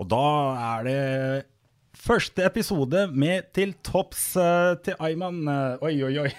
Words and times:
Og 0.00 0.06
da 0.08 0.56
er 0.56 0.80
det 0.86 1.44
første 2.00 2.40
episode 2.48 3.02
med 3.12 3.50
Til 3.52 3.76
topps 3.84 4.32
uh, 4.40 4.72
til 4.80 4.96
Ayman. 4.96 5.44
Eh, 5.44 5.84
oi, 5.84 6.00
oi, 6.06 6.14
oi. 6.22 6.30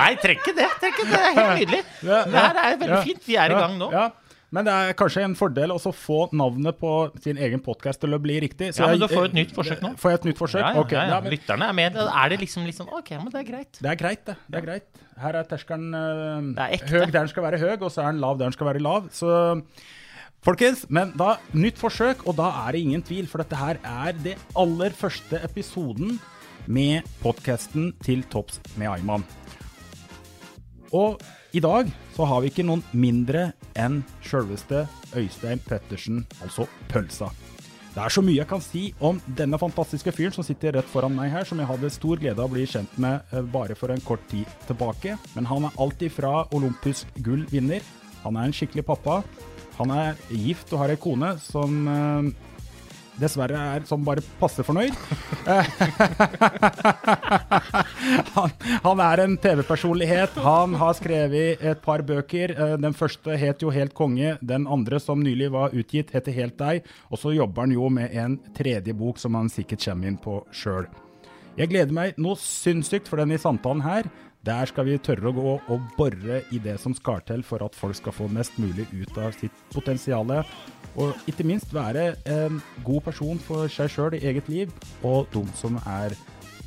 Nei, 0.00 0.14
trekk 0.22 0.38
ikke 0.42 0.54
det. 0.56 0.66
Trekk 0.80 0.98
ikke 0.98 1.12
det. 1.12 1.20
Helt 1.36 1.54
nydelig. 1.60 1.82
Det 2.02 2.34
her 2.34 2.56
er 2.58 2.76
veldig 2.80 2.96
ja, 2.96 3.02
fint. 3.06 3.22
Vi 3.26 3.34
er 3.38 3.50
i 3.54 3.56
gang 3.58 3.74
nå. 3.78 3.88
Ja. 3.94 4.10
Men 4.50 4.66
det 4.66 4.72
er 4.74 4.96
kanskje 4.98 5.22
en 5.22 5.36
fordel 5.38 5.70
å 5.70 5.78
få 5.78 6.26
navnet 6.34 6.74
på 6.80 6.90
sin 7.22 7.38
egen 7.38 7.60
podkast 7.62 8.00
til 8.02 8.10
å 8.16 8.18
bli 8.22 8.40
riktig. 8.42 8.72
Ja, 8.74 8.88
men 8.90 8.98
du 8.98 9.06
får 9.10 9.28
et 9.28 9.36
nytt 9.36 9.52
forsøk 9.54 9.78
nå. 9.84 9.92
Får 10.00 10.10
jeg 10.10 10.18
et 10.20 10.26
nytt 10.30 10.40
forsøk? 10.40 10.64
Ja, 10.64 10.72
ja, 10.74 10.80
okay, 10.82 10.98
ja, 11.12 11.20
men 11.22 11.30
Lytterne 11.36 11.64
er 11.70 11.76
med. 11.78 11.94
Er 12.00 12.26
det 12.32 12.38
liksom 12.42 12.66
sånn 12.74 12.90
OK, 12.98 13.10
men 13.20 13.28
det 13.30 13.38
er 13.44 13.46
greit. 13.46 13.78
det 13.78 13.90
er 13.92 13.98
greit, 14.00 14.24
det. 14.26 14.34
det 14.50 14.56
er 14.58 14.64
greit. 14.66 14.88
Her 15.20 15.34
er 15.38 15.44
terskelen 15.46 15.94
eh, 15.94 16.64
er 16.64 16.74
ekte. 16.80 16.90
høy 16.96 17.04
der 17.04 17.20
den 17.20 17.30
skal 17.30 17.46
være 17.46 17.60
høy, 17.62 17.76
og 17.76 17.90
så 17.92 18.02
er 18.02 18.10
den 18.10 18.22
lav 18.24 18.34
der 18.40 18.50
den 18.50 18.56
skal 18.56 18.72
være 18.72 18.82
lav. 18.82 19.06
Så 19.14 19.30
Folkens, 20.40 20.86
men 20.88 21.10
da 21.20 21.34
nytt 21.52 21.76
forsøk, 21.76 22.22
og 22.24 22.38
da 22.38 22.46
er 22.62 22.72
det 22.72 22.80
ingen 22.80 23.02
tvil, 23.04 23.26
for 23.28 23.42
dette 23.42 23.58
her 23.60 23.76
er 23.84 24.16
det 24.24 24.38
aller 24.56 24.94
første 24.96 25.36
episoden 25.44 26.16
med 26.64 27.04
podkasten 27.20 27.90
Til 28.00 28.24
topps 28.32 28.56
med 28.80 28.88
Ayman. 28.88 29.26
Og 30.96 31.20
i 31.52 31.60
dag 31.60 31.90
så 32.16 32.24
har 32.24 32.40
vi 32.40 32.48
ikke 32.48 32.64
noen 32.64 32.80
mindre 32.96 33.50
enn 33.76 34.00
sjølveste 34.24 34.86
Øystein 35.12 35.60
Pettersen, 35.66 36.24
altså 36.40 36.64
Pølsa. 36.88 37.28
Det 37.90 38.00
er 38.00 38.14
så 38.14 38.22
mye 38.24 38.38
jeg 38.38 38.48
kan 38.48 38.62
si 38.64 38.82
om 39.02 39.20
denne 39.36 39.58
fantastiske 39.60 40.14
fyren 40.14 40.32
som 40.32 40.46
sitter 40.46 40.78
rett 40.78 40.88
foran 40.88 41.12
meg 41.12 41.34
her, 41.34 41.44
som 41.44 41.60
jeg 41.60 41.68
hadde 41.68 41.92
stor 41.92 42.22
glede 42.22 42.38
av 42.38 42.48
å 42.48 42.54
bli 42.54 42.64
kjent 42.70 42.96
med 43.02 43.28
eh, 43.34 43.44
bare 43.44 43.76
for 43.76 43.92
en 43.92 44.00
kort 44.06 44.22
tid 44.30 44.48
tilbake. 44.68 45.18
Men 45.34 45.50
han 45.50 45.68
er 45.68 45.80
alltid 45.82 46.14
fra 46.16 46.46
Olympus 46.54 47.04
gull-vinner. 47.20 47.84
Han 48.22 48.38
er 48.38 48.48
en 48.48 48.54
skikkelig 48.54 48.86
pappa. 48.88 49.20
Han 49.80 49.90
er 49.96 50.18
gift 50.28 50.72
og 50.74 50.82
har 50.82 50.92
ei 50.92 50.98
kone 51.00 51.32
som 51.40 51.76
eh, 51.88 52.28
dessverre 53.20 53.58
er 53.76 53.84
som 53.88 54.04
bare 54.04 54.22
passe 54.40 54.64
fornøyd. 54.64 54.94
han, 58.36 58.54
han 58.84 59.02
er 59.04 59.22
en 59.24 59.36
TV-personlighet. 59.40 60.36
Han 60.44 60.76
har 60.80 60.96
skrevet 60.98 61.64
et 61.72 61.82
par 61.84 62.04
bøker. 62.06 62.54
Eh, 62.56 62.76
Den 62.80 62.96
første 62.96 63.36
het 63.40 63.64
jo 63.64 63.72
Helt 63.72 63.94
konge. 63.96 64.36
Den 64.40 64.66
andre, 64.68 65.00
som 65.00 65.20
nylig 65.24 65.50
var 65.54 65.72
utgitt, 65.76 66.12
heter 66.16 66.36
Helt 66.36 66.58
deg. 66.60 66.84
Og 67.10 67.20
så 67.22 67.32
jobber 67.36 67.66
han 67.66 67.76
jo 67.76 67.88
med 67.92 68.16
en 68.16 68.38
tredje 68.56 68.96
bok 68.96 69.20
som 69.20 69.36
han 69.38 69.48
sikkert 69.52 69.84
kommer 69.84 70.10
inn 70.10 70.20
på 70.20 70.40
sjøl. 70.52 70.88
Jeg 71.58 71.68
gleder 71.72 71.92
meg 71.92 72.18
noe 72.20 72.38
sinnssykt 72.40 73.08
for 73.10 73.20
denne 73.20 73.38
samtalen 73.40 73.82
her. 73.84 74.08
Der 74.40 74.64
skal 74.64 74.86
vi 74.88 74.94
tørre 74.96 75.28
å 75.28 75.36
gå 75.36 75.50
og 75.68 75.88
bore 75.98 76.38
i 76.48 76.58
det 76.64 76.78
som 76.80 76.94
skal 76.96 77.20
til 77.28 77.42
for 77.44 77.60
at 77.60 77.74
folk 77.76 77.98
skal 77.98 78.14
få 78.16 78.28
mest 78.32 78.54
mulig 78.56 78.86
ut 78.88 79.18
av 79.20 79.34
sitt 79.36 79.56
potensial. 79.68 80.30
Og 80.96 81.28
ikke 81.28 81.44
minst 81.44 81.74
være 81.76 82.14
en 82.24 82.62
god 82.86 83.02
person 83.10 83.40
for 83.44 83.68
seg 83.68 83.90
sjøl 83.92 84.16
i 84.16 84.22
eget 84.30 84.48
liv, 84.48 84.72
og 85.04 85.28
de 85.34 85.42
som 85.60 85.76
er 85.84 86.16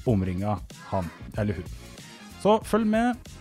omringa 0.05 0.59
han 0.91 1.09
eller 1.33 1.57
hun. 1.57 1.71
Så 2.43 2.59
følg 2.67 2.85
med. 2.93 3.31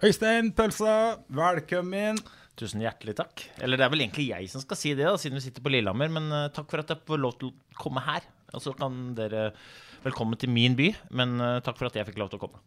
Øystein 0.00 0.48
Pølsa, 0.56 1.18
velkommen. 1.28 2.22
Tusen 2.56 2.80
hjertelig 2.80 3.18
takk. 3.18 3.44
Eller 3.60 3.76
det 3.76 3.84
er 3.84 3.92
vel 3.92 4.06
egentlig 4.06 4.30
jeg 4.30 4.48
som 4.48 4.64
skal 4.64 4.80
si 4.80 4.94
det, 4.96 5.04
da, 5.04 5.20
siden 5.20 5.36
vi 5.36 5.44
sitter 5.44 5.64
på 5.64 5.74
Lillehammer. 5.74 6.08
Men 6.08 6.32
eh, 6.32 6.48
takk 6.56 6.70
for 6.72 6.80
at 6.80 6.94
jeg 6.94 7.04
får 7.04 7.20
lov 7.20 7.36
til 7.36 7.52
å 7.52 7.80
komme 7.82 8.00
her. 8.06 8.24
Og 8.56 8.64
så 8.64 8.72
kan 8.76 9.12
dere 9.16 9.50
Velkommen 10.06 10.38
til 10.38 10.52
min 10.52 10.76
by, 10.78 10.92
men 11.18 11.40
eh, 11.42 11.60
takk 11.66 11.80
for 11.80 11.88
at 11.88 11.96
jeg 11.98 12.06
fikk 12.06 12.20
lov 12.20 12.28
til 12.30 12.38
å 12.38 12.44
komme. 12.44 12.60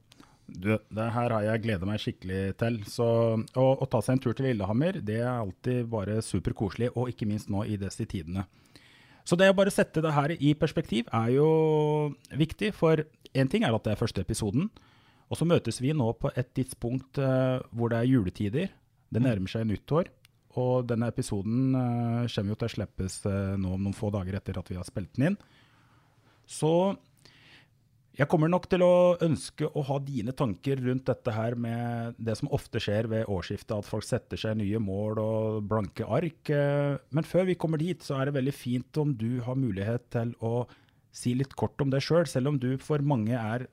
Du, 0.49 0.73
det 0.75 1.05
her 1.13 1.31
har 1.31 1.43
jeg 1.45 1.61
gleda 1.63 1.87
meg 1.87 2.01
skikkelig 2.03 2.39
til. 2.59 2.79
Så 2.89 3.05
å, 3.07 3.65
å 3.79 3.87
ta 3.87 4.01
seg 4.03 4.17
en 4.17 4.23
tur 4.25 4.35
til 4.35 4.49
Lillehammer, 4.49 4.97
det 5.05 5.21
er 5.21 5.29
alltid 5.29 5.87
bare 5.91 6.17
superkoselig, 6.25 6.89
og 6.99 7.11
ikke 7.13 7.29
minst 7.29 7.51
nå 7.53 7.63
i 7.69 7.77
disse 7.79 8.03
tidene. 8.09 8.43
Så 9.23 9.37
det 9.39 9.47
å 9.51 9.55
bare 9.55 9.71
sette 9.71 10.01
det 10.03 10.11
her 10.15 10.33
i 10.35 10.55
perspektiv 10.57 11.07
er 11.15 11.29
jo 11.37 11.49
viktig, 12.35 12.73
for 12.75 13.05
én 13.31 13.51
ting 13.51 13.63
er 13.63 13.77
at 13.77 13.85
det 13.85 13.93
er 13.93 14.01
første 14.01 14.25
episoden. 14.25 14.67
Og 15.29 15.37
så 15.37 15.45
møtes 15.47 15.77
vi 15.79 15.93
nå 15.93 16.09
på 16.17 16.33
et 16.33 16.49
tidspunkt 16.57 17.21
uh, 17.21 17.61
hvor 17.69 17.93
det 17.93 18.01
er 18.01 18.09
juletider. 18.09 18.73
Det 19.13 19.21
nærmer 19.21 19.51
seg 19.53 19.67
nyttår. 19.69 20.09
Og 20.57 20.89
denne 20.89 21.11
episoden 21.13 21.77
uh, 21.77 22.25
kommer 22.25 22.55
jo 22.55 22.59
til 22.59 22.67
å 22.71 22.73
slippes 22.73 23.19
uh, 23.29 23.53
nå 23.61 23.77
om 23.77 23.85
noen 23.85 23.95
få 23.95 24.09
dager 24.11 24.39
etter 24.39 24.57
at 24.57 24.73
vi 24.73 24.79
har 24.79 24.87
spilt 24.87 25.13
den 25.15 25.29
inn. 25.29 25.39
Så 26.49 26.73
jeg 28.19 28.27
kommer 28.27 28.49
nok 28.51 28.65
til 28.67 28.81
å 28.83 29.15
ønske 29.23 29.69
å 29.69 29.81
ha 29.87 29.95
dine 30.03 30.33
tanker 30.35 30.81
rundt 30.83 31.05
dette 31.07 31.31
her 31.31 31.55
med 31.55 32.17
det 32.19 32.33
som 32.35 32.49
ofte 32.51 32.81
skjer 32.83 33.07
ved 33.07 33.29
årsskiftet, 33.31 33.77
at 33.77 33.87
folk 33.87 34.03
setter 34.03 34.41
seg 34.41 34.57
nye 34.59 34.81
mål 34.83 35.21
og 35.23 35.59
blanke 35.69 36.03
ark. 36.03 36.49
Eh, 36.51 36.97
Men 37.15 37.23
før 37.23 37.47
vi 37.47 37.55
kommer 37.55 37.79
dit, 37.79 38.01
så 38.03 38.17
er 38.19 38.27
det 38.27 38.35
veldig 38.35 38.55
fint 38.57 38.99
om 38.99 39.13
du 39.15 39.39
har 39.45 39.55
mulighet 39.55 40.09
til 40.11 40.33
å 40.43 40.65
si 41.15 41.31
litt 41.37 41.55
kort 41.55 41.79
om 41.79 41.93
deg 41.93 42.03
sjøl, 42.03 42.25
selv, 42.25 42.33
selv 42.33 42.51
om 42.51 42.59
du 42.59 42.73
for 42.77 42.99
mange 42.99 43.39
er 43.39 43.69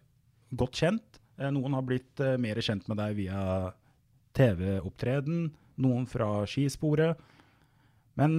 godt 0.54 0.78
kjent. 0.78 1.18
Eh, 1.40 1.50
Noen 1.50 1.74
har 1.74 1.82
blitt 1.88 2.22
eh, 2.22 2.36
mer 2.38 2.60
kjent 2.62 2.86
med 2.86 3.02
deg 3.02 3.16
via 3.18 3.72
TV-opptreden, 4.38 5.48
noen 5.82 6.06
fra 6.06 6.44
skisporet. 6.46 7.18
Men 8.16 8.38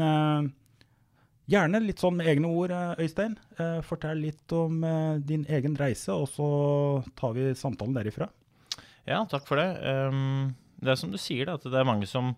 Gjerne 1.47 1.79
litt 1.79 2.01
sånn 2.03 2.17
med 2.19 2.27
egne 2.27 2.49
ord, 2.51 2.73
eh, 2.75 2.99
Øystein. 3.05 3.37
Eh, 3.55 3.79
fortell 3.87 4.19
litt 4.19 4.51
om 4.51 4.81
eh, 4.83 5.15
din 5.23 5.45
egen 5.47 5.77
reise, 5.79 6.11
og 6.11 6.27
så 6.27 6.47
tar 7.15 7.37
vi 7.37 7.53
samtalen 7.55 7.95
derifra. 7.95 8.27
Ja, 9.07 9.21
takk 9.31 9.47
for 9.47 9.55
det. 9.55 9.69
Ehm, 9.87 10.51
det 10.83 10.91
er 10.91 10.99
som 10.99 11.13
du 11.13 11.17
sier, 11.21 11.47
at 11.53 11.63
det 11.63 11.79
er 11.79 11.87
mange 11.87 12.07
som 12.09 12.35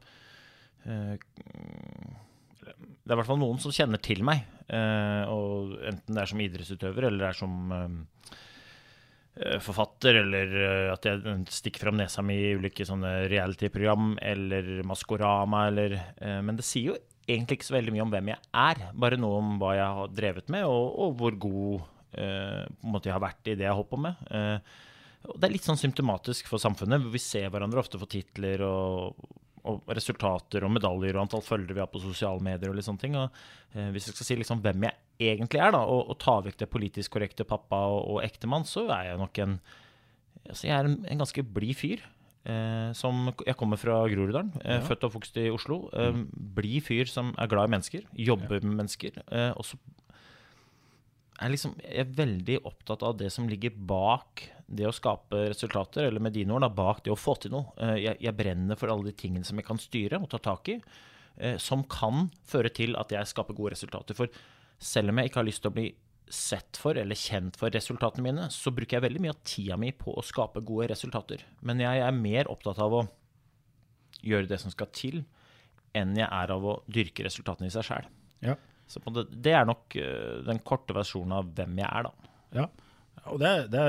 Det 0.79 1.19
er 3.09 3.11
i 3.11 3.17
hvert 3.17 3.27
fall 3.27 3.41
noen 3.41 3.59
som 3.59 3.73
kjenner 3.73 3.99
til 4.01 4.23
meg. 4.23 4.45
og 4.69 5.73
enten 5.83 6.15
det 6.15 6.21
er 6.21 6.29
som 6.29 6.39
idrettsutøver, 6.39 7.07
eller 7.09 7.19
det 7.19 7.27
er 7.27 7.37
som 7.37 8.07
forfatter, 9.65 10.21
eller 10.21 10.93
at 10.93 11.05
jeg 11.05 11.45
stikker 11.51 11.83
fram 11.83 11.97
nesa 11.97 12.23
mi 12.23 12.37
i 12.37 12.55
ulike 12.55 12.87
sånne 12.87 13.27
reality-program, 13.29 14.17
eller 14.21 14.83
Maskorama, 14.87 15.67
eller 15.67 15.99
Men 16.41 16.55
det 16.55 16.65
sier 16.65 16.93
jo 16.93 16.97
egentlig 17.29 17.59
ikke 17.59 17.69
så 17.69 17.77
veldig 17.77 17.95
mye 17.95 18.05
om 18.05 18.13
hvem 18.13 18.31
jeg 18.33 18.41
er, 18.65 18.83
bare 19.05 19.19
noe 19.21 19.39
om 19.39 19.57
hva 19.61 19.73
jeg 19.77 19.97
har 19.99 20.13
drevet 20.17 20.53
med, 20.53 20.67
og, 20.67 20.85
og 21.05 21.17
hvor 21.19 21.39
god 21.45 21.81
eh, 22.19 22.63
jeg 23.05 23.15
har 23.15 23.23
vært 23.23 23.51
i 23.51 23.57
det 23.59 23.67
jeg 23.67 23.77
har 23.79 23.89
på 23.89 23.99
med. 24.01 24.23
Eh, 24.29 24.87
det 25.29 25.45
er 25.45 25.53
litt 25.53 25.67
sånn 25.67 25.79
symptomatisk 25.79 26.47
for 26.49 26.61
samfunnet. 26.61 27.05
Vi 27.11 27.21
ser 27.21 27.49
hverandre 27.51 27.81
ofte 27.81 27.99
for 27.99 28.09
titler 28.09 28.63
og, 28.65 29.19
og 29.67 29.91
resultater 29.91 30.63
og 30.63 30.71
medaljer 30.73 31.17
og 31.17 31.25
antall 31.25 31.43
følgere 31.45 31.75
vi 31.75 31.83
har 31.83 31.91
på 31.91 32.01
sosiale 32.03 32.41
medier. 32.43 32.71
og 32.71 32.79
litt 32.79 32.87
sånne 32.87 33.03
ting. 33.03 33.17
Og, 33.19 33.41
eh, 33.75 33.91
hvis 33.93 34.09
jeg 34.09 34.15
skal 34.15 34.29
si 34.29 34.39
liksom 34.39 34.63
hvem 34.63 34.87
jeg 34.87 35.33
egentlig 35.35 35.61
er, 35.61 35.75
da, 35.75 35.83
og, 35.83 36.13
og 36.13 36.19
ta 36.23 36.39
vekk 36.45 36.61
det 36.61 36.71
politisk 36.71 37.17
korrekte 37.17 37.47
pappa 37.47 37.83
og, 37.91 38.01
og 38.15 38.23
ektemann, 38.25 38.65
så 38.67 38.87
er 38.87 39.11
jeg 39.11 39.21
nok 39.21 39.43
en 39.45 39.59
altså 40.49 40.65
Jeg 40.65 40.73
er 40.73 40.87
en, 40.87 40.95
en 41.05 41.19
ganske 41.19 41.43
blid 41.43 41.77
fyr. 41.77 42.05
Eh, 42.49 42.91
som, 42.97 43.29
jeg 43.45 43.57
kommer 43.59 43.77
fra 43.77 44.01
Groruddalen, 44.09 44.51
eh, 44.63 44.81
født 44.85 45.03
og 45.03 45.11
oppvokst 45.11 45.37
i 45.41 45.49
Oslo. 45.53 45.83
Eh, 45.93 46.23
blid 46.57 46.85
fyr 46.87 47.09
som 47.09 47.33
er 47.37 47.49
glad 47.51 47.69
i 47.69 47.73
mennesker, 47.75 48.07
jobber 48.29 48.63
med 48.63 48.79
mennesker. 48.81 49.21
Eh, 49.29 49.51
og 49.53 49.67
så 49.67 49.77
er 51.39 51.53
liksom, 51.53 51.75
jeg 51.83 52.03
er 52.03 52.15
veldig 52.17 52.57
opptatt 52.67 53.03
av 53.05 53.17
det 53.19 53.29
som 53.31 53.47
ligger 53.49 53.75
bak 53.75 54.47
det 54.69 54.87
å 54.87 54.93
skape 54.93 55.47
resultater, 55.49 56.05
eller 56.05 56.21
med 56.21 56.35
dine 56.35 56.53
ord, 56.53 56.65
da, 56.65 56.69
bak 56.73 57.03
det 57.05 57.13
å 57.13 57.19
få 57.19 57.35
til 57.41 57.53
noe. 57.55 57.71
Eh, 57.77 57.97
jeg, 58.03 58.19
jeg 58.25 58.37
brenner 58.37 58.79
for 58.79 58.91
alle 58.91 59.09
de 59.09 59.17
tingene 59.17 59.47
som 59.47 59.59
jeg 59.59 59.67
kan 59.69 59.81
styre 59.81 60.19
og 60.21 60.29
ta 60.33 60.41
tak 60.49 60.73
i, 60.73 60.79
eh, 61.37 61.57
som 61.61 61.85
kan 61.89 62.27
føre 62.49 62.71
til 62.75 62.97
at 62.99 63.13
jeg 63.15 63.31
skaper 63.31 63.57
gode 63.57 63.75
resultater. 63.77 64.17
For 64.17 64.31
selv 64.79 65.11
om 65.11 65.19
jeg 65.19 65.29
ikke 65.29 65.41
har 65.41 65.49
lyst 65.49 65.63
til 65.65 65.71
å 65.71 65.77
bli 65.77 65.89
sett 66.33 66.77
for 66.77 66.97
eller 66.97 67.17
kjent 67.17 67.57
for 67.59 67.73
resultatene 67.73 68.25
mine, 68.25 68.47
så 68.53 68.71
bruker 68.75 68.97
jeg 68.97 69.05
veldig 69.07 69.21
mye 69.23 69.33
av 69.33 69.41
tida 69.47 69.77
mi 69.81 69.91
på 69.95 70.13
å 70.13 70.23
skape 70.25 70.63
gode 70.65 70.89
resultater. 70.91 71.43
Men 71.65 71.81
jeg 71.83 72.03
er 72.05 72.15
mer 72.15 72.49
opptatt 72.51 72.81
av 72.83 72.95
å 72.99 73.05
gjøre 74.25 74.49
det 74.49 74.59
som 74.61 74.73
skal 74.73 74.91
til, 74.95 75.23
enn 75.97 76.17
jeg 76.17 76.27
er 76.27 76.53
av 76.53 76.65
å 76.65 76.79
dyrke 76.91 77.25
resultatene 77.25 77.69
i 77.69 77.73
seg 77.73 77.87
sjæl. 77.87 78.09
Ja. 78.45 78.55
Så 78.89 79.01
det, 79.13 79.25
det 79.45 79.53
er 79.57 79.67
nok 79.69 79.95
øh, 80.01 80.39
den 80.47 80.61
korte 80.65 80.95
versjonen 80.97 81.35
av 81.39 81.49
hvem 81.57 81.81
jeg 81.81 81.89
er, 81.89 82.09
da. 82.09 82.31
Ja. 82.61 82.67
Og 83.29 83.41
det, 83.41 83.51
det, 83.73 83.81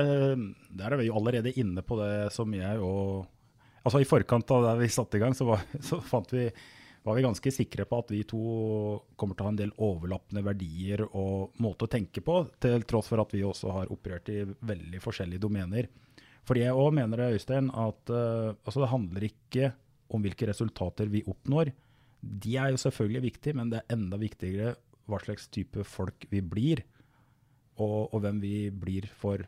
der 0.77 0.93
er 0.93 0.99
vi 0.99 1.07
jo 1.07 1.15
allerede 1.17 1.53
inne 1.57 1.83
på 1.85 1.97
det 2.01 2.31
som 2.35 2.51
jeg 2.53 2.81
og 2.83 3.29
Altså 3.81 3.97
I 3.97 4.05
forkant 4.05 4.51
av 4.53 4.61
da 4.61 4.71
vi 4.77 4.85
satte 4.93 5.17
i 5.17 5.21
gang, 5.23 5.33
så 5.33 5.47
var, 5.47 5.63
så 5.87 5.97
fant 6.05 6.29
vi, 6.29 6.43
var 7.03 7.17
vi 7.17 7.23
ganske 7.25 7.51
sikre 7.53 7.85
på 7.89 7.99
at 8.03 8.11
vi 8.13 8.21
to 8.29 8.41
kommer 9.17 9.37
til 9.37 9.43
å 9.43 9.47
ha 9.47 9.53
en 9.53 9.59
del 9.59 9.73
overlappende 9.81 10.43
verdier 10.45 11.01
og 11.07 11.57
måte 11.63 11.87
å 11.87 11.91
tenke 11.91 12.21
på, 12.25 12.43
til 12.61 12.85
tross 12.89 13.09
for 13.09 13.23
at 13.23 13.33
vi 13.33 13.41
også 13.45 13.73
har 13.73 13.93
operert 13.93 14.29
i 14.29 14.43
veldig 14.45 15.01
forskjellige 15.01 15.41
domener. 15.41 15.89
For 16.45 16.57
jeg 16.57 16.73
òg 16.73 16.93
mener 16.97 17.21
det, 17.21 17.37
Øystein, 17.37 17.69
at 17.73 18.11
uh, 18.13 18.53
altså 18.53 18.83
det 18.83 18.91
handler 18.91 19.25
ikke 19.27 19.71
om 20.13 20.21
hvilke 20.25 20.49
resultater 20.49 21.09
vi 21.09 21.23
oppnår. 21.29 21.71
De 22.21 22.55
er 22.59 22.73
jo 22.73 22.81
selvfølgelig 22.81 23.23
viktige, 23.25 23.57
men 23.57 23.71
det 23.71 23.81
er 23.81 23.95
enda 23.95 24.19
viktigere 24.21 24.75
hva 25.09 25.19
slags 25.23 25.47
type 25.53 25.85
folk 25.87 26.27
vi 26.29 26.41
blir, 26.45 26.83
og, 27.81 28.11
og 28.13 28.21
hvem 28.21 28.41
vi 28.43 28.55
blir 28.69 29.07
for 29.17 29.41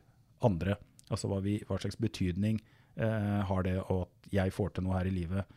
andre. 0.46 0.80
Altså 1.12 1.30
hva, 1.30 1.38
vi, 1.44 1.60
hva 1.68 1.78
slags 1.82 2.00
betydning 2.02 2.58
uh, 2.98 3.44
har 3.46 3.68
det, 3.68 3.78
at 3.78 4.34
jeg 4.34 4.56
får 4.56 4.74
til 4.74 4.88
noe 4.88 4.98
her 4.98 5.10
i 5.10 5.14
livet. 5.14 5.54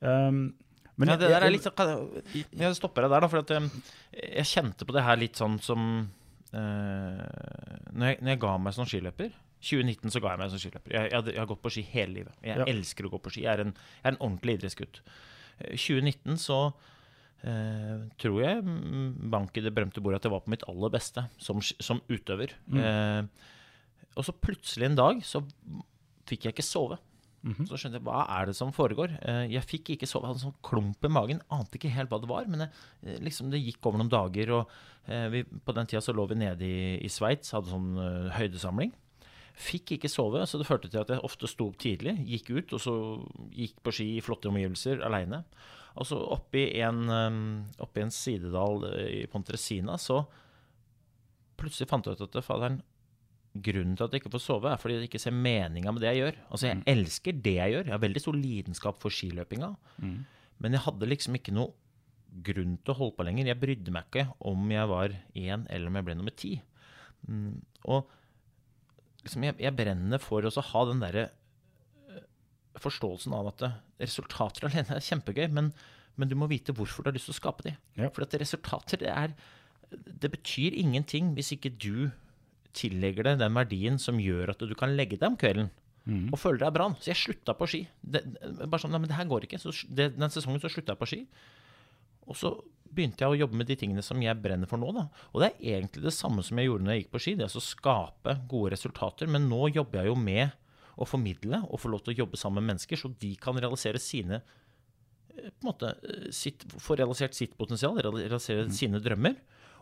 Um, 0.00 0.54
men 0.98 1.12
ja, 1.12 1.16
det 1.18 1.28
der 1.30 1.44
er 1.46 1.52
litt 1.52 1.66
sånn 1.66 2.22
Jeg 2.34 2.76
stopper 2.78 3.06
deg 3.06 3.12
der, 3.12 3.22
da. 3.22 3.30
For 3.30 3.42
at 3.44 3.52
jeg, 3.54 3.82
jeg, 4.18 4.46
kjente 4.50 4.86
på 4.88 4.96
det 4.96 5.04
her 5.06 5.20
litt 5.20 5.38
sånn 5.38 5.58
som 5.62 5.84
uh, 6.52 6.58
når, 6.58 8.04
jeg, 8.10 8.18
når, 8.18 8.32
jeg, 8.32 8.40
ga 8.42 8.54
meg 8.62 8.74
som 8.74 8.88
skiløper 8.88 9.30
2019 9.58 10.14
så 10.14 10.22
ga 10.22 10.34
jeg 10.34 10.40
meg 10.40 10.52
som 10.52 10.62
skiløper. 10.62 10.94
Jeg, 10.94 11.10
jeg, 11.12 11.24
jeg, 11.32 11.40
har 11.40 11.48
gått 11.50 11.64
på 11.64 11.72
ski 11.74 11.82
hele 11.90 12.20
livet. 12.20 12.36
Jeg 12.46 12.62
ja. 12.62 12.68
elsker 12.70 13.08
å 13.08 13.12
gå 13.14 13.18
på 13.22 13.32
ski. 13.34 13.42
Jeg 13.46 13.56
er 13.56 13.64
en, 13.64 13.74
jeg 13.74 14.04
er 14.06 14.14
en 14.14 14.20
ordentlig 14.20 14.58
idrettsgutt. 14.58 15.00
2019 15.58 16.34
eh, 16.34 16.38
så 16.38 16.58
uh, 16.68 17.96
tror 18.22 18.38
jeg 18.44 18.76
bank 19.34 19.58
i 19.58 19.64
det 19.64 19.74
berømte 19.74 20.02
bordet 20.04 20.20
at 20.20 20.28
jeg 20.28 20.34
var 20.36 20.44
på 20.44 20.54
mitt 20.54 20.66
aller 20.70 20.94
beste 20.94 21.26
som, 21.42 21.62
som 21.62 22.02
utøver. 22.06 22.54
Mm. 22.70 22.78
Uh, 22.78 24.14
og 24.18 24.26
så 24.26 24.34
plutselig 24.34 24.88
en 24.88 24.98
dag 24.98 25.26
så 25.26 25.42
fikk 26.28 26.46
jeg 26.46 26.54
ikke 26.54 26.66
sove. 26.66 27.00
Mm 27.42 27.54
-hmm. 27.54 27.66
Så 27.68 27.76
skjønte 27.78 27.98
jeg 27.98 28.04
hva 28.04 28.26
er 28.40 28.46
det 28.46 28.56
som 28.56 28.72
foregår. 28.72 29.18
Uh, 29.28 29.46
jeg 29.52 29.62
fikk 29.62 29.90
ikke 29.90 30.06
sove, 30.06 30.26
hadde 30.26 30.38
en 30.38 30.50
sånn 30.50 30.62
klump 30.62 31.04
i 31.04 31.08
magen. 31.08 31.40
Ante 31.50 31.78
ikke 31.78 31.94
helt 31.94 32.10
hva 32.10 32.20
det 32.20 32.28
var, 32.28 32.46
men 32.46 32.60
jeg, 32.60 33.20
liksom 33.22 33.50
det 33.50 33.62
gikk 33.62 33.86
over 33.86 33.98
noen 33.98 34.10
dager. 34.10 34.50
Og 34.50 34.68
vi, 35.32 35.42
på 35.44 35.72
den 35.72 35.86
tida 35.86 36.00
så 36.00 36.12
lå 36.12 36.26
vi 36.28 36.34
nede 36.34 36.64
i, 36.64 36.98
i 37.04 37.08
Sveits, 37.08 37.52
hadde 37.52 37.70
sånn 37.70 37.96
høydesamling. 38.30 38.92
Fikk 39.58 39.96
ikke 39.96 40.08
sove, 40.08 40.46
så 40.46 40.58
det 40.58 40.66
førte 40.66 40.88
til 40.88 41.00
at 41.00 41.08
jeg 41.08 41.24
ofte 41.26 41.48
sto 41.50 41.66
opp 41.66 41.78
tidlig, 41.82 42.14
gikk 42.28 42.50
ut, 42.50 42.72
og 42.76 42.80
så 42.80 42.92
gikk 43.50 43.80
på 43.82 43.90
ski 43.90 44.16
i 44.16 44.20
flotte 44.20 44.48
omgivelser 44.48 45.00
aleine. 45.02 45.42
Og 45.98 46.06
så 46.06 46.18
oppi 46.36 46.68
en, 46.78 47.00
um, 47.10 47.40
oppi 47.82 48.04
en 48.04 48.12
sidedal 48.14 48.84
eh, 48.92 49.08
i 49.16 49.24
Pontresina 49.30 49.96
så 49.98 50.20
plutselig 51.58 51.88
fant 51.90 52.06
jeg 52.06 52.14
ut 52.14 52.22
at 52.28 52.44
faderen, 52.46 52.78
grunnen 53.54 53.96
til 53.96 54.06
at 54.06 54.14
jeg 54.14 54.22
ikke 54.22 54.32
får 54.34 54.44
sove, 54.44 54.70
er 54.70 54.80
fordi 54.80 54.98
jeg 54.98 55.08
ikke 55.08 55.20
ser 55.22 55.34
meninga 55.34 55.92
med 55.92 56.04
det 56.04 56.12
jeg 56.12 56.22
gjør. 56.22 56.38
Altså, 56.50 56.68
jeg 56.68 56.78
mm. 56.80 56.86
elsker 56.92 57.40
det 57.44 57.54
jeg 57.56 57.74
gjør. 57.74 57.86
Jeg 57.88 57.94
har 57.94 58.04
veldig 58.04 58.22
stor 58.22 58.38
lidenskap 58.38 59.00
for 59.02 59.14
skiløpinga. 59.14 59.70
Mm. 60.04 60.18
Men 60.58 60.76
jeg 60.76 60.84
hadde 60.84 61.08
liksom 61.08 61.38
ikke 61.38 61.54
noe 61.56 61.72
grunn 62.44 62.76
til 62.84 62.92
å 62.92 62.98
holde 62.98 63.16
på 63.18 63.26
lenger. 63.26 63.50
Jeg 63.50 63.60
brydde 63.60 63.94
meg 63.94 64.08
ikke 64.08 64.26
om 64.50 64.72
jeg 64.72 64.90
var 64.90 65.16
én 65.32 65.66
eller 65.66 65.90
om 65.90 65.98
jeg 65.98 66.06
ble 66.06 66.16
nummer 66.18 66.36
ti. 66.36 66.52
Mm. 67.26 67.58
Og 67.88 68.10
liksom, 69.24 69.46
jeg, 69.48 69.58
jeg, 69.64 69.76
brenner 69.78 70.22
for 70.22 70.44
å 70.44 70.66
ha 70.70 70.84
den 70.90 71.02
derre 71.02 71.28
eh, 71.28 72.24
forståelsen 72.82 73.36
av 73.38 73.52
at 73.54 73.68
resultater 74.02 74.68
alene 74.68 74.98
er 74.98 75.04
kjempegøy, 75.08 75.46
men, 75.54 75.72
men, 76.16 76.30
du 76.30 76.36
må 76.38 76.50
vite 76.50 76.76
hvorfor 76.76 77.04
du 77.04 77.10
har 77.10 77.18
lyst 77.18 77.30
til 77.30 77.36
å 77.36 77.40
skape 77.40 77.66
de. 77.66 77.74
Ja. 77.98 78.12
For 78.14 78.26
at 78.26 78.36
resultater, 78.38 79.02
det, 79.02 79.10
er, 79.10 79.34
det 79.90 80.32
betyr 80.36 80.76
ingenting 80.78 81.32
hvis 81.38 81.54
ikke 81.56 81.74
du 81.74 82.10
tillegger 82.78 83.30
det 83.30 83.36
den 83.42 83.58
verdien 83.58 83.98
som 84.02 84.20
gjør 84.22 84.54
at 84.54 84.64
du 84.64 84.74
kan 84.78 84.94
legge 84.96 85.18
deg 85.18 85.32
om 85.32 85.38
kvelden 85.40 85.70
mm. 86.08 86.26
og 86.32 86.40
føle 86.40 86.62
deg 86.62 86.74
bra. 86.74 86.88
Så 86.98 87.12
jeg 87.12 87.20
slutta 87.22 87.54
på 87.58 87.68
ski. 87.70 87.84
Det, 88.00 88.24
bare 88.64 88.80
sånn, 88.82 88.96
men 88.96 89.08
det 89.10 89.18
her 89.18 89.28
går 89.30 89.48
ikke. 89.48 89.60
Så 89.62 89.74
det, 89.88 90.12
den 90.16 90.34
sesongen 90.34 90.62
så 90.62 90.70
slutta 90.72 90.94
jeg 90.94 91.02
på 91.02 91.10
ski. 91.10 91.22
Og 92.28 92.36
så 92.38 92.52
begynte 92.88 93.24
jeg 93.24 93.34
å 93.34 93.40
jobbe 93.42 93.58
med 93.60 93.68
de 93.68 93.76
tingene 93.78 94.04
som 94.04 94.20
jeg 94.22 94.40
brenner 94.42 94.68
for 94.70 94.80
nå. 94.80 94.92
Da. 94.96 95.06
Og 95.32 95.42
det 95.42 95.50
er 95.52 95.78
egentlig 95.78 96.06
det 96.06 96.14
samme 96.16 96.44
som 96.44 96.60
jeg 96.60 96.70
gjorde 96.70 96.86
når 96.86 96.94
jeg 96.94 97.04
gikk 97.04 97.12
på 97.14 97.22
ski. 97.24 97.36
Det 97.38 97.46
er 97.46 97.58
å 97.60 97.64
skape 97.64 98.38
gode 98.50 98.72
resultater. 98.76 99.30
Men 99.30 99.48
nå 99.50 99.68
jobber 99.74 100.02
jeg 100.02 100.12
jo 100.12 100.16
med 100.20 100.56
å 100.98 101.06
formidle 101.06 101.62
og 101.68 101.82
få 101.82 101.92
lov 101.92 102.02
til 102.04 102.16
å 102.16 102.20
jobbe 102.24 102.40
sammen 102.40 102.64
med 102.64 102.74
mennesker, 102.74 102.98
så 102.98 103.10
de 103.22 103.30
kan 103.38 103.58
realisere 103.58 104.00
sine 104.02 104.40
eh, 104.40 105.46
på 105.46 105.62
en 105.62 105.68
måte, 105.68 105.92
eh, 106.02 106.26
sitt, 106.34 106.64
Få 106.82 106.96
realisert 106.98 107.38
sitt 107.38 107.54
potensial, 107.58 108.00
realisere 108.02 108.66
mm. 108.66 108.74
sine 108.74 109.02
drømmer. 109.04 109.36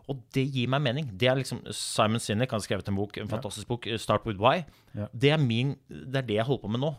Og 0.07 0.21
det 0.35 0.45
gir 0.55 0.69
meg 0.71 0.83
mening. 0.85 1.09
Det 1.19 1.27
er 1.27 1.39
liksom 1.39 1.59
Simon 1.75 2.21
Sinek 2.23 2.53
har 2.55 2.63
skrevet 2.63 2.87
en 2.87 2.95
bok, 2.95 3.17
en 3.19 3.27
fantastisk 3.27 3.67
bok, 3.67 3.87
'Start 3.99 4.25
with 4.27 4.39
Why'. 4.39 4.63
Ja. 4.95 5.07
Det, 5.11 5.31
er 5.35 5.37
min, 5.41 5.75
det 5.89 6.21
er 6.21 6.27
det 6.29 6.37
jeg 6.39 6.47
holder 6.47 6.63
på 6.63 6.71
med 6.71 6.83
nå. 6.85 6.93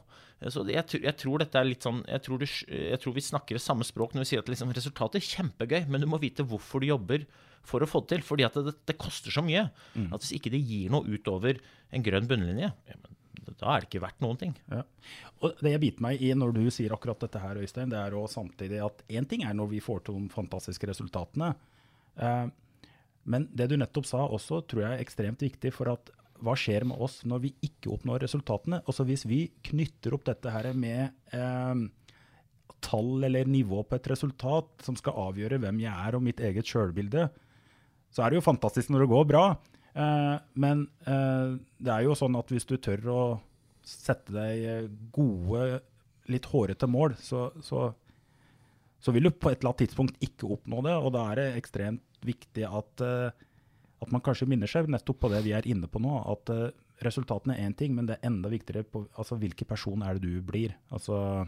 Så 0.53 0.63
jeg, 0.71 0.85
jeg, 1.03 1.15
tror 1.19 1.41
dette 1.43 1.59
er 1.59 1.67
litt 1.67 1.83
sånn 1.83 2.05
jeg 2.07 2.23
tror, 2.23 2.39
du, 2.39 2.47
jeg 2.47 2.99
tror, 3.03 3.15
vi 3.17 3.25
snakker 3.27 3.59
det 3.59 3.63
samme 3.65 3.83
språk 3.83 4.13
når 4.15 4.23
vi 4.23 4.29
sier 4.31 4.45
at 4.45 4.51
liksom, 4.53 4.71
resultatet 4.77 5.19
er 5.19 5.27
kjempegøy, 5.27 5.81
men 5.91 6.05
du 6.05 6.07
må 6.07 6.21
vite 6.23 6.47
hvorfor 6.47 6.85
du 6.85 6.93
jobber 6.93 7.25
for 7.67 7.83
å 7.83 7.89
få 7.91 8.05
det 8.05 8.13
til. 8.13 8.27
Fordi 8.29 8.47
at 8.47 8.59
det, 8.69 8.77
det 8.87 8.99
koster 9.01 9.35
så 9.35 9.43
mye. 9.43 9.67
Mm. 9.97 10.13
At 10.13 10.23
hvis 10.23 10.37
ikke 10.37 10.53
det 10.55 10.63
gir 10.69 10.93
noe 10.95 11.09
utover 11.09 11.59
en 11.91 12.05
grønn 12.07 12.29
bunnlinje, 12.31 12.71
ja, 12.71 13.01
da 13.59 13.73
er 13.73 13.83
det 13.83 13.89
ikke 13.89 14.05
verdt 14.05 14.23
noen 14.23 14.39
ting. 14.39 14.55
Ja. 14.71 14.85
Og 15.43 15.59
Det 15.59 15.73
jeg 15.73 15.83
biter 15.83 16.05
meg 16.05 16.23
i 16.23 16.31
når 16.37 16.55
du 16.55 16.63
sier 16.75 16.93
akkurat 16.95 17.21
dette 17.25 17.41
her, 17.43 17.59
Øystein, 17.59 17.91
det 17.91 17.99
er 17.99 18.15
jo 18.15 18.27
samtidig 18.31 18.81
at 18.85 19.03
én 19.09 19.27
ting 19.29 19.45
er 19.49 19.57
når 19.57 19.73
vi 19.73 19.83
får 19.83 20.05
til 20.07 20.21
de 20.21 20.31
fantastiske 20.33 20.91
resultatene. 20.91 21.55
Eh, 22.19 22.47
men 23.29 23.47
det 23.53 23.69
du 23.71 23.77
nettopp 23.77 24.09
sa 24.09 24.25
også, 24.25 24.63
tror 24.65 24.85
jeg 24.85 24.97
er 24.97 25.05
ekstremt 25.05 25.43
viktig 25.45 25.73
for 25.77 25.93
at 25.93 26.11
hva 26.45 26.55
skjer 26.59 26.87
med 26.87 27.01
oss 27.03 27.21
når 27.29 27.43
vi 27.43 27.51
ikke 27.67 27.91
oppnår 27.97 28.23
resultatene? 28.25 28.81
Også 28.91 29.07
Hvis 29.09 29.27
vi 29.29 29.49
knytter 29.71 30.15
opp 30.15 30.27
dette 30.29 30.53
her 30.55 30.71
med 30.77 31.11
eh, 31.35 31.83
tall 32.85 33.27
eller 33.27 33.51
nivå 33.51 33.83
på 33.83 33.99
et 33.99 34.09
resultat 34.13 34.87
som 34.87 34.97
skal 34.99 35.19
avgjøre 35.29 35.59
hvem 35.63 35.83
jeg 35.83 35.93
er 35.93 36.17
og 36.17 36.25
mitt 36.25 36.41
eget 36.41 36.69
sjølbilde, 36.71 37.27
så 38.15 38.25
er 38.25 38.31
det 38.31 38.39
jo 38.39 38.47
fantastisk 38.47 38.93
når 38.95 39.05
det 39.05 39.13
går 39.13 39.29
bra. 39.35 39.45
Eh, 39.99 40.35
men 40.63 40.87
eh, 41.11 41.59
det 41.83 41.95
er 41.95 42.07
jo 42.07 42.17
sånn 42.19 42.39
at 42.39 42.55
hvis 42.55 42.69
du 42.71 42.77
tør 42.79 43.13
å 43.13 43.23
sette 43.89 44.35
deg 44.35 44.91
gode, 45.15 45.81
litt 46.29 46.47
hårete 46.53 46.87
mål, 46.91 47.17
så, 47.21 47.49
så, 47.65 47.89
så 49.01 49.15
vil 49.17 49.27
du 49.27 49.33
på 49.33 49.51
et 49.51 49.59
eller 49.59 49.73
annet 49.73 49.87
tidspunkt 49.87 50.25
ikke 50.25 50.51
oppnå 50.55 50.85
det. 50.87 50.97
Og 51.01 51.13
da 51.17 51.25
er 51.33 51.41
det 51.41 51.47
ekstremt 51.59 52.05
viktig 52.27 52.65
at 52.67 53.05
eh, 53.05 53.45
at 53.99 54.13
man 54.15 54.23
kanskje 54.25 54.49
minner 54.51 54.71
seg 54.71 54.89
nettopp 54.91 55.25
på 55.25 55.31
det 55.33 55.43
vi 55.47 55.55
er 55.57 55.67
inne 55.69 55.89
på 55.91 56.01
nå. 56.03 56.21
At 56.31 56.53
uh, 56.55 56.69
resultatene 57.05 57.57
er 57.57 57.69
én 57.69 57.77
ting, 57.79 57.95
men 57.97 58.09
det 58.09 58.19
er 58.19 58.31
enda 58.31 58.51
viktigere 58.53 58.87
på 58.87 59.05
altså, 59.19 59.39
hvilken 59.41 59.69
person 59.69 60.05
er 60.07 60.19
det 60.19 60.29
du 60.29 60.43
blir. 60.45 60.77
Altså, 60.95 61.47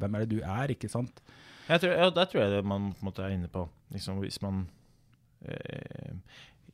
hvem 0.00 0.16
er 0.16 0.24
det 0.24 0.36
du 0.36 0.42
er, 0.42 0.72
ikke 0.72 0.92
sant? 0.92 1.22
Tror, 1.66 1.92
ja, 1.92 2.10
der 2.14 2.28
tror 2.30 2.44
jeg 2.44 2.52
det 2.52 2.66
man 2.68 2.92
på 2.94 3.02
en 3.02 3.10
måte 3.10 3.24
er 3.24 3.34
inne 3.34 3.50
på. 3.52 3.64
Liksom, 3.94 4.20
hvis 4.22 4.38
man 4.44 4.66
eh, 5.42 6.20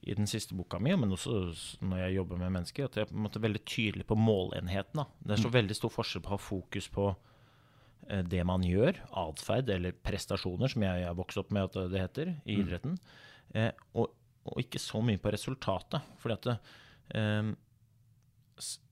I 0.03 0.17
den 0.19 0.29
siste 0.29 0.57
boka 0.59 0.81
mi, 0.83 0.93
men 0.99 1.15
også 1.15 1.45
når 1.87 2.05
jeg 2.05 2.17
jobber 2.19 2.43
med 2.43 2.57
mennesker, 2.59 2.91
at 2.91 2.99
jeg 2.99 3.07
er 3.07 3.13
på 3.13 3.17
en 3.17 3.27
måte 3.29 3.43
veldig 3.43 3.63
tydelig 3.63 4.09
på 4.11 4.19
målenheten. 4.19 5.05
Da. 5.05 5.07
Det 5.23 5.37
er 5.37 5.45
så 5.45 5.53
mm. 5.53 5.59
veldig 5.61 5.79
stor 5.79 5.95
forskjell 5.95 6.25
på 6.25 6.33
å 6.33 6.37
ha 6.37 6.43
fokus 6.43 6.91
på 6.93 7.09
eh, 8.11 8.25
det 8.27 8.43
man 8.49 8.67
gjør, 8.67 8.99
atferd 9.23 9.71
eller 9.71 9.95
prestasjoner, 10.03 10.75
som 10.75 10.85
jeg 10.91 11.07
har 11.07 11.19
vokst 11.19 11.41
opp 11.41 11.55
med 11.55 11.71
at 11.71 11.95
det 11.95 12.09
heter 12.09 12.35
i 12.43 12.59
mm. 12.59 12.97
Eh, 13.55 13.71
og 13.99 14.11
og 14.49 14.63
ikke 14.63 14.81
så 14.83 15.03
mye 15.05 15.21
på 15.23 15.33
resultatet. 15.35 16.03
Fordi 16.23 16.39
at 16.39 16.49
det, 16.49 16.57
um, 17.19 17.55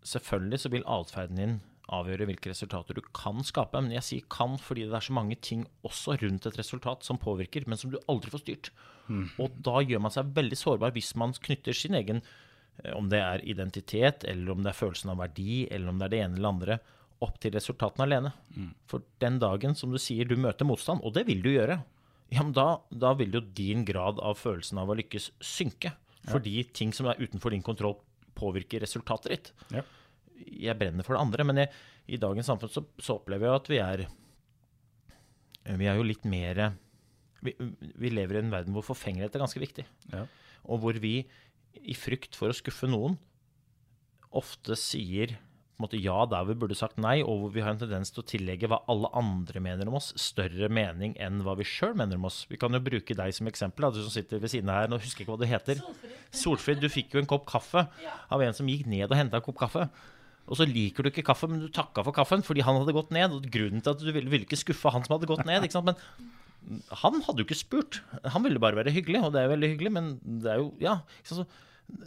Selvfølgelig 0.03 0.59
så 0.63 0.71
vil 0.73 0.87
atferden 0.89 1.39
din 1.39 1.59
avgjøre 1.95 2.27
hvilke 2.27 2.51
resultater 2.51 2.97
du 2.97 3.03
kan 3.15 3.45
skape. 3.47 3.79
Men 3.79 3.93
jeg 3.93 4.07
sier 4.07 4.29
kan 4.33 4.57
fordi 4.59 4.87
det 4.89 4.97
er 4.97 5.05
så 5.05 5.15
mange 5.15 5.37
ting 5.39 5.67
også 5.87 6.17
rundt 6.23 6.47
et 6.49 6.59
resultat 6.59 7.05
som 7.07 7.21
påvirker, 7.21 7.67
men 7.69 7.79
som 7.79 7.93
du 7.93 7.99
aldri 8.11 8.33
får 8.33 8.43
styrt. 8.43 8.71
Mm. 9.07 9.29
Og 9.43 9.59
da 9.63 9.83
gjør 9.85 10.03
man 10.03 10.15
seg 10.15 10.33
veldig 10.35 10.59
sårbar 10.59 10.95
hvis 10.97 11.13
man 11.21 11.37
knytter 11.37 11.77
sin 11.77 11.99
egen 11.99 12.23
eh, 12.23 12.97
om 12.97 13.11
det 13.13 13.21
er 13.21 13.45
identitet, 13.47 14.25
eller 14.27 14.57
om 14.57 14.65
det 14.65 14.73
er 14.73 14.81
følelsen 14.81 15.13
av 15.13 15.21
verdi, 15.23 15.67
eller 15.71 15.93
om 15.93 16.01
det 16.01 16.09
er 16.09 16.15
det 16.15 16.23
ene 16.25 16.41
eller 16.41 16.55
andre, 16.55 16.81
opp 17.21 17.39
til 17.43 17.55
resultatene 17.55 18.09
alene. 18.09 18.35
Mm. 18.57 18.73
For 18.91 19.07
den 19.23 19.39
dagen 19.43 19.77
som 19.79 19.93
du 19.93 20.01
sier 20.01 20.27
du 20.27 20.39
møter 20.41 20.67
motstand, 20.67 21.05
og 21.05 21.15
det 21.15 21.29
vil 21.29 21.45
du 21.45 21.53
gjøre, 21.53 21.83
ja, 22.31 22.45
men 22.45 22.53
da, 22.55 22.81
da, 22.91 23.13
vil 23.19 23.35
jo 23.35 23.43
din 23.43 23.85
grad 23.87 24.21
av 24.23 24.39
følelsen 24.39 24.79
av 24.81 24.91
å 24.91 24.97
lykkes 24.99 25.33
synke. 25.43 25.93
Fordi 26.29 26.63
ting 26.77 26.93
som 26.95 27.09
er 27.11 27.21
utenfor 27.21 27.55
din 27.55 27.65
kontroll, 27.65 27.97
påvirker 28.39 28.83
resultatet 28.85 29.33
ditt. 29.33 29.51
Ja. 29.75 29.83
Jeg 30.71 30.79
brenner 30.81 31.05
for 31.05 31.17
det 31.17 31.25
andre, 31.25 31.47
men 31.49 31.63
jeg, 31.63 31.73
i 32.15 32.21
dagens 32.21 32.49
samfunn 32.49 32.73
så, 32.73 32.85
så, 33.03 33.19
opplever 33.19 33.49
jeg 33.49 33.59
at 33.59 33.71
vi 33.71 33.81
er 33.85 34.05
Vi 35.77 35.89
er 35.91 35.99
jo 35.99 36.07
litt 36.07 36.25
mer 36.25 36.63
vi, 37.45 37.53
vi, 37.61 38.11
lever 38.11 38.39
i 38.39 38.41
en 38.41 38.53
verden 38.53 38.75
hvor 38.77 38.85
forfengelighet 38.87 39.37
er 39.37 39.45
ganske 39.45 39.63
viktig. 39.63 39.85
Ja. 40.13 40.25
Og 40.69 40.83
hvor 40.83 40.97
vi, 41.01 41.15
i 41.81 41.97
frykt 41.97 42.37
for 42.37 42.53
å 42.53 42.57
skuffe 42.57 42.89
noen, 42.91 43.17
ofte 44.31 44.77
sier 44.79 45.39
måte, 45.83 45.99
ja 46.01 46.25
der 46.31 46.45
vi 46.49 46.55
burde 46.61 46.77
sagt 46.79 46.99
nei, 47.01 47.17
og 47.23 47.41
hvor 47.45 47.53
vi 47.55 47.63
har 47.65 47.73
en 47.75 47.81
tendens 47.81 48.13
til 48.15 48.23
å 48.23 48.27
tillegge 48.29 48.69
hva 48.71 48.79
alle 48.93 49.11
andre 49.17 49.63
mener 49.65 49.89
om 49.91 49.97
oss, 49.99 50.13
større 50.21 50.69
mening 50.73 51.17
enn 51.21 51.41
hva 51.47 51.57
vi 51.59 51.67
sjøl 51.69 51.97
mener 51.99 52.21
om 52.21 52.29
oss. 52.29 52.43
Vi 52.51 52.59
kan 52.61 52.73
jo 52.77 52.81
bruke 52.85 53.17
deg 53.17 53.35
som 53.37 53.49
eksempel, 53.51 53.89
du 53.93 54.03
som 54.05 54.13
sitter 54.15 54.39
ved 54.43 54.53
siden 54.53 54.71
av 54.73 54.83
her. 54.83 54.93
Nå 54.93 55.01
husker 55.03 55.25
jeg 55.25 55.29
ikke 55.29 55.35
hva 55.37 55.43
du 55.43 55.51
heter. 55.51 55.83
Solfrid. 55.83 56.17
Solfrid, 56.45 56.81
du 56.85 56.89
fikk 56.93 57.17
jo 57.17 57.23
en 57.25 57.31
kopp 57.31 57.47
kaffe 57.51 57.87
av 58.31 58.43
en 58.47 58.57
som 58.57 58.69
gikk 58.71 58.87
ned 58.91 59.09
og 59.11 59.17
henta 59.19 59.41
en 59.41 59.47
kopp 59.49 59.59
kaffe. 59.65 59.89
Og 60.51 60.59
så 60.59 60.65
liker 60.67 61.07
du 61.07 61.11
ikke 61.13 61.23
kaffe, 61.27 61.47
men 61.47 61.61
du 61.63 61.69
takka 61.71 62.03
for 62.03 62.17
kaffen 62.17 62.43
fordi 62.43 62.65
han 62.67 62.79
hadde 62.81 62.95
gått 62.97 63.13
ned. 63.15 63.37
Og 63.37 63.45
grunnen 63.55 63.83
til 63.85 63.93
at 63.95 64.01
du 64.03 64.11
ville, 64.11 64.31
ville 64.33 64.47
ikke 64.49 64.59
skuffe 64.59 64.91
han 64.91 65.05
som 65.07 65.15
hadde 65.19 65.29
gått 65.31 65.45
ned. 65.47 65.63
ikke? 65.69 65.83
Men 65.87 65.99
han 67.03 67.21
hadde 67.27 67.41
jo 67.43 67.47
ikke 67.47 67.59
spurt. 67.61 68.01
Han 68.35 68.43
ville 68.45 68.61
bare 68.63 68.77
være 68.81 68.93
hyggelig, 68.95 69.23
og 69.25 69.33
det 69.35 69.41
er 69.43 69.47
jo 69.49 69.53
veldig 69.55 69.71
hyggelig, 69.75 69.93
men 69.95 70.09
det 70.43 70.51
er 70.53 70.59
jo 70.63 70.73
Ja. 70.83 70.97
ikke 71.23 71.37
sant? 71.39 71.59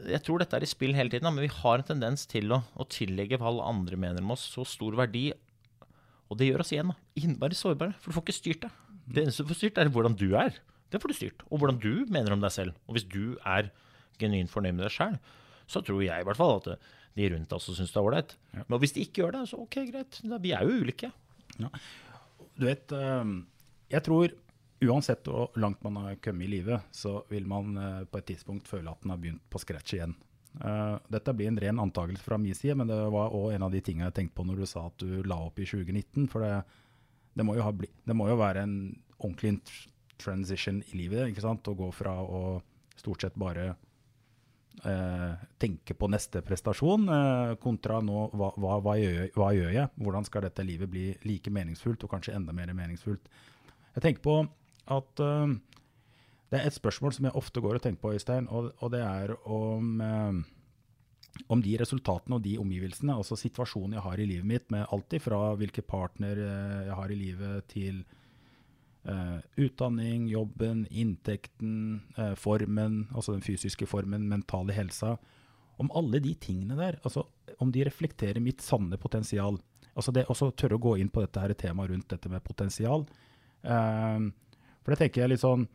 Jeg 0.10 0.22
tror 0.26 0.42
dette 0.42 0.58
er 0.58 0.66
i 0.66 0.70
spill 0.70 0.96
hele 0.98 1.12
tiden, 1.12 1.30
men 1.32 1.46
vi 1.46 1.52
har 1.62 1.80
en 1.80 1.88
tendens 1.88 2.26
til 2.30 2.52
å, 2.56 2.62
å 2.76 2.88
tillegge 2.90 3.40
hva 3.40 3.50
alle 3.50 3.70
andre 3.72 4.00
mener 4.00 4.24
om 4.24 4.34
oss, 4.36 4.46
så 4.56 4.66
stor 4.68 4.98
verdi. 5.00 5.30
Og 6.32 6.40
det 6.40 6.50
gjør 6.50 6.64
oss 6.64 6.74
igjen 6.74 6.92
da, 6.92 6.98
innmari 7.20 7.58
sårbare, 7.58 7.96
for 8.00 8.12
du 8.12 8.18
får 8.18 8.26
ikke 8.28 8.38
styrt 8.40 8.66
det. 8.66 8.72
Det 9.04 9.24
eneste 9.24 9.46
du 9.46 9.52
får 9.52 9.60
styrt, 9.60 9.80
er 9.82 9.92
hvordan 9.94 10.18
du 10.20 10.30
er. 10.40 10.58
Det 10.94 11.02
får 11.02 11.12
du 11.12 11.18
styrt. 11.18 11.46
Og 11.50 11.62
hvordan 11.62 11.80
du 11.82 12.06
mener 12.14 12.36
om 12.36 12.44
deg 12.44 12.54
selv. 12.54 12.78
Og 12.88 12.98
hvis 12.98 13.08
du 13.10 13.36
er 13.42 13.72
genuint 14.22 14.52
fornøyd 14.52 14.78
med 14.78 14.86
deg 14.88 14.94
sjøl, 14.94 15.18
så 15.70 15.82
tror 15.86 16.04
jeg 16.06 16.22
i 16.22 16.28
hvert 16.28 16.40
fall 16.40 16.60
at 16.60 16.70
de 17.18 17.30
rundt 17.34 17.54
også 17.56 17.76
syns 17.78 17.94
det 17.94 18.00
er 18.00 18.08
ålreit. 18.08 18.36
Men 18.58 18.80
hvis 18.82 18.96
de 18.96 19.04
ikke 19.06 19.24
gjør 19.24 19.36
det, 19.36 19.44
så 19.50 19.60
ok, 19.64 19.78
greit. 19.90 20.20
Da, 20.26 20.40
vi 20.42 20.54
er 20.56 20.66
jo 20.66 20.80
ulike. 20.84 21.10
Du 21.58 22.66
vet, 22.68 22.94
eh, 22.94 23.34
jeg 23.94 24.06
tror 24.06 24.34
uansett 24.90 25.28
hvor 25.30 25.54
langt 25.60 25.84
man 25.86 25.98
har 26.02 26.20
kommet 26.24 26.48
i 26.48 26.52
livet, 26.58 26.86
så 26.92 27.22
vil 27.32 27.48
man 27.50 27.78
eh, 27.78 28.04
på 28.10 28.20
et 28.22 28.30
tidspunkt 28.34 28.70
føle 28.70 28.92
at 28.92 29.04
man 29.06 29.16
har 29.18 29.24
begynt 29.24 29.44
på 29.52 29.62
scratch 29.62 29.96
igjen. 29.98 30.16
Eh, 30.62 30.96
Dette 31.14 31.34
blir 31.34 31.50
en 31.50 31.60
ren 31.60 31.80
antakelse 31.84 32.24
fra 32.26 32.38
min 32.38 32.56
side, 32.58 32.76
men 32.80 32.90
det 32.92 33.00
var 33.14 33.34
òg 33.36 33.54
en 33.56 33.66
av 33.68 33.74
de 33.74 33.82
tingene 33.82 34.10
jeg 34.12 34.18
tenkte 34.20 34.38
på 34.40 34.46
når 34.48 34.64
du 34.64 34.68
sa 34.70 34.88
at 34.90 35.00
du 35.02 35.24
la 35.28 35.40
opp 35.48 35.60
i 35.60 35.68
2019. 35.70 36.28
For 36.32 36.46
det, 36.46 36.54
det, 37.34 37.48
må, 37.48 37.58
jo 37.58 37.66
ha 37.66 37.74
det 37.80 38.18
må 38.18 38.30
jo 38.30 38.38
være 38.42 38.68
en 38.68 38.78
ordentlig 39.20 39.58
tr- 39.70 39.88
transition 40.24 40.84
i 40.92 41.00
livet, 41.00 41.32
ikke 41.32 41.44
sant? 41.46 41.68
Å 41.68 41.78
gå 41.78 41.90
fra 41.96 42.20
å 42.22 42.62
stort 43.00 43.26
sett 43.26 43.38
bare 43.40 43.72
eh, 44.86 45.32
tenke 45.62 45.96
på 45.98 46.10
neste 46.12 46.42
prestasjon, 46.46 47.08
eh, 47.10 47.56
kontra 47.64 48.00
nå 48.06 48.28
hva, 48.34 48.52
hva, 48.58 48.78
hva, 48.84 48.98
gjør, 49.00 49.32
hva 49.38 49.50
gjør 49.58 49.74
jeg? 49.76 49.92
Hvordan 50.06 50.28
skal 50.28 50.46
dette 50.48 50.66
livet 50.68 50.92
bli 50.92 51.08
like 51.28 51.54
meningsfullt, 51.54 52.06
og 52.06 52.14
kanskje 52.14 52.36
enda 52.38 52.56
mer 52.56 52.74
meningsfullt? 52.78 53.26
Jeg 53.94 54.06
tenker 54.06 54.26
på 54.26 54.38
at 54.92 55.24
uh, 55.24 55.54
det 56.52 56.60
er 56.60 56.68
et 56.68 56.76
spørsmål 56.76 57.16
som 57.16 57.28
jeg 57.28 57.38
ofte 57.40 57.62
går 57.64 57.80
og 57.80 57.86
tenker 57.86 58.02
på, 58.04 58.14
Øystein, 58.18 58.50
og, 58.50 58.74
og 58.80 58.92
det 58.94 59.02
er 59.04 59.36
om, 59.50 60.02
uh, 60.02 61.44
om 61.50 61.64
de 61.66 61.78
resultatene 61.82 62.38
og 62.38 62.44
de 62.46 62.58
omgivelsene, 62.62 63.16
altså 63.16 63.38
situasjonen 63.40 63.98
jeg 63.98 64.06
har 64.06 64.20
i 64.20 64.28
livet 64.30 64.50
mitt, 64.50 64.68
med 64.74 64.86
alt 64.94 65.16
ifra 65.18 65.56
hvilke 65.58 65.82
partner 65.82 66.38
eh, 66.38 66.82
jeg 66.90 66.98
har 67.00 67.12
i 67.12 67.18
livet, 67.18 67.72
til 67.74 68.04
utdanning, 69.60 70.30
jobben, 70.32 70.86
inntekten, 70.88 72.06
formen, 72.40 73.02
altså 73.12 73.34
den 73.34 73.42
fysiske 73.44 73.84
formen, 73.84 74.30
mentale 74.32 74.72
helsa. 74.72 75.18
Om 75.76 75.90
alle 76.00 76.22
de 76.24 76.32
tingene 76.40 76.78
der, 76.80 77.02
altså 77.04 77.26
om 77.60 77.74
de 77.74 77.84
reflekterer 77.84 78.40
mitt 78.40 78.64
sanne 78.64 78.96
potensial. 79.02 79.58
Altså 79.94 80.14
det 80.16 80.26
å 80.32 80.36
tørre 80.56 80.78
å 80.78 80.86
gå 80.86 80.96
inn 81.02 81.12
på 81.14 81.22
dette 81.26 81.42
her 81.42 81.54
temaet 81.58 81.92
rundt 81.92 82.10
dette 82.14 82.32
med 82.32 82.46
potensial. 82.46 83.06
Eh, 83.62 84.30
for 84.84 84.94
det 84.94 85.00
tenker 85.02 85.24
jeg 85.24 85.34
litt 85.34 85.44
sånn 85.44 85.66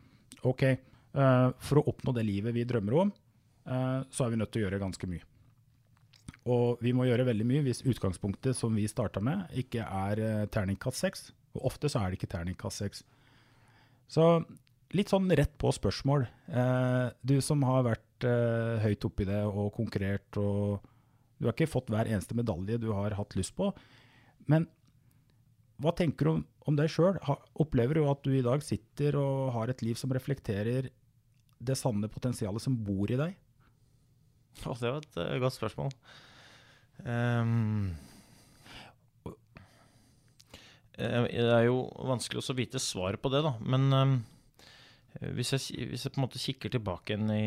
OK, 0.47 0.63
eh, 0.63 1.47
for 1.59 1.81
å 1.81 1.87
oppnå 1.91 2.13
det 2.15 2.23
livet 2.27 2.55
vi 2.55 2.67
drømmer 2.67 2.95
om, 3.03 3.11
eh, 3.65 3.99
så 4.09 4.25
er 4.25 4.33
vi 4.33 4.39
nødt 4.39 4.53
til 4.53 4.63
å 4.63 4.67
gjøre 4.67 4.81
ganske 4.81 5.09
mye. 5.09 5.25
Og 6.49 6.79
vi 6.81 6.93
må 6.95 7.05
gjøre 7.05 7.27
veldig 7.27 7.45
mye 7.45 7.65
hvis 7.65 7.83
utgangspunktet 7.89 8.57
som 8.57 8.73
vi 8.77 8.87
starta 8.89 9.21
med, 9.21 9.49
ikke 9.59 9.83
er 9.83 10.23
eh, 10.23 10.47
terningkast 10.53 11.03
seks. 11.03 11.29
Og 11.57 11.65
ofte 11.71 11.89
så 11.91 12.01
er 12.01 12.09
det 12.09 12.19
ikke 12.19 12.31
terningkast 12.31 12.85
seks. 12.85 13.03
Så 14.09 14.25
litt 14.95 15.11
sånn 15.11 15.29
rett 15.37 15.51
på 15.61 15.69
spørsmål. 15.73 16.23
Du 17.21 17.35
som 17.45 17.61
har 17.65 17.83
vært 17.85 18.25
høyt 18.81 19.05
oppi 19.05 19.25
det 19.29 19.41
og 19.45 19.67
konkurrert, 19.75 20.37
og 20.41 20.85
du 21.37 21.45
har 21.45 21.53
ikke 21.53 21.69
fått 21.69 21.91
hver 21.93 22.09
eneste 22.09 22.37
medalje 22.37 22.79
du 22.81 22.87
har 22.95 23.13
hatt 23.17 23.35
lyst 23.37 23.53
på. 23.57 23.69
Men 24.49 24.65
hva 25.79 25.93
tenker 25.95 26.27
du 26.27 26.31
om, 26.33 26.41
om 26.67 26.77
deg 26.77 26.91
sjøl? 26.91 27.19
Opplever 27.59 27.99
du 27.99 28.07
at 28.11 28.23
du 28.25 28.33
i 28.35 28.43
dag 28.45 28.63
sitter 28.65 29.15
og 29.19 29.53
har 29.55 29.71
et 29.71 29.83
liv 29.85 29.99
som 29.99 30.11
reflekterer 30.15 30.89
det 31.59 31.77
sanne 31.79 32.09
potensialet 32.11 32.63
som 32.63 32.75
bor 32.83 33.11
i 33.11 33.19
deg? 33.19 33.37
Det 34.59 34.91
var 34.91 34.99
et 34.99 35.19
eh, 35.23 35.37
godt 35.39 35.55
spørsmål. 35.55 35.93
Eh, 37.07 37.53
det 40.99 41.53
er 41.55 41.69
jo 41.69 41.85
vanskelig 42.09 42.43
å 42.43 42.57
vite 42.57 42.81
svaret 42.83 43.21
på 43.23 43.31
det, 43.31 43.39
da. 43.45 43.53
Men 43.63 43.87
um, 43.95 44.17
hvis, 45.37 45.53
jeg, 45.55 45.87
hvis 45.93 46.03
jeg 46.03 46.11
på 46.11 46.19
en 46.19 46.25
måte 46.25 46.41
kikker 46.43 46.73
tilbake 46.73 47.15
igjen 47.15 47.31
i 47.31 47.45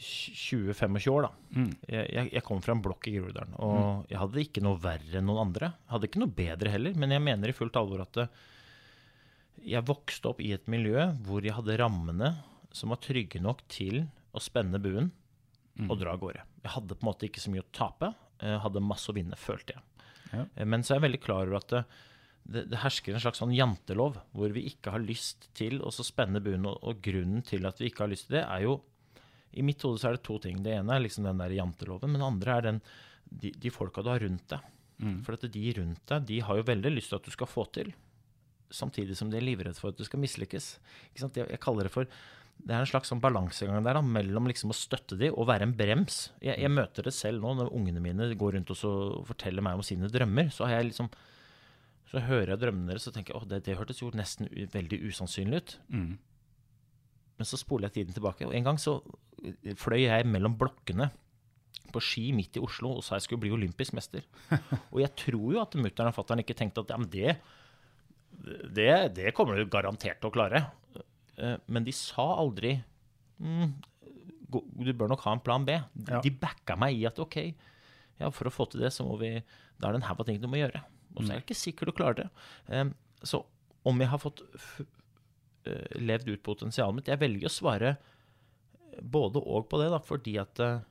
20-25 0.00 1.08
år, 1.12 1.26
da. 1.26 1.30
Jeg, 1.88 2.08
jeg, 2.12 2.30
jeg 2.36 2.44
kom 2.46 2.60
fra 2.64 2.74
en 2.76 2.82
blokk 2.84 3.08
i 3.10 3.14
Groruddalen, 3.16 3.54
og 3.62 4.10
jeg 4.12 4.20
hadde 4.20 4.42
ikke 4.42 4.62
noe 4.64 4.80
verre 4.82 5.18
enn 5.20 5.26
noen 5.28 5.42
andre. 5.48 5.72
Jeg 5.86 5.94
hadde 5.94 6.08
ikke 6.10 6.22
noe 6.22 6.34
bedre 6.42 6.72
heller, 6.74 6.98
men 7.00 7.14
jeg 7.16 7.24
mener 7.24 7.52
i 7.52 7.56
fullt 7.56 7.78
alvor 7.80 8.04
at 8.04 8.20
jeg 9.66 9.86
vokste 9.88 10.28
opp 10.30 10.40
i 10.44 10.52
et 10.54 10.66
miljø 10.70 11.00
hvor 11.26 11.42
jeg 11.46 11.56
hadde 11.56 11.78
rammene 11.80 12.34
som 12.76 12.92
var 12.92 13.00
trygge 13.02 13.40
nok 13.42 13.62
til 13.72 14.02
å 14.36 14.42
spenne 14.44 14.78
buen 14.82 15.08
og 15.90 15.98
dra 16.00 16.12
av 16.14 16.20
gårde. 16.22 16.42
Jeg 16.64 16.72
hadde 16.72 16.94
på 16.96 17.04
en 17.04 17.08
måte 17.10 17.26
ikke 17.28 17.40
så 17.42 17.50
mye 17.52 17.60
å 17.64 17.70
tape. 17.76 18.08
Jeg 18.40 18.60
hadde 18.62 18.80
masse 18.84 19.10
å 19.10 19.14
vinne, 19.16 19.36
følte 19.36 19.74
jeg. 19.74 19.82
Ja. 20.32 20.44
Eh, 20.56 20.64
Men 20.64 20.80
så 20.84 20.94
er 20.94 20.96
jeg 21.00 21.04
veldig 21.10 21.20
klar 21.24 21.46
over 21.50 21.58
at 21.58 21.74
det, 22.46 22.62
det 22.70 22.78
hersker 22.80 23.12
en 23.16 23.20
slags 23.20 23.40
sånn 23.42 23.52
jantelov, 23.52 24.16
hvor 24.32 24.52
vi 24.54 24.62
ikke 24.70 24.92
har 24.94 25.02
lyst 25.04 25.48
til 25.58 25.80
å 25.84 25.90
spenne 25.92 26.40
buen. 26.40 26.64
Og, 26.64 26.78
og 26.80 27.02
grunnen 27.04 27.42
til 27.44 27.66
at 27.68 27.80
vi 27.82 27.90
ikke 27.90 28.06
har 28.06 28.12
lyst 28.12 28.28
til 28.30 28.38
det, 28.38 28.44
er 28.48 28.64
jo 28.64 28.78
I 29.52 29.62
mitt 29.62 29.82
hode 29.82 30.00
så 30.00 30.10
er 30.10 30.16
det 30.16 30.24
to 30.26 30.38
ting. 30.42 30.62
Det 30.64 30.74
ene 30.76 30.96
er 30.96 31.04
liksom 31.04 31.24
den 31.24 31.38
der 31.38 31.54
janteloven, 31.54 32.12
men 32.12 32.20
det 32.20 32.26
andre 32.26 32.56
er 32.56 32.66
den, 32.70 32.80
de, 33.30 33.52
de 33.52 33.70
folka 33.70 34.02
du 34.02 34.10
har 34.12 34.20
rundt 34.20 34.48
deg. 34.52 34.72
For 35.26 35.36
at 35.36 35.44
de 35.52 35.64
rundt 35.76 36.02
deg, 36.08 36.26
de 36.26 36.40
har 36.40 36.56
jo 36.56 36.66
veldig 36.66 36.92
lyst 36.94 37.12
til 37.12 37.18
at 37.20 37.24
du 37.26 37.30
skal 37.34 37.48
få 37.50 37.66
til 37.72 37.92
samtidig 38.74 39.16
som 39.16 39.30
de 39.30 39.38
er 39.38 39.44
livredde 39.46 39.78
for 39.78 39.92
at 39.92 39.98
du 39.98 40.04
skal 40.06 40.20
mislykkes. 40.22 40.72
Jeg, 41.14 41.30
jeg 41.36 41.60
kaller 41.62 41.86
det 41.86 41.92
for 41.94 42.08
det 42.56 42.72
er 42.72 42.80
en 42.80 42.88
slags 42.88 43.10
sånn 43.12 43.20
balansegang 43.20 43.84
der 43.84 43.98
da, 43.98 44.02
mellom 44.02 44.48
liksom 44.48 44.72
å 44.72 44.76
støtte 44.76 45.18
de 45.20 45.28
og 45.28 45.46
være 45.50 45.66
en 45.68 45.74
brems. 45.76 46.30
Jeg, 46.40 46.56
jeg 46.62 46.72
møter 46.72 47.04
det 47.06 47.12
selv 47.14 47.44
nå 47.44 47.52
når 47.58 47.72
ungene 47.76 48.00
mine 48.02 48.30
går 48.38 48.56
rundt 48.56 48.72
og 48.72 48.78
så 48.80 48.92
forteller 49.28 49.64
meg 49.64 49.76
om 49.76 49.84
sine 49.86 50.08
drømmer. 50.12 50.48
Så 50.54 50.64
har 50.64 50.78
jeg 50.78 50.90
liksom 50.90 51.10
så 52.06 52.22
hører 52.22 52.54
jeg 52.54 52.62
drømmene 52.62 52.92
deres 52.92 53.08
og 53.10 53.16
tenker 53.16 53.36
at 53.36 53.48
det, 53.50 53.64
det 53.66 53.76
hørtes 53.76 54.00
jo 54.00 54.12
nesten 54.14 54.48
veldig 54.72 55.00
usannsynlig 55.10 55.58
ut. 55.60 55.76
Men 57.36 57.48
så 57.48 57.58
spoler 57.60 57.88
jeg 57.90 57.98
tiden 58.00 58.14
tilbake. 58.16 58.46
Og 58.48 58.54
en 58.56 58.64
gang 58.64 58.78
så 58.80 58.98
fløy 59.76 60.06
jeg 60.06 60.26
mellom 60.26 60.54
blokkene 60.58 61.10
på 61.92 62.00
ski 62.02 62.30
midt 62.34 62.56
i 62.58 62.62
Oslo 62.64 62.94
og 62.96 63.04
sa 63.04 63.16
jeg 63.18 63.26
skulle 63.26 63.42
bli 63.44 63.52
olympisk 63.54 63.92
mester. 63.96 64.24
og 64.92 64.98
jeg 65.02 65.12
tror 65.20 65.52
jo 65.54 65.60
at 65.62 65.76
mutter'n 65.78 66.08
og 66.10 66.16
fatter'n 66.16 66.42
ikke 66.42 66.56
tenkte 66.58 66.82
at 66.82 66.90
ja, 66.94 66.96
men 66.98 67.10
det, 67.12 67.36
det, 68.76 68.90
det 69.16 69.34
kommer 69.36 69.56
du 69.60 69.68
garantert 69.70 70.18
til 70.20 70.30
å 70.30 70.34
klare. 70.34 70.64
Eh, 71.36 71.56
Men 71.68 71.84
de 71.86 71.92
sa 71.94 72.24
aldri 72.40 72.74
mm, 73.38 73.74
du 74.48 74.90
bør 74.96 75.10
nok 75.12 75.24
ha 75.26 75.32
en 75.36 75.42
plan 75.44 75.64
B. 75.66 75.76
De, 75.92 76.12
Ja. 76.12 76.20
de 76.24 76.30
backa 76.30 76.76
meg 76.80 76.96
i 76.96 77.04
at 77.08 77.18
ok, 77.20 77.36
ja, 78.20 78.30
for 78.32 78.48
å 78.48 78.52
få 78.54 78.68
til 78.72 78.80
det, 78.86 78.92
så 78.94 79.04
må 79.04 79.16
vi 79.20 79.34
Da 79.76 79.88
er 79.90 79.92
det 79.96 80.00
en 80.00 80.08
haug 80.08 80.20
av 80.22 80.26
ting 80.28 80.38
du 80.40 80.46
må 80.48 80.56
gjøre. 80.60 80.80
Og 81.16 81.24
så 81.24 81.32
er 81.34 81.40
det 81.40 81.44
ikke 81.46 81.56
sikkert 81.60 81.90
du 81.90 81.96
klarer 81.98 82.14
det. 82.22 82.28
Eh, 82.72 82.84
Så 83.26 83.42
om 83.86 83.98
jeg 84.00 84.08
har 84.08 84.18
fått 84.18 84.40
levd 86.00 86.30
ut 86.32 86.44
potensialet 86.46 86.98
mitt 86.98 87.10
Jeg 87.10 87.20
velger 87.20 87.50
å 87.50 87.52
svare 87.52 87.96
både 89.02 89.42
og 89.42 89.66
på 89.70 89.80
det, 89.80 89.90
da, 89.92 90.00
fordi 90.00 90.36
at 90.40 90.62
eh, 90.62 90.84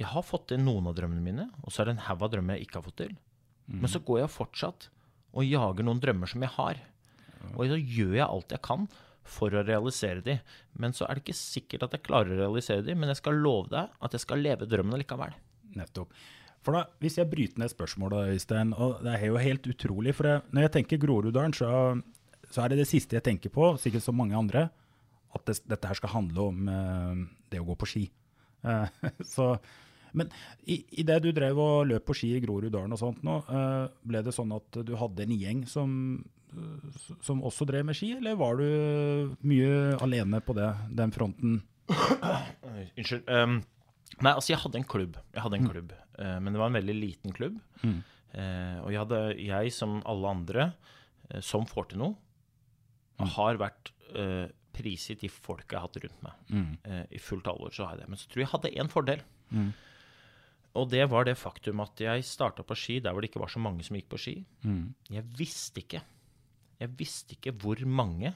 jeg 0.00 0.08
har 0.10 0.24
fått 0.26 0.48
til 0.50 0.62
noen 0.62 0.88
av 0.90 0.96
drømmene 0.98 1.22
mine, 1.22 1.46
og 1.62 1.70
så 1.70 1.82
er 1.82 1.90
det 1.90 1.96
en 1.96 2.06
haug 2.08 2.24
av 2.26 2.32
drømmer 2.32 2.58
jeg 2.58 2.66
ikke 2.66 2.80
har 2.80 2.86
fått 2.88 3.00
til. 3.04 3.14
Men 3.70 3.88
så 3.88 4.00
går 4.02 4.24
jeg 4.24 4.34
fortsatt 4.34 4.88
og 5.32 5.46
jager 5.46 5.86
noen 5.86 6.00
drømmer 6.02 6.28
som 6.28 6.42
jeg 6.44 6.52
har. 6.56 6.80
Og 7.54 7.70
så 7.70 7.78
gjør 7.78 8.16
jeg 8.18 8.26
alt 8.26 8.52
jeg 8.52 8.64
kan 8.66 8.88
for 9.22 9.54
å 9.54 9.62
realisere 9.64 10.24
de. 10.24 10.36
Men 10.78 10.94
så 10.96 11.06
er 11.06 11.16
det 11.16 11.24
ikke 11.24 11.38
sikkert 11.38 11.86
at 11.86 11.96
jeg 11.96 12.04
klarer 12.08 12.34
å 12.34 12.40
realisere 12.42 12.84
de, 12.84 12.96
men 12.98 13.12
jeg 13.12 13.20
skal 13.22 13.38
love 13.38 13.70
deg 13.72 13.92
at 14.02 14.16
jeg 14.16 14.24
skal 14.24 14.42
leve 14.42 14.68
drømmen 14.68 15.00
likevel. 15.00 15.36
Nettopp. 15.78 16.12
For 16.62 16.76
da, 16.76 16.84
Hvis 17.02 17.18
jeg 17.18 17.30
bryter 17.30 17.62
ned 17.62 17.72
spørsmålet, 17.72 18.34
Øystein, 18.36 18.74
og 18.74 19.00
det 19.02 19.16
er 19.16 19.24
jo 19.26 19.40
helt 19.42 19.66
utrolig 19.66 20.14
for 20.14 20.28
jeg, 20.28 20.42
Når 20.50 20.66
jeg 20.66 20.72
tenker 20.76 21.00
Groruddalen, 21.02 21.54
så, 21.56 21.70
så 22.52 22.62
er 22.62 22.72
det 22.72 22.82
det 22.82 22.90
siste 22.90 23.16
jeg 23.16 23.24
tenker 23.24 23.52
på, 23.52 23.72
sikkert 23.80 24.04
som 24.04 24.18
mange 24.18 24.36
andre, 24.36 24.66
at 25.32 25.46
det, 25.48 25.62
dette 25.70 25.88
her 25.88 25.96
skal 25.96 26.12
handle 26.12 26.50
om 26.50 26.68
uh, 26.68 27.22
det 27.52 27.62
å 27.62 27.66
gå 27.70 27.78
på 27.80 27.88
ski. 27.88 28.04
Uh, 28.66 28.84
så, 29.34 29.54
men 30.12 30.28
i, 30.68 30.82
i 31.00 31.06
det 31.08 31.22
du 31.24 31.30
drev 31.32 31.60
og 31.62 31.88
løp 31.88 32.06
på 32.10 32.16
ski 32.18 32.34
i 32.36 32.44
Groruddalen 32.44 32.92
og 32.92 33.00
sånt 33.00 33.24
nå, 33.24 33.38
uh, 33.48 33.88
ble 34.04 34.20
det 34.26 34.36
sånn 34.36 34.52
at 34.56 34.82
du 34.84 34.92
hadde 35.00 35.24
en 35.24 35.34
gjeng 35.34 35.64
som, 35.70 35.94
som 37.24 37.40
også 37.40 37.66
drev 37.68 37.88
med 37.88 37.96
ski, 37.96 38.12
eller 38.18 38.36
var 38.40 38.60
du 38.60 39.32
mye 39.48 39.96
alene 40.04 40.42
på 40.44 40.56
det, 40.58 40.68
den 40.92 41.14
fronten? 41.16 41.62
Unnskyld. 42.98 43.28
Um, 43.28 43.60
nei, 44.20 44.32
altså 44.32 44.52
jeg 44.52 44.60
hadde 44.62 44.80
en 44.80 44.88
klubb. 44.88 45.16
Jeg 45.32 45.44
hadde 45.44 45.58
en 45.58 45.68
klubb, 45.68 45.94
eh, 46.18 46.38
Men 46.40 46.52
det 46.52 46.60
var 46.60 46.70
en 46.70 46.78
veldig 46.78 46.96
liten 46.96 47.34
klubb. 47.36 47.56
Eh, 47.82 48.76
og 48.80 48.92
jeg, 48.92 49.00
hadde, 49.00 49.22
jeg, 49.40 49.72
som 49.76 50.00
alle 50.08 50.36
andre 50.36 50.68
som 51.44 51.64
får 51.68 51.92
til 51.92 52.02
noe, 52.02 52.31
har 53.36 53.60
vært 53.60 53.92
uh, 54.16 54.48
prisgitt 54.72 55.22
de 55.22 55.30
folka 55.30 55.76
jeg 55.76 55.80
har 55.80 55.88
hatt 55.88 56.02
rundt 56.04 56.22
meg. 56.24 56.52
Eh, 56.88 57.02
I 57.16 57.20
fullt 57.20 57.48
alvor 57.50 57.74
så 57.74 57.86
har 57.86 57.96
jeg 57.96 58.04
det. 58.04 58.12
Men 58.12 58.20
så 58.20 58.28
tror 58.28 58.40
jeg 58.40 58.46
jeg 58.46 58.52
hadde 58.54 58.76
én 58.82 58.92
fordel. 58.92 59.24
og 60.80 60.88
det 60.88 61.04
var 61.12 61.26
det 61.28 61.36
faktum 61.36 61.82
at 61.84 62.00
jeg 62.00 62.24
starta 62.24 62.64
på 62.64 62.76
ski 62.78 63.00
der 63.04 63.12
hvor 63.12 63.20
det 63.20 63.28
ikke 63.28 63.42
var 63.42 63.52
så 63.52 63.60
mange 63.60 63.84
som 63.84 63.98
gikk 63.98 64.08
på 64.12 64.20
ski. 64.20 64.38
Mm. 64.64 64.94
Jeg 65.12 65.28
visste 65.38 65.84
ikke 65.84 66.00
Jeg 66.80 66.90
visste 66.98 67.36
ikke 67.36 67.52
hvor 67.62 67.78
mange 67.86 68.32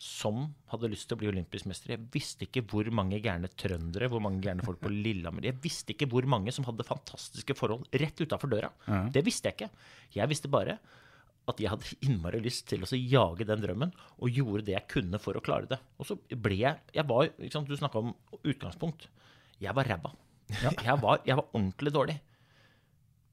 som 0.00 0.46
hadde 0.72 0.88
lyst 0.88 1.10
til 1.10 1.16
å 1.16 1.20
bli 1.20 1.28
olympisk 1.28 1.66
mester. 1.68 1.92
Jeg 1.92 2.06
visste 2.12 2.46
ikke 2.46 2.62
hvor 2.70 2.88
mange 2.94 3.18
gærne 3.20 3.50
trøndere, 3.52 4.08
hvor 4.08 4.22
mange 4.24 4.40
gærne 4.40 4.64
folk 4.64 4.80
på 4.80 4.92
Lillehammer 5.04 5.44
Jeg 5.44 5.58
visste 5.60 5.92
ikke 5.92 6.08
hvor 6.08 6.24
mange 6.24 6.52
som 6.56 6.64
hadde 6.68 6.86
fantastiske 6.88 7.56
forhold 7.58 7.84
rett 8.00 8.20
utafor 8.22 8.52
døra. 8.52 8.70
Det 9.12 9.24
visste 9.26 9.50
jeg 9.50 9.58
ikke. 9.58 9.70
Jeg 10.16 10.32
visste 10.32 10.52
bare 10.52 10.78
at 11.52 11.60
jeg 11.62 11.72
hadde 11.72 11.98
innmari 12.06 12.40
lyst 12.44 12.66
til 12.70 12.84
å 12.86 12.90
jage 12.96 13.46
den 13.48 13.62
drømmen, 13.62 13.92
og 14.18 14.40
gjorde 14.40 14.66
det 14.68 14.76
jeg 14.76 14.88
kunne 14.96 15.20
for 15.22 15.36
å 15.36 15.44
klare 15.44 15.70
det. 15.70 15.80
Og 16.00 16.08
så 16.08 16.18
ble 16.30 16.62
jeg 16.62 16.96
jeg 16.96 17.06
var, 17.08 17.30
ikke 17.38 17.64
Du 17.68 17.76
snakka 17.76 18.02
om 18.02 18.14
utgangspunkt. 18.40 19.08
Jeg 19.60 19.76
var 19.76 19.88
ræva. 19.88 20.14
Jeg, 20.50 20.96
var, 20.98 21.20
jeg 21.26 21.38
var 21.38 21.46
ordentlig 21.52 21.92
dårlig. 21.94 22.16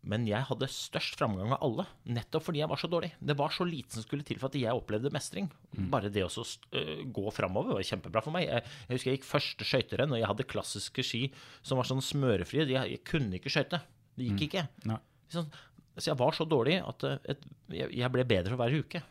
Men 0.08 0.24
jeg 0.28 0.46
hadde 0.48 0.70
størst 0.72 1.18
framgang 1.20 1.52
av 1.56 1.64
alle, 1.66 1.84
nettopp 2.16 2.46
fordi 2.46 2.62
jeg 2.62 2.70
var 2.72 2.80
så 2.80 2.90
dårlig. 2.92 3.10
Det 3.20 3.36
var 3.40 3.52
så 3.52 3.66
lite 3.68 3.98
som 3.98 4.06
skulle 4.06 4.24
til 4.28 4.40
for 4.40 4.48
at 4.48 4.58
jeg 4.60 4.80
opplevde 4.80 5.12
mestring. 5.12 5.50
Bare 5.92 6.12
det 6.14 6.24
å 6.24 6.30
øh, 6.32 7.02
gå 7.14 7.34
framover 7.36 7.76
var 7.76 7.88
kjempebra 7.88 8.24
for 8.24 8.36
meg. 8.36 8.48
Jeg, 8.48 8.64
jeg 8.88 9.00
husker 9.00 9.12
jeg 9.12 9.20
gikk 9.20 9.28
første 9.28 9.68
skøyterenn, 9.68 10.14
og 10.16 10.22
jeg 10.22 10.30
hadde 10.32 10.48
klassiske 10.48 11.06
ski 11.06 11.24
som 11.60 11.82
var 11.82 11.90
sånn 11.90 12.04
smørefrie. 12.06 12.68
Jeg, 12.70 12.94
jeg 12.96 13.04
kunne 13.10 13.40
ikke 13.40 13.52
skøyte. 13.52 13.82
Det 14.18 14.30
gikk 14.30 14.48
ikke. 14.48 14.64
Nei. 14.88 15.02
Sånn, 15.34 15.50
så 15.98 16.12
jeg 16.12 16.20
var 16.20 16.36
så 16.38 16.46
dårlig 16.46 16.77
at 16.86 17.04
øh, 17.08 17.18
et, 17.34 17.46
jeg, 17.74 18.10
ble 18.13 18.25
bedre 18.30 18.54
for 18.54 18.62
hver 18.62 18.75
uke. 18.80 19.01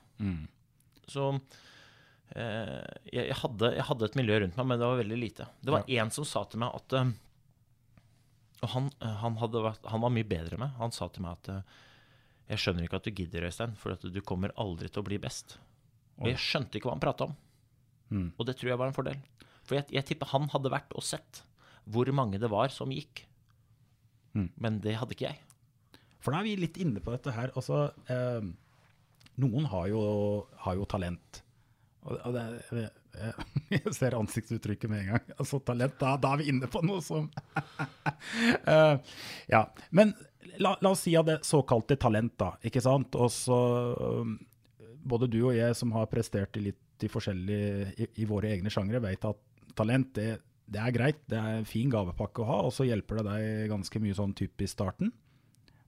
Så 1.11 1.29
eh, 2.35 2.83
jeg, 3.13 3.25
jeg, 3.29 3.37
hadde, 3.43 3.71
jeg 3.77 3.87
hadde 3.91 4.09
et 4.09 4.19
miljø 4.19 4.41
rundt 4.43 4.59
meg, 4.59 4.69
men 4.71 4.81
det 4.81 4.91
var 4.91 5.01
veldig 5.03 5.19
lite. 5.21 5.47
Det 5.61 5.75
var 5.75 5.89
én 5.99 6.13
som 6.15 6.27
sa 6.29 6.45
til 6.51 6.63
meg 6.63 6.75
at 6.79 6.97
eh, 6.99 7.11
Og 8.65 8.73
han, 8.73 8.91
eh, 9.05 9.17
han, 9.23 9.39
vært, 9.41 9.85
han 9.93 10.05
var 10.07 10.15
mye 10.15 10.29
bedre 10.29 10.59
med. 10.63 10.75
Han 10.81 10.95
sa 10.95 11.09
til 11.13 11.27
meg 11.27 11.39
at 11.41 11.53
eh, 11.55 11.77
jeg 12.53 12.63
skjønner 12.63 12.87
ikke 12.87 13.01
at 13.01 13.07
du 13.09 13.11
gidder, 13.19 13.49
Øystein, 13.49 13.75
for 13.79 13.97
at 13.97 14.05
du 14.07 14.21
kommer 14.23 14.55
aldri 14.63 14.89
til 14.89 15.03
å 15.03 15.07
bli 15.07 15.19
best. 15.19 15.59
Og 16.21 16.29
jeg 16.31 16.39
skjønte 16.41 16.79
ikke 16.79 16.89
hva 16.89 16.95
han 16.95 17.03
prata 17.03 17.27
om. 17.27 17.35
Og 18.39 18.47
det 18.47 18.55
tror 18.57 18.71
jeg 18.71 18.79
var 18.79 18.89
en 18.93 18.95
fordel. 18.97 19.19
For 19.67 19.75
jeg, 19.75 19.89
jeg 19.91 20.07
tipper 20.07 20.31
han 20.31 20.47
hadde 20.53 20.71
vært 20.71 20.95
og 20.95 21.03
sett 21.03 21.43
hvor 21.91 22.07
mange 22.15 22.39
det 22.39 22.49
var 22.51 22.71
som 22.71 22.93
gikk. 22.95 23.25
Men 24.63 24.79
det 24.85 24.95
hadde 25.01 25.15
ikke 25.17 25.27
jeg. 25.27 25.41
For 26.27 26.35
da 26.35 26.43
er 26.43 26.49
vi 26.49 26.57
litt 26.59 26.79
inne 26.83 26.99
på 26.99 27.13
dette 27.15 27.31
her. 27.31 27.53
Altså, 27.55 27.85
eh, 28.11 28.47
noen 29.39 29.69
har 29.71 29.91
jo, 29.93 30.01
har 30.65 30.75
jo 30.75 30.87
talent. 30.91 31.43
Og, 32.03 32.17
og 32.19 32.35
det, 32.35 32.45
jeg, 32.75 32.89
jeg 33.77 33.93
ser 33.95 34.17
ansiktsuttrykket 34.19 34.91
med 34.91 35.05
en 35.05 35.13
gang. 35.13 35.29
Altså 35.39 35.61
talent, 35.63 35.95
da, 36.03 36.17
da 36.19 36.33
er 36.35 36.43
vi 36.43 36.49
inne 36.51 36.71
på 36.71 36.83
noe 36.87 37.05
som 37.05 37.31
Eh, 38.75 38.97
Ja. 39.53 39.63
Men 39.95 40.17
la, 40.59 40.75
la 40.83 40.91
oss 40.91 41.05
si 41.07 41.15
av 41.19 41.29
det 41.29 41.39
såkalte 41.47 41.95
talent, 42.01 42.35
da. 42.43 42.57
Ikke 42.67 42.83
sant? 42.83 43.15
Og 43.15 43.31
så 43.31 43.61
um, 43.95 44.35
Både 45.07 45.29
du 45.31 45.39
og 45.45 45.55
jeg 45.55 45.79
som 45.79 45.95
har 45.95 46.11
prestert 46.11 46.59
i 46.59 46.65
litt 46.69 46.83
i 47.05 47.07
i, 47.07 48.07
i 48.23 48.25
våre 48.27 48.49
egne 48.51 48.71
sjangre, 48.73 48.99
vet 49.05 49.25
at 49.29 49.39
talent, 49.77 50.15
det, 50.17 50.41
det 50.67 50.81
er 50.81 50.95
greit. 50.95 51.19
Det 51.29 51.37
er 51.39 51.59
en 51.61 51.69
fin 51.69 51.91
gavepakke 51.93 52.41
å 52.43 52.47
ha, 52.49 52.57
og 52.67 52.73
så 52.73 52.87
hjelper 52.89 53.21
det 53.21 53.25
deg 53.29 53.71
ganske 53.71 54.01
mye 54.01 54.17
sånn 54.17 54.33
typisk 54.35 54.73
starten. 54.73 55.13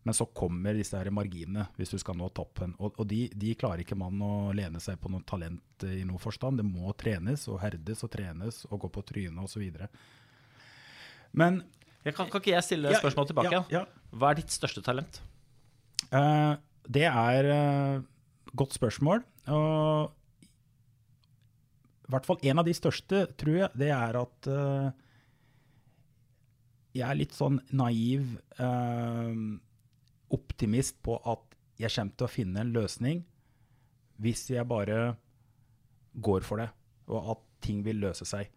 Men 0.09 0.15
så 0.17 0.25
kommer 0.25 0.73
disse 0.73 0.97
her 0.97 1.11
marginene 1.13 1.67
hvis 1.77 1.91
du 1.93 1.99
skal 2.01 2.17
nå 2.17 2.31
toppen. 2.33 2.71
Og, 2.81 2.95
og 2.97 3.05
de, 3.11 3.27
de 3.37 3.51
klarer 3.61 3.83
ikke 3.83 3.97
man 4.01 4.17
å 4.25 4.55
lene 4.57 4.81
seg 4.81 4.97
på 5.03 5.11
noe 5.13 5.21
talent 5.29 5.85
i 5.85 6.01
noen 6.01 6.23
forstand. 6.23 6.57
Det 6.57 6.65
må 6.65 6.95
trenes 6.97 7.43
og 7.53 7.59
herdes 7.61 8.01
og 8.07 8.09
trenes 8.15 8.63
og 8.71 8.87
gå 8.87 8.89
på 8.95 9.03
trynet 9.11 9.43
osv. 9.45 9.67
Men 11.37 11.59
Jeg 12.07 12.17
kan, 12.17 12.31
kan 12.33 12.41
ikke 12.41 12.55
jeg 12.55 12.65
stille 12.65 12.95
Ja, 12.95 13.03
spørsmål 13.03 13.29
tilbake? 13.29 13.53
ja, 13.53 13.61
ja. 13.69 13.83
Hva 14.17 14.31
er 14.33 14.41
ditt 14.41 14.55
største 14.55 14.81
talent? 14.87 15.21
Uh, 16.09 16.57
det 16.89 17.05
er 17.11 17.51
uh, 17.53 18.01
godt 18.57 18.79
spørsmål. 18.79 19.21
Og 19.53 20.09
i 22.09 22.15
hvert 22.17 22.31
fall 22.31 22.41
en 22.49 22.65
av 22.65 22.65
de 22.65 22.73
største, 22.73 23.27
tror 23.37 23.61
jeg, 23.61 23.71
det 23.77 23.93
er 23.93 24.17
at 24.23 24.49
uh, 24.49 24.89
jeg 26.97 27.05
er 27.05 27.21
litt 27.21 27.37
sånn 27.37 27.61
naiv 27.77 28.39
eh, 28.57 29.33
optimist 30.35 30.99
på 31.05 31.17
at 31.29 31.57
jeg 31.79 31.95
kommer 31.95 32.19
til 32.19 32.27
å 32.27 32.33
finne 32.33 32.63
en 32.63 32.75
løsning 32.75 33.25
hvis 34.19 34.49
jeg 34.51 34.67
bare 34.67 35.15
går 36.19 36.43
for 36.47 36.59
det, 36.59 36.71
og 37.07 37.35
at 37.37 37.45
ting 37.63 37.85
vil 37.87 38.01
løse 38.03 38.27
seg. 38.27 38.49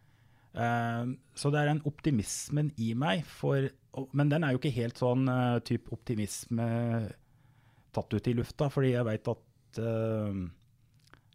Eh, 0.57 1.11
så 1.37 1.51
det 1.53 1.61
er 1.61 1.69
den 1.69 1.83
optimismen 1.85 2.71
i 2.81 2.91
meg, 2.97 3.21
for, 3.29 3.69
men 4.17 4.31
den 4.31 4.43
er 4.43 4.55
jo 4.55 4.61
ikke 4.61 4.73
helt 4.73 4.97
sånn 4.97 5.29
uh, 5.29 5.61
type 5.61 5.93
optimisme 5.93 6.65
tatt 7.93 8.15
ut 8.15 8.31
i 8.31 8.33
lufta, 8.35 8.71
fordi 8.71 8.93
jeg 8.95 9.07
veit 9.07 9.29
at 9.31 9.79
eh, 9.83 10.41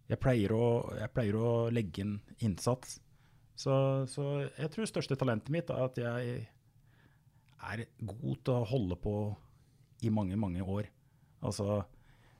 jeg, 0.09 0.21
pleier 0.23 0.55
å, 0.57 0.67
jeg 0.97 1.13
pleier 1.15 1.39
å 1.39 1.55
legge 1.73 2.03
inn 2.03 2.15
innsats. 2.47 2.99
Så, 3.57 3.75
så 4.11 4.25
jeg 4.45 4.71
tror 4.73 4.89
største 4.89 5.17
talentet 5.21 5.53
mitt 5.53 5.71
er 5.73 5.85
at 5.87 6.01
jeg 6.01 6.39
er 7.67 7.85
god 8.05 8.41
til 8.45 8.53
å 8.53 8.69
holde 8.69 8.99
på 9.01 9.15
i 10.05 10.11
mange, 10.13 10.37
mange 10.37 10.65
år. 10.65 10.89
Altså 11.47 11.83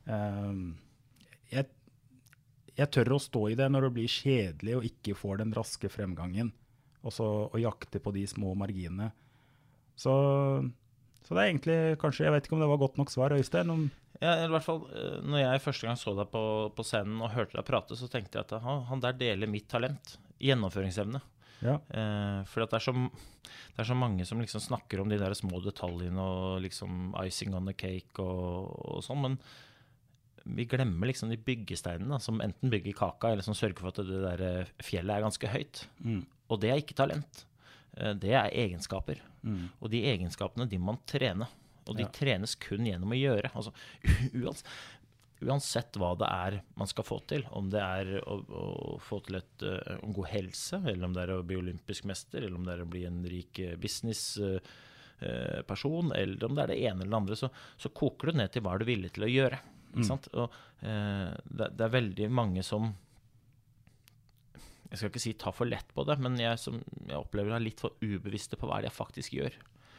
eh, 0.09 0.57
jeg, 1.53 1.69
jeg 2.77 2.93
tør 2.93 3.17
å 3.17 3.23
stå 3.23 3.45
i 3.53 3.59
det 3.59 3.69
når 3.73 3.89
det 3.89 3.93
blir 3.99 4.13
kjedelig 4.13 4.79
og 4.79 4.89
ikke 4.89 5.17
får 5.19 5.43
den 5.45 5.55
raske 5.57 5.91
fremgangen. 5.93 6.53
Og 7.07 7.15
så 7.15 7.27
å 7.47 7.61
jakte 7.63 8.01
på 8.03 8.13
de 8.17 8.25
små 8.29 8.55
marginene. 8.59 9.13
Så, 9.97 10.13
så 11.25 11.37
det 11.37 11.39
er 11.41 11.47
egentlig 11.47 11.77
kanskje 12.03 12.27
Jeg 12.27 12.35
vet 12.35 12.49
ikke 12.49 12.57
om 12.59 12.65
det 12.65 12.69
var 12.69 12.81
godt 12.83 12.99
nok 13.01 13.13
svar, 13.13 13.33
Øystein. 13.37 13.71
Om, 13.73 13.87
Ja, 14.21 14.35
i 14.45 14.51
hvert 14.51 14.65
fall, 14.65 14.83
eh, 14.97 15.21
når 15.25 15.43
jeg 15.45 15.63
første 15.65 15.89
gang 15.89 16.01
så 16.01 16.17
deg 16.19 16.29
på, 16.33 16.43
på 16.77 16.85
scenen 16.89 17.23
og 17.23 17.33
hørte 17.37 17.57
deg 17.59 17.69
prate, 17.69 17.97
så 17.97 18.09
tenkte 18.11 18.41
jeg 18.41 18.49
at 18.49 18.59
han, 18.65 18.85
han 18.91 19.05
der 19.05 19.17
deler 19.17 19.51
mitt 19.51 19.69
talent. 19.73 20.17
Gjennomføringsevne. 20.43 21.23
Ja. 21.63 21.79
Eh, 21.91 22.41
for 22.51 22.63
at 22.67 22.71
det, 22.75 22.81
er 22.81 22.85
så, 22.87 22.93
det 22.93 23.81
er 23.85 23.89
så 23.89 23.97
mange 23.97 24.27
som 24.29 24.41
liksom 24.43 24.61
snakker 24.61 25.01
om 25.03 25.09
de 25.13 25.19
der 25.21 25.35
små 25.39 25.61
detaljene 25.65 26.21
og 26.21 26.61
liksom 26.65 27.15
icing 27.25 27.55
on 27.57 27.67
the 27.71 27.75
cake 27.77 28.19
og, 28.23 28.73
og 28.97 29.05
sånn, 29.07 29.23
men 29.25 29.39
vi 30.47 30.65
glemmer 30.71 31.09
liksom 31.11 31.31
de 31.33 31.39
byggesteinene 31.43 32.13
da, 32.15 32.21
som 32.23 32.39
enten 32.45 32.71
bygger 32.71 32.95
kaka, 32.95 33.33
eller 33.35 33.43
som 33.43 33.57
sørger 33.59 33.81
for 33.83 33.91
at 33.91 34.03
det 34.07 34.23
der 34.23 34.43
eh, 34.47 34.73
fjellet 34.87 35.17
er 35.17 35.25
ganske 35.27 35.51
høyt. 35.51 35.87
Og 36.47 36.61
det 36.63 36.71
er 36.71 36.79
ikke 36.83 36.95
talent. 36.99 37.45
Eh, 37.99 38.13
Det 38.15 38.31
er 38.39 38.53
egenskaper. 38.55 39.19
Og 39.81 39.91
de 39.91 40.05
egenskapene 40.13 40.69
de 40.71 40.79
må 40.79 40.93
man 40.95 41.01
trene. 41.07 41.49
Og 41.87 41.95
de 41.99 42.03
Ja. 42.03 42.11
trenes 42.15 42.55
kun 42.59 42.83
gjennom 42.87 43.11
å 43.15 43.19
gjøre. 43.19 43.51
Altså, 43.55 43.71
uans, 44.39 44.63
uansett 45.45 45.97
hva 46.01 46.15
det 46.17 46.29
er 46.33 46.63
man 46.81 46.89
skal 46.89 47.05
få 47.05 47.19
til, 47.29 47.45
om 47.57 47.71
det 47.73 47.83
er 47.83 48.21
å, 48.23 48.35
å 48.41 48.99
få 49.03 49.21
til 49.27 49.35
et, 49.41 49.63
eh, 49.63 49.97
en 49.99 50.15
god 50.17 50.29
helse, 50.33 50.77
eller 50.83 51.05
om 51.09 51.15
det 51.17 51.23
er 51.27 51.33
å 51.35 51.47
bli 51.47 51.57
olympisk 51.61 52.03
mester, 52.09 52.41
eller 52.43 52.59
om 52.59 52.67
det 52.67 52.75
er 52.77 52.83
å 52.85 52.93
bli 52.97 53.03
en 53.09 53.21
rik 53.29 53.55
businessperson, 53.83 56.07
eller 56.17 56.45
om 56.49 56.55
det 56.57 56.63
er 56.65 56.71
det 56.73 56.83
ene 56.83 57.01
eller 57.03 57.13
det 57.13 57.23
andre, 57.23 57.37
så, 57.43 57.49
så 57.77 57.89
koker 57.93 58.25
du 58.31 58.35
ned 58.41 58.51
til 58.55 58.63
hva 58.65 58.71
er 58.75 58.79
du 58.81 58.87
villig 58.89 59.11
til 59.17 59.25
å 59.29 59.35
gjøre. 59.35 59.59
Ikke 59.97 60.11
sant? 60.11 60.27
Og, 60.37 60.47
eh, 60.85 61.31
det, 61.49 61.67
det 61.77 61.85
er 61.87 61.95
veldig 61.95 62.29
mange 62.33 62.63
som 62.67 62.83
jeg 64.87 65.01
skal 65.01 65.11
ikke 65.11 65.23
si 65.23 65.33
ta 65.39 65.53
for 65.55 65.67
lett 65.69 65.89
på 65.97 66.05
det, 66.07 66.19
men 66.23 66.37
jeg, 66.41 66.61
som, 66.63 66.79
jeg 67.09 67.19
opplever 67.19 67.57
er 67.57 67.65
litt 67.65 67.83
for 67.83 67.91
ubevisste 68.01 68.59
på 68.59 68.69
hva 68.69 68.79
det 68.79 68.87
er 68.87 68.91
jeg 68.91 69.01
faktisk 69.01 69.31
gjør. 69.39 69.53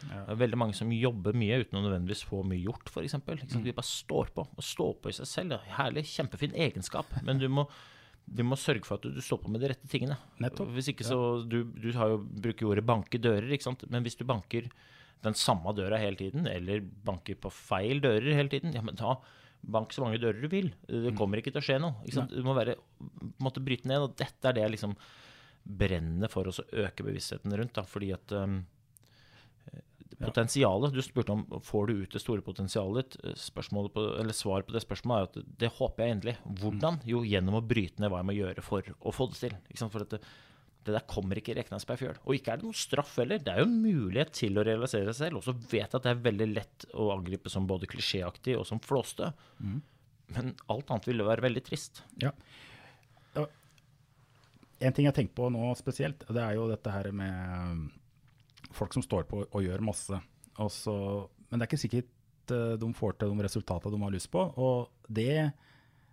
Det 0.06 0.34
er 0.34 0.40
veldig 0.40 0.60
mange 0.62 0.78
som 0.78 0.92
jobber 0.94 1.38
mye 1.38 1.62
uten 1.64 1.80
å 1.80 1.84
nødvendigvis 1.86 2.24
få 2.30 2.44
mye 2.48 2.62
gjort, 2.62 2.92
f.eks. 2.92 3.18
Mm. 3.18 3.64
De 3.66 3.76
bare 3.76 3.90
står 3.90 4.34
på, 4.36 4.46
og 4.48 4.66
står 4.66 4.98
på 5.02 5.12
i 5.12 5.16
seg 5.18 5.30
selv. 5.30 5.56
Ja. 5.58 5.78
Herlig, 5.80 6.06
kjempefin 6.12 6.54
egenskap, 6.68 7.10
men 7.28 7.42
du 7.42 7.48
må, 7.52 7.66
du 8.26 8.44
må 8.48 8.60
sørge 8.60 8.86
for 8.88 9.00
at 9.00 9.08
du, 9.08 9.16
du 9.16 9.24
står 9.26 9.42
på 9.44 9.54
med 9.54 9.64
de 9.64 9.72
rette 9.74 9.90
tingene. 9.92 10.20
Nettopp. 10.44 10.70
Hvis 10.76 10.92
ikke 10.94 11.08
så 11.08 11.20
Du, 11.48 11.64
du 11.74 11.90
har 11.98 12.14
jo, 12.14 12.22
bruker 12.22 12.68
jo 12.68 12.76
ordet 12.76 12.86
banke 12.88 13.22
dører, 13.22 13.50
ikke 13.56 13.70
sant? 13.70 13.88
men 13.92 14.06
hvis 14.06 14.20
du 14.20 14.26
banker 14.28 14.70
den 15.26 15.34
samme 15.34 15.74
døra 15.74 15.98
hele 15.98 16.20
tiden, 16.20 16.46
eller 16.46 16.84
banker 17.08 17.40
på 17.42 17.50
feil 17.50 18.04
dører 18.04 18.36
hele 18.38 18.54
tiden, 18.54 18.76
ja, 18.78 18.84
men 18.86 19.00
da 19.00 19.18
bank 19.68 19.94
så 19.94 20.04
mange 20.04 20.20
dører 20.22 20.42
du 20.44 20.50
vil. 20.52 20.70
Det 20.88 21.16
kommer 21.18 21.42
ikke 21.42 21.52
til 21.56 21.64
å 21.64 21.66
skje 21.66 21.80
noe. 21.82 22.28
Du 22.32 22.42
må 22.46 22.54
være, 22.58 22.78
måtte 23.44 23.64
bryte 23.64 23.90
ned, 23.90 24.06
og 24.06 24.14
dette 24.20 24.48
er 24.48 24.56
det 24.56 24.64
jeg 24.64 24.76
liksom 24.78 24.94
brenner 25.68 26.32
for 26.32 26.48
å 26.48 26.54
øke 26.86 27.06
bevisstheten 27.06 27.56
rundt. 27.58 27.76
Da, 27.76 27.84
fordi 27.88 28.14
at 28.16 28.34
um, 28.38 28.62
Potensialet, 30.18 30.94
Du 30.96 31.02
spurte 31.04 31.34
om 31.36 31.44
får 31.64 31.88
du 31.88 31.94
ut 32.04 32.14
det 32.14 32.22
store 32.24 32.42
potensialet 32.46 33.18
ditt. 33.18 33.38
På, 33.54 34.06
Svaret 34.34 34.68
på 34.68 34.76
det 34.76 34.84
spørsmålet 34.84 35.20
er 35.20 35.28
at 35.28 35.58
det, 35.64 35.72
håper 35.78 36.04
jeg 36.04 36.16
endelig. 36.18 36.36
Hvordan? 36.62 37.00
Jo, 37.06 37.24
gjennom 37.28 37.60
å 37.60 37.64
bryte 37.66 38.02
ned 38.02 38.12
hva 38.14 38.22
jeg 38.24 38.30
må 38.30 38.38
gjøre 38.38 38.66
for 38.66 38.94
å 38.98 39.14
få 39.14 39.30
det 39.32 39.42
til. 39.44 39.58
For 39.84 40.06
det, 40.06 40.22
det 40.88 40.96
der 40.96 41.06
kommer 41.10 41.40
ikke 41.40 41.58
rekna 41.58 41.80
seg 41.82 41.94
ei 41.96 42.02
fjøl. 42.06 42.20
Og 42.24 42.38
ikke 42.38 42.54
er 42.54 42.62
det 42.62 42.68
noen 42.70 42.80
straff 42.80 43.18
heller. 43.22 43.44
Det 43.44 43.54
er 43.54 43.62
jo 43.62 43.68
en 43.70 43.78
mulighet 43.84 44.34
til 44.40 44.58
å 44.58 44.66
realisere 44.68 45.12
seg 45.12 45.20
selv. 45.28 45.42
Og 45.42 45.48
så 45.48 45.56
vet 45.58 45.84
jeg 45.84 46.00
at 46.00 46.08
det 46.08 46.14
er 46.16 46.26
veldig 46.30 46.50
lett 46.54 46.88
å 46.96 47.12
angripe 47.18 47.52
som 47.54 47.68
både 47.70 47.90
klisjéaktig 47.92 48.58
og 48.58 48.66
som 48.70 48.82
flåste. 48.84 49.34
Men 50.36 50.56
alt 50.72 50.90
annet 50.92 51.08
ville 51.08 51.28
være 51.28 51.46
veldig 51.48 51.66
trist. 51.68 52.04
Ja. 52.24 52.34
En 54.78 54.94
ting 54.94 55.08
jeg 55.08 55.16
tenker 55.18 55.34
på 55.34 55.48
nå 55.50 55.72
spesielt, 55.80 56.22
det 56.30 56.42
er 56.44 56.54
jo 56.54 56.68
dette 56.70 56.92
her 56.94 57.08
med 57.16 57.88
folk 58.76 58.94
som 58.96 59.04
står 59.06 59.28
på 59.30 59.44
og 59.46 59.64
gjør 59.64 59.84
masse. 59.86 60.22
og 60.58 60.72
så- 60.72 61.30
men 61.50 61.60
det 61.60 61.66
er 61.66 61.70
ikke 61.78 61.88
sikkert 61.90 62.52
eh, 62.52 62.78
de 62.78 62.94
får 62.94 63.18
til 63.20 63.30
de 63.30 63.44
resultatene 63.44 63.92
de 63.92 64.04
har 64.04 64.12
lyst 64.12 64.32
på. 64.32 64.40
Og 64.58 64.90
det, 65.10 65.54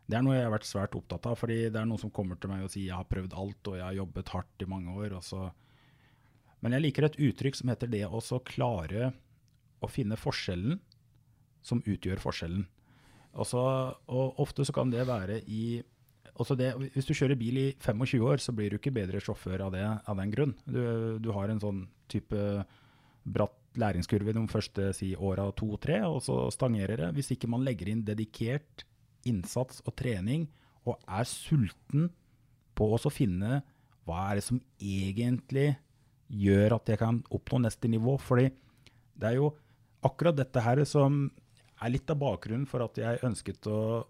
det 0.07 0.17
er 0.17 0.23
noe 0.23 0.35
jeg 0.35 0.45
har 0.45 0.53
vært 0.53 0.69
svært 0.69 0.95
opptatt 0.95 1.27
av. 1.27 1.37
fordi 1.39 1.71
det 1.71 1.77
er 1.77 1.87
noen 1.87 1.99
som 1.99 2.11
kommer 2.11 2.39
til 2.39 2.51
meg 2.51 2.63
og 2.63 2.71
sier 2.71 2.87
jeg 2.87 2.97
har 2.97 3.05
prøvd 3.05 3.33
alt 3.35 3.69
og 3.69 3.77
jeg 3.77 3.85
har 3.85 3.95
jobbet 3.95 4.29
hardt 4.29 4.63
i 4.63 4.65
mange 4.67 4.95
år. 4.95 5.21
Så. 5.23 5.53
Men 6.61 6.73
jeg 6.73 6.83
liker 6.83 7.05
et 7.05 7.17
uttrykk 7.17 7.57
som 7.57 7.69
heter 7.69 7.87
det 7.91 8.05
å 8.05 8.45
klare 8.45 9.15
å 9.83 9.89
finne 9.89 10.17
forskjellen 10.17 10.81
som 11.63 11.83
utgjør 11.83 12.21
forskjellen. 12.21 12.67
Og, 13.35 13.47
så, 13.47 13.97
og 14.07 14.39
ofte 14.39 14.65
så 14.65 14.73
kan 14.73 14.91
det 14.91 15.07
være 15.09 15.43
i 15.49 15.83
også 15.83 15.94
det, 16.59 16.71
Hvis 16.95 17.07
du 17.07 17.15
kjører 17.15 17.39
bil 17.39 17.59
i 17.61 17.67
25 17.79 18.25
år, 18.27 18.43
så 18.43 18.53
blir 18.53 18.71
du 18.71 18.79
ikke 18.79 18.95
bedre 18.95 19.21
sjåfør 19.23 19.67
av, 19.69 19.75
det, 19.75 19.85
av 20.11 20.17
den 20.19 20.33
grunn. 20.35 20.55
Du, 20.67 21.19
du 21.23 21.31
har 21.37 21.49
en 21.51 21.63
sånn 21.63 21.85
type 22.11 22.65
bratt 23.25 23.61
læringskurve 23.79 24.35
de 24.35 24.43
første 24.51 24.91
si, 24.95 25.13
åra 25.19 25.49
to-tre, 25.57 26.01
og 26.07 26.21
så 26.23 26.45
stangerer 26.55 27.01
det. 27.01 27.13
Hvis 27.17 27.33
ikke 27.35 27.51
man 27.51 27.65
legger 27.67 27.91
inn 27.91 28.05
dedikert 28.07 28.85
innsats 29.27 29.81
og 29.87 29.97
trening, 29.99 30.49
og 30.85 31.01
er 31.09 31.27
sulten 31.29 32.11
på 32.77 32.91
å 32.95 33.13
finne 33.13 33.63
hva 34.05 34.29
er 34.29 34.39
det 34.39 34.45
som 34.47 34.61
egentlig 34.83 35.71
gjør 36.29 36.77
at 36.77 36.91
jeg 36.93 37.01
kan 37.01 37.23
oppnå 37.33 37.63
neste 37.65 37.89
nivå. 37.89 38.19
Fordi 38.21 38.51
det 39.15 39.31
er 39.31 39.39
jo 39.39 39.53
akkurat 40.05 40.37
dette 40.37 40.61
her 40.61 40.83
som 40.89 41.27
er 41.83 41.93
litt 41.95 42.11
av 42.13 42.21
bakgrunnen 42.21 42.69
for 42.69 42.85
at 42.85 42.99
jeg 43.01 43.23
ønsket 43.27 43.69
å, 43.71 44.05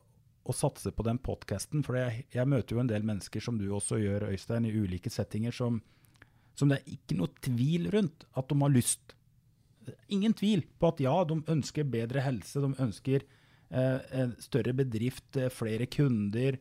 å 0.44 0.54
satse 0.56 0.92
på 0.92 1.04
den 1.06 1.18
podkasten. 1.24 1.84
For 1.86 1.98
jeg, 1.98 2.26
jeg, 2.34 2.48
møter 2.50 2.76
jo 2.76 2.82
en 2.82 2.90
del 2.90 3.06
mennesker, 3.06 3.42
som 3.44 3.58
du 3.60 3.66
også 3.72 3.98
gjør, 4.02 4.28
Øystein, 4.34 4.68
i 4.68 4.74
ulike 4.74 5.12
settinger, 5.12 5.54
som, 5.56 5.80
som 6.58 6.70
det 6.70 6.80
er 6.80 6.96
ikke 6.96 7.18
noe 7.18 7.44
tvil 7.44 7.88
rundt 7.94 8.26
at 8.36 8.50
de 8.50 8.58
har 8.60 8.74
lyst. 8.74 9.16
Ingen 10.12 10.36
tvil 10.36 10.64
på 10.80 10.92
at 10.92 11.02
ja, 11.04 11.16
de 11.28 11.40
ønsker 11.52 11.88
bedre 11.88 12.24
helse, 12.24 12.60
de 12.60 12.72
ønsker 12.86 13.24
eh, 13.74 14.34
større 14.44 14.74
bedrift, 14.76 15.28
eh, 15.36 15.52
flere 15.52 15.88
kunder, 15.90 16.58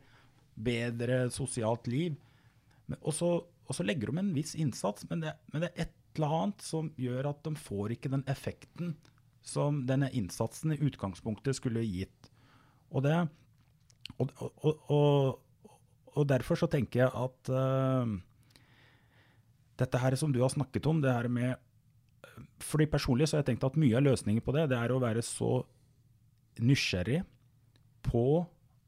bedre 0.54 1.26
sosialt 1.34 1.88
liv. 1.91 2.15
Og 3.02 3.13
så, 3.15 3.34
legger 3.84 4.12
de 4.12 4.22
en 4.22 4.34
viss 4.36 4.56
innsats, 4.60 5.08
men 5.10 5.24
det, 5.24 5.36
men 5.52 5.63
det 5.63 5.74
er 5.74 5.88
et 5.88 6.00
eller 6.13 6.36
annet 6.38 6.62
som 6.62 6.91
gjør 7.00 7.32
at 7.32 7.39
de 7.46 7.56
får 7.58 7.96
ikke 7.96 8.12
den 8.13 8.26
effekten 8.30 8.93
som 9.43 9.82
denne 9.88 10.12
innsatsen 10.15 10.76
i 10.76 10.82
utgangspunktet 10.86 11.58
skulle 11.58 11.84
gitt. 11.84 12.30
Og, 12.93 13.04
det, 13.04 13.15
og, 14.20 14.32
og, 14.94 15.39
og 16.13 16.28
derfor 16.30 16.60
så 16.60 16.70
tenker 16.72 17.06
jeg 17.06 17.12
at 17.12 17.52
uh, 17.54 18.10
dette 19.82 20.02
her 20.02 20.18
som 20.20 20.34
du 20.34 20.42
har 20.44 20.54
snakket 20.54 20.89
om, 20.89 21.02
det 21.02 21.13
her 21.13 21.30
med 21.32 21.56
fordi 22.63 22.88
Personlig 22.89 23.28
så 23.30 23.38
har 23.38 23.44
jeg 23.44 23.54
tenkt 23.54 23.66
at 23.68 23.78
mye 23.78 23.98
av 24.00 24.06
løsningen 24.06 24.44
på 24.44 24.54
det, 24.56 24.68
det 24.72 24.78
er 24.80 24.94
å 24.94 25.02
være 25.02 25.22
så 25.26 25.60
nysgjerrig 26.63 27.22
på 28.06 28.26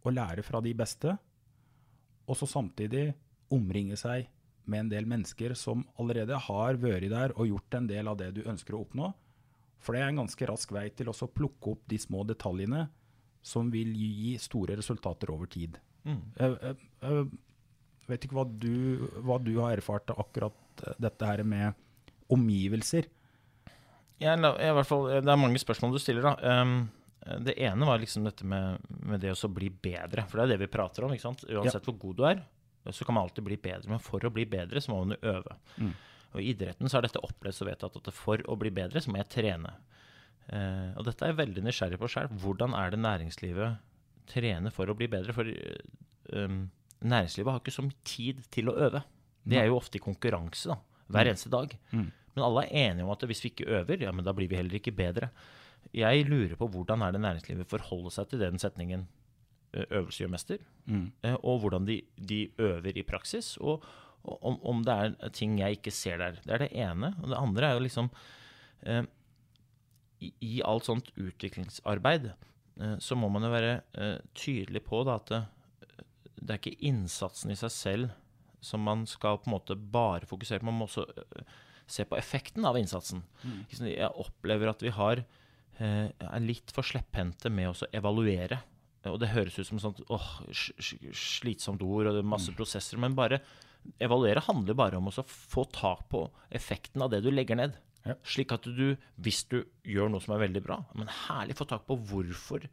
å 0.05 0.13
lære 0.13 0.45
fra 0.45 0.61
de 0.63 0.73
beste, 0.77 1.15
og 2.25 2.37
så 2.39 2.47
samtidig 2.49 3.11
omringe 3.53 3.97
seg 3.99 4.29
med 4.65 4.85
en 4.85 4.91
del 4.95 5.09
mennesker 5.09 5.53
som 5.57 5.83
allerede 6.01 6.37
har 6.47 6.79
vært 6.81 7.11
der 7.13 7.35
og 7.35 7.49
gjort 7.51 7.77
en 7.77 7.89
del 7.89 8.09
av 8.09 8.17
det 8.21 8.31
du 8.37 8.41
ønsker 8.49 8.75
å 8.75 8.81
oppnå. 8.85 9.11
For 9.77 9.93
det 9.93 10.01
er 10.01 10.09
en 10.09 10.23
ganske 10.23 10.47
rask 10.49 10.71
vei 10.73 10.87
til 10.97 11.11
å 11.11 11.29
plukke 11.29 11.75
opp 11.75 11.83
de 11.89 11.99
små 12.01 12.23
detaljene 12.25 12.87
som 13.45 13.69
vil 13.73 13.91
gi 13.93 14.35
store 14.41 14.77
resultater 14.79 15.31
over 15.33 15.49
tid. 15.51 15.77
Mm. 16.05 16.21
Jeg, 16.39 16.75
jeg, 17.05 17.25
vet 18.09 18.25
ikke 18.25 18.37
hva 18.37 18.45
du, 18.49 19.05
hva 19.25 19.37
du 19.41 19.53
har 19.59 19.77
erfart 19.77 20.09
av 20.13 20.23
akkurat 20.25 20.85
dette 21.01 21.29
her 21.29 21.43
med 21.47 21.77
omgivelser. 22.33 23.07
Jeg, 24.21 24.39
fall, 24.87 25.09
det 25.19 25.31
er 25.31 25.39
mange 25.39 25.61
spørsmål 25.61 25.95
du 25.95 26.01
stiller. 26.01 26.25
da. 26.25 26.61
Um, 26.63 26.87
det 27.45 27.55
ene 27.65 27.87
var 27.87 28.01
liksom 28.01 28.25
dette 28.27 28.45
med, 28.47 28.81
med 29.01 29.21
det 29.23 29.33
å 29.33 29.49
bli 29.51 29.69
bedre. 29.69 30.25
For 30.29 30.39
det 30.39 30.45
er 30.45 30.53
det 30.53 30.65
vi 30.65 30.71
prater 30.71 31.05
om. 31.05 31.13
ikke 31.13 31.25
sant? 31.25 31.45
Uansett 31.49 31.81
ja. 31.81 31.85
hvor 31.89 31.97
god 32.01 32.19
du 32.19 32.25
er, 32.29 32.43
så 32.93 33.05
kan 33.05 33.17
man 33.17 33.25
alltid 33.25 33.45
bli 33.47 33.57
bedre. 33.61 33.89
Men 33.91 34.03
for 34.03 34.25
å 34.25 34.33
bli 34.33 34.45
bedre, 34.49 34.81
så 34.81 34.93
må 34.93 35.01
man 35.03 35.15
jo 35.15 35.33
øve. 35.33 35.57
Mm. 35.81 35.93
Og 36.35 36.41
I 36.43 36.51
idretten 36.51 36.91
så 36.91 36.99
er 36.99 37.07
dette 37.07 37.23
opplevd 37.23 37.63
og 37.63 37.69
vedtatt 37.71 37.99
at 38.01 38.13
for 38.13 38.41
å 38.51 38.57
bli 38.59 38.71
bedre, 38.75 39.01
så 39.01 39.11
må 39.11 39.21
jeg 39.21 39.31
trene. 39.37 39.73
Uh, 40.45 40.93
og 40.99 41.07
dette 41.07 41.25
er 41.25 41.33
jeg 41.33 41.39
veldig 41.41 41.65
nysgjerrig 41.65 41.99
på 42.01 42.09
sjøl. 42.11 42.29
Hvordan 42.41 42.75
er 42.77 42.93
det 42.93 43.01
næringslivet 43.01 43.81
trener 44.29 44.73
for 44.73 44.89
å 44.89 44.97
bli 44.97 45.09
bedre? 45.11 45.33
For 45.37 45.49
eh, 45.49 46.55
næringslivet 47.05 47.51
har 47.51 47.61
ikke 47.61 47.73
så 47.75 47.85
mye 47.85 48.07
tid 48.07 48.45
til 48.53 48.71
å 48.71 48.77
øve. 48.87 49.03
Det 49.45 49.59
er 49.61 49.67
jo 49.69 49.77
ofte 49.77 49.99
i 49.99 50.01
konkurranse 50.01 50.71
da, 50.71 50.79
hver 51.13 51.29
eneste 51.29 51.51
dag. 51.53 51.75
Mm. 51.91 52.07
Men 52.33 52.45
alle 52.47 52.63
er 52.65 52.89
enige 52.89 53.05
om 53.05 53.11
at 53.13 53.25
hvis 53.29 53.43
vi 53.43 53.51
ikke 53.53 53.67
øver, 53.77 54.01
ja, 54.01 54.13
men 54.15 54.25
da 54.25 54.33
blir 54.33 54.49
vi 54.49 54.57
heller 54.57 54.79
ikke 54.79 54.95
bedre. 54.97 55.29
Jeg 55.93 56.25
lurer 56.25 56.57
på 56.57 56.67
hvordan 56.73 57.05
er 57.05 57.13
det 57.13 57.21
næringslivet 57.21 57.69
forholder 57.69 58.15
seg 58.15 58.31
til 58.31 58.41
den 58.41 58.57
setningen 58.61 59.05
øvelse 59.75 60.23
gjør 60.23 60.31
mester, 60.31 60.63
mm. 60.85 61.05
og 61.43 61.59
hvordan 61.59 61.87
de, 61.87 61.99
de, 62.15 62.47
øver 62.57 62.97
i 62.97 63.03
praksis. 63.03 63.57
Og, 63.57 63.83
og 64.23 64.45
om, 64.45 64.57
om, 64.65 64.83
det 64.85 64.93
er 64.93 65.33
ting 65.35 65.59
jeg 65.59 65.79
ikke 65.79 65.91
ser 65.91 66.17
der. 66.21 66.39
Det 66.43 66.53
er 66.53 66.63
det 66.65 66.71
ene. 66.71 67.13
Og 67.21 67.29
det 67.29 67.39
andre 67.39 67.67
er 67.67 67.77
jo 67.77 67.85
liksom 67.85 68.09
eh, 68.85 69.03
i, 70.19 70.31
i, 70.39 70.53
alt 70.63 70.87
sånt 70.87 71.11
utviklingsarbeid 71.19 72.29
eh, 72.31 72.97
så 72.99 73.17
må 73.19 73.29
man 73.31 73.45
jo 73.45 73.51
være 73.53 73.73
eh, 73.97 74.17
tydelig 74.37 74.85
på 74.87 75.03
da, 75.07 75.17
at 75.19 75.31
det, 75.31 75.41
det, 76.39 76.49
er 76.49 76.59
ikke 76.61 76.87
innsatsen 76.87 77.53
i 77.53 77.59
seg 77.59 77.73
selv 77.73 78.13
som 78.65 78.85
man 78.85 79.05
skal 79.09 79.39
på 79.41 79.49
en 79.49 79.57
måte 79.57 79.75
bare 79.77 80.25
fokusere 80.25 80.61
på. 80.61 80.69
Man 80.71 80.79
må 80.79 80.87
også 80.87 81.05
se 81.85 82.05
på 82.07 82.17
effekten 82.17 82.65
av 82.65 82.79
innsatsen. 82.79 83.21
Mm. 83.43 83.59
Jeg 83.91 84.09
opplever 84.09 84.71
at 84.71 84.81
vi 84.81 84.93
har, 84.95 85.21
eh, 85.77 86.07
er 86.09 86.41
litt 86.41 86.73
for 86.73 86.87
slepphendte 86.87 87.51
med 87.53 87.69
å 87.69 87.89
evaluere. 87.93 88.63
Og 89.05 89.19
det 89.21 89.29
høres 89.35 89.59
ut 89.59 89.67
som 89.67 89.77
sånt 89.77 90.01
åh, 90.09 90.29
slitsomt 90.49 91.83
ord 91.85 92.09
og 92.09 92.15
det 92.15 92.23
er 92.23 92.31
masse 92.31 92.49
mm. 92.49 92.57
prosesser. 92.57 92.97
Men 92.97 93.17
bare 93.17 93.43
evaluere 94.01 94.41
handler 94.47 94.77
bare 94.77 94.97
om 94.97 95.11
å 95.11 95.25
få 95.29 95.67
tak 95.69 96.07
på 96.09 96.23
effekten 96.49 97.03
av 97.05 97.11
det 97.13 97.21
du 97.21 97.29
legger 97.29 97.59
ned. 97.59 97.77
Ja. 98.05 98.15
Slik 98.27 98.53
at 98.53 98.67
du, 98.69 98.87
hvis 99.21 99.43
du 99.49 99.63
gjør 99.87 100.11
noe 100.13 100.21
som 100.23 100.35
er 100.35 100.43
veldig 100.45 100.61
bra, 100.65 100.79
men 100.97 101.09
herlig 101.25 101.57
få 101.57 101.67
tak 101.69 101.87
på 101.87 101.97
hvorfor 102.09 102.67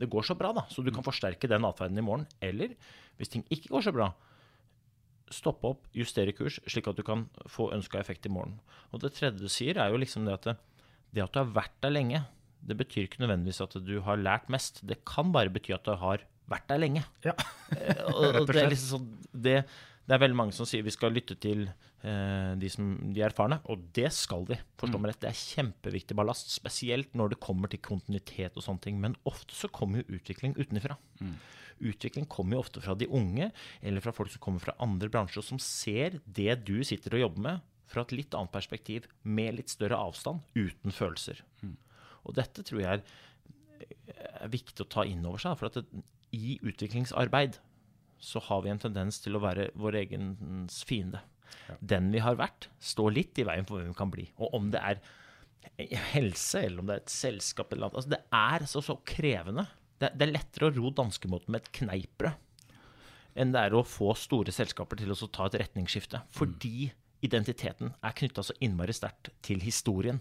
det 0.00 0.08
går 0.10 0.26
så 0.26 0.34
bra, 0.38 0.50
da. 0.56 0.64
Så 0.72 0.82
du 0.82 0.90
kan 0.94 1.04
forsterke 1.06 1.50
den 1.50 1.66
atferden 1.68 2.00
i 2.00 2.04
morgen. 2.04 2.26
Eller 2.42 2.74
hvis 3.20 3.30
ting 3.32 3.44
ikke 3.52 3.74
går 3.74 3.86
så 3.86 3.92
bra, 3.94 4.08
stoppe 5.32 5.68
opp, 5.68 5.86
justere 5.96 6.34
kurs, 6.36 6.58
slik 6.68 6.88
at 6.90 6.98
du 6.98 7.04
kan 7.06 7.26
få 7.50 7.70
ønska 7.76 8.00
effekt 8.00 8.26
i 8.28 8.32
morgen. 8.32 8.58
Og 8.92 9.04
det 9.04 9.14
tredje 9.16 9.40
du 9.40 9.52
sier, 9.52 9.78
er 9.80 9.92
jo 9.92 10.00
liksom 10.00 10.26
det 10.26 10.36
at 10.38 10.48
det, 10.48 10.56
det 11.12 11.24
at 11.24 11.34
du 11.34 11.42
har 11.42 11.54
vært 11.60 11.76
der 11.84 11.94
lenge, 11.94 12.24
det 12.62 12.76
betyr 12.78 13.08
ikke 13.08 13.22
nødvendigvis 13.24 13.62
at 13.64 13.76
du 13.84 13.96
har 14.06 14.20
lært 14.20 14.50
mest. 14.52 14.80
Det 14.86 15.00
kan 15.08 15.32
bare 15.34 15.52
bety 15.52 15.74
at 15.74 15.86
du 15.86 15.96
har 15.98 16.22
vært 16.50 16.68
der 16.70 16.82
lenge. 16.82 17.02
Ja. 17.24 17.34
Eh, 17.74 18.04
og, 18.12 18.42
og 18.42 18.50
det, 18.50 18.60
er 18.62 18.70
liksom 18.74 19.02
sånn, 19.02 19.08
det, 19.44 19.56
det, 20.06 20.14
er 20.14 20.22
veldig 20.24 20.38
mange 20.38 20.56
som 20.56 20.68
sier 20.68 20.84
vi 20.84 20.94
skal 20.94 21.14
lytte 21.14 21.36
til 21.40 21.64
eh, 21.68 22.52
de, 22.58 22.70
som, 22.72 22.92
de 23.14 23.24
erfarne, 23.24 23.60
og 23.70 23.88
det 23.96 24.10
skal 24.14 24.46
vi. 24.48 24.58
Forstå 24.80 25.00
meg 25.00 25.12
rett, 25.12 25.22
Det 25.24 25.30
er 25.30 25.40
kjempeviktig 25.40 26.18
ballast, 26.18 26.52
spesielt 26.54 27.14
når 27.18 27.34
det 27.34 27.42
kommer 27.44 27.72
til 27.72 27.82
kontinuitet 27.84 28.58
og 28.58 28.66
sånne 28.66 28.84
ting. 28.86 29.00
Men 29.02 29.16
ofte 29.28 29.56
så 29.56 29.70
kommer 29.72 30.02
jo 30.02 30.18
utvikling 30.18 30.56
utenfra. 30.58 30.98
Mm. 31.22 31.36
Utvikling 31.92 32.28
kommer 32.30 32.56
jo 32.56 32.64
ofte 32.64 32.82
fra 32.84 32.94
de 32.98 33.08
unge, 33.10 33.50
eller 33.82 34.04
fra 34.04 34.14
folk 34.14 34.32
som 34.32 34.42
kommer 34.42 34.62
fra 34.62 34.76
andre 34.82 35.10
bransjer, 35.12 35.42
og 35.42 35.48
som 35.48 35.62
ser 35.62 36.20
det 36.26 36.60
du 36.66 36.78
sitter 36.86 37.18
og 37.18 37.26
jobber 37.26 37.46
med, 37.48 37.68
fra 37.92 38.06
et 38.06 38.14
litt 38.16 38.34
annet 38.38 38.54
perspektiv, 38.54 39.08
med 39.22 39.58
litt 39.58 39.72
større 39.72 39.98
avstand, 40.00 40.40
uten 40.56 40.94
følelser. 40.94 41.42
Mm. 41.62 41.76
Og 42.26 42.38
dette 42.38 42.64
tror 42.66 42.80
jeg 42.80 43.02
er, 43.02 43.04
er, 44.14 44.48
viktig 44.52 44.84
å 44.84 44.90
ta 44.90 45.04
inn 45.08 45.24
over 45.28 45.42
seg. 45.42 45.58
For 45.60 45.68
at 45.68 45.80
det, 45.80 46.04
i 46.32 46.56
utviklingsarbeid 46.64 47.58
så 48.22 48.40
har 48.46 48.62
vi 48.62 48.70
en 48.72 48.80
tendens 48.82 49.18
til 49.22 49.36
å 49.36 49.42
være 49.42 49.70
vår 49.78 49.98
egen 50.04 50.32
fiende. 50.70 51.22
Ja. 51.68 51.76
Den 51.94 52.12
vi 52.14 52.22
har 52.22 52.38
vært, 52.38 52.68
står 52.80 53.16
litt 53.18 53.40
i 53.42 53.46
veien 53.48 53.66
for 53.68 53.80
hvem 53.80 53.90
vi 53.90 53.98
kan 53.98 54.12
bli. 54.12 54.28
Og 54.38 54.54
om 54.56 54.70
det 54.72 54.80
er 54.80 55.02
helse, 56.12 56.62
eller 56.62 56.82
om 56.82 56.88
det 56.88 56.96
er 56.96 57.02
et 57.04 57.12
selskap 57.12 57.72
eller 57.72 57.86
noe 57.86 58.00
altså 58.00 58.10
Det 58.10 58.18
er 58.34 58.64
så, 58.68 58.82
så 58.84 58.96
krevende 59.06 59.64
det, 60.02 60.10
det, 60.18 60.26
er 60.26 60.34
lettere 60.34 60.68
å 60.68 60.74
ro 60.74 60.90
danskemåten 60.94 61.54
med 61.54 61.62
et 61.62 61.70
kneippbrød 61.78 62.48
enn 63.38 63.52
det 63.54 63.60
er 63.64 63.76
å 63.76 63.84
få 63.86 64.10
store 64.18 64.52
selskaper 64.52 64.98
til 65.00 65.14
å 65.14 65.28
ta 65.32 65.46
et 65.48 65.54
retningsskifte. 65.62 66.18
Fordi 66.36 66.90
identiteten 67.24 67.94
er 68.04 68.16
knytta 68.18 68.42
så 68.44 68.52
innmari 68.60 68.92
sterkt 68.92 69.30
til 69.46 69.62
historien, 69.64 70.18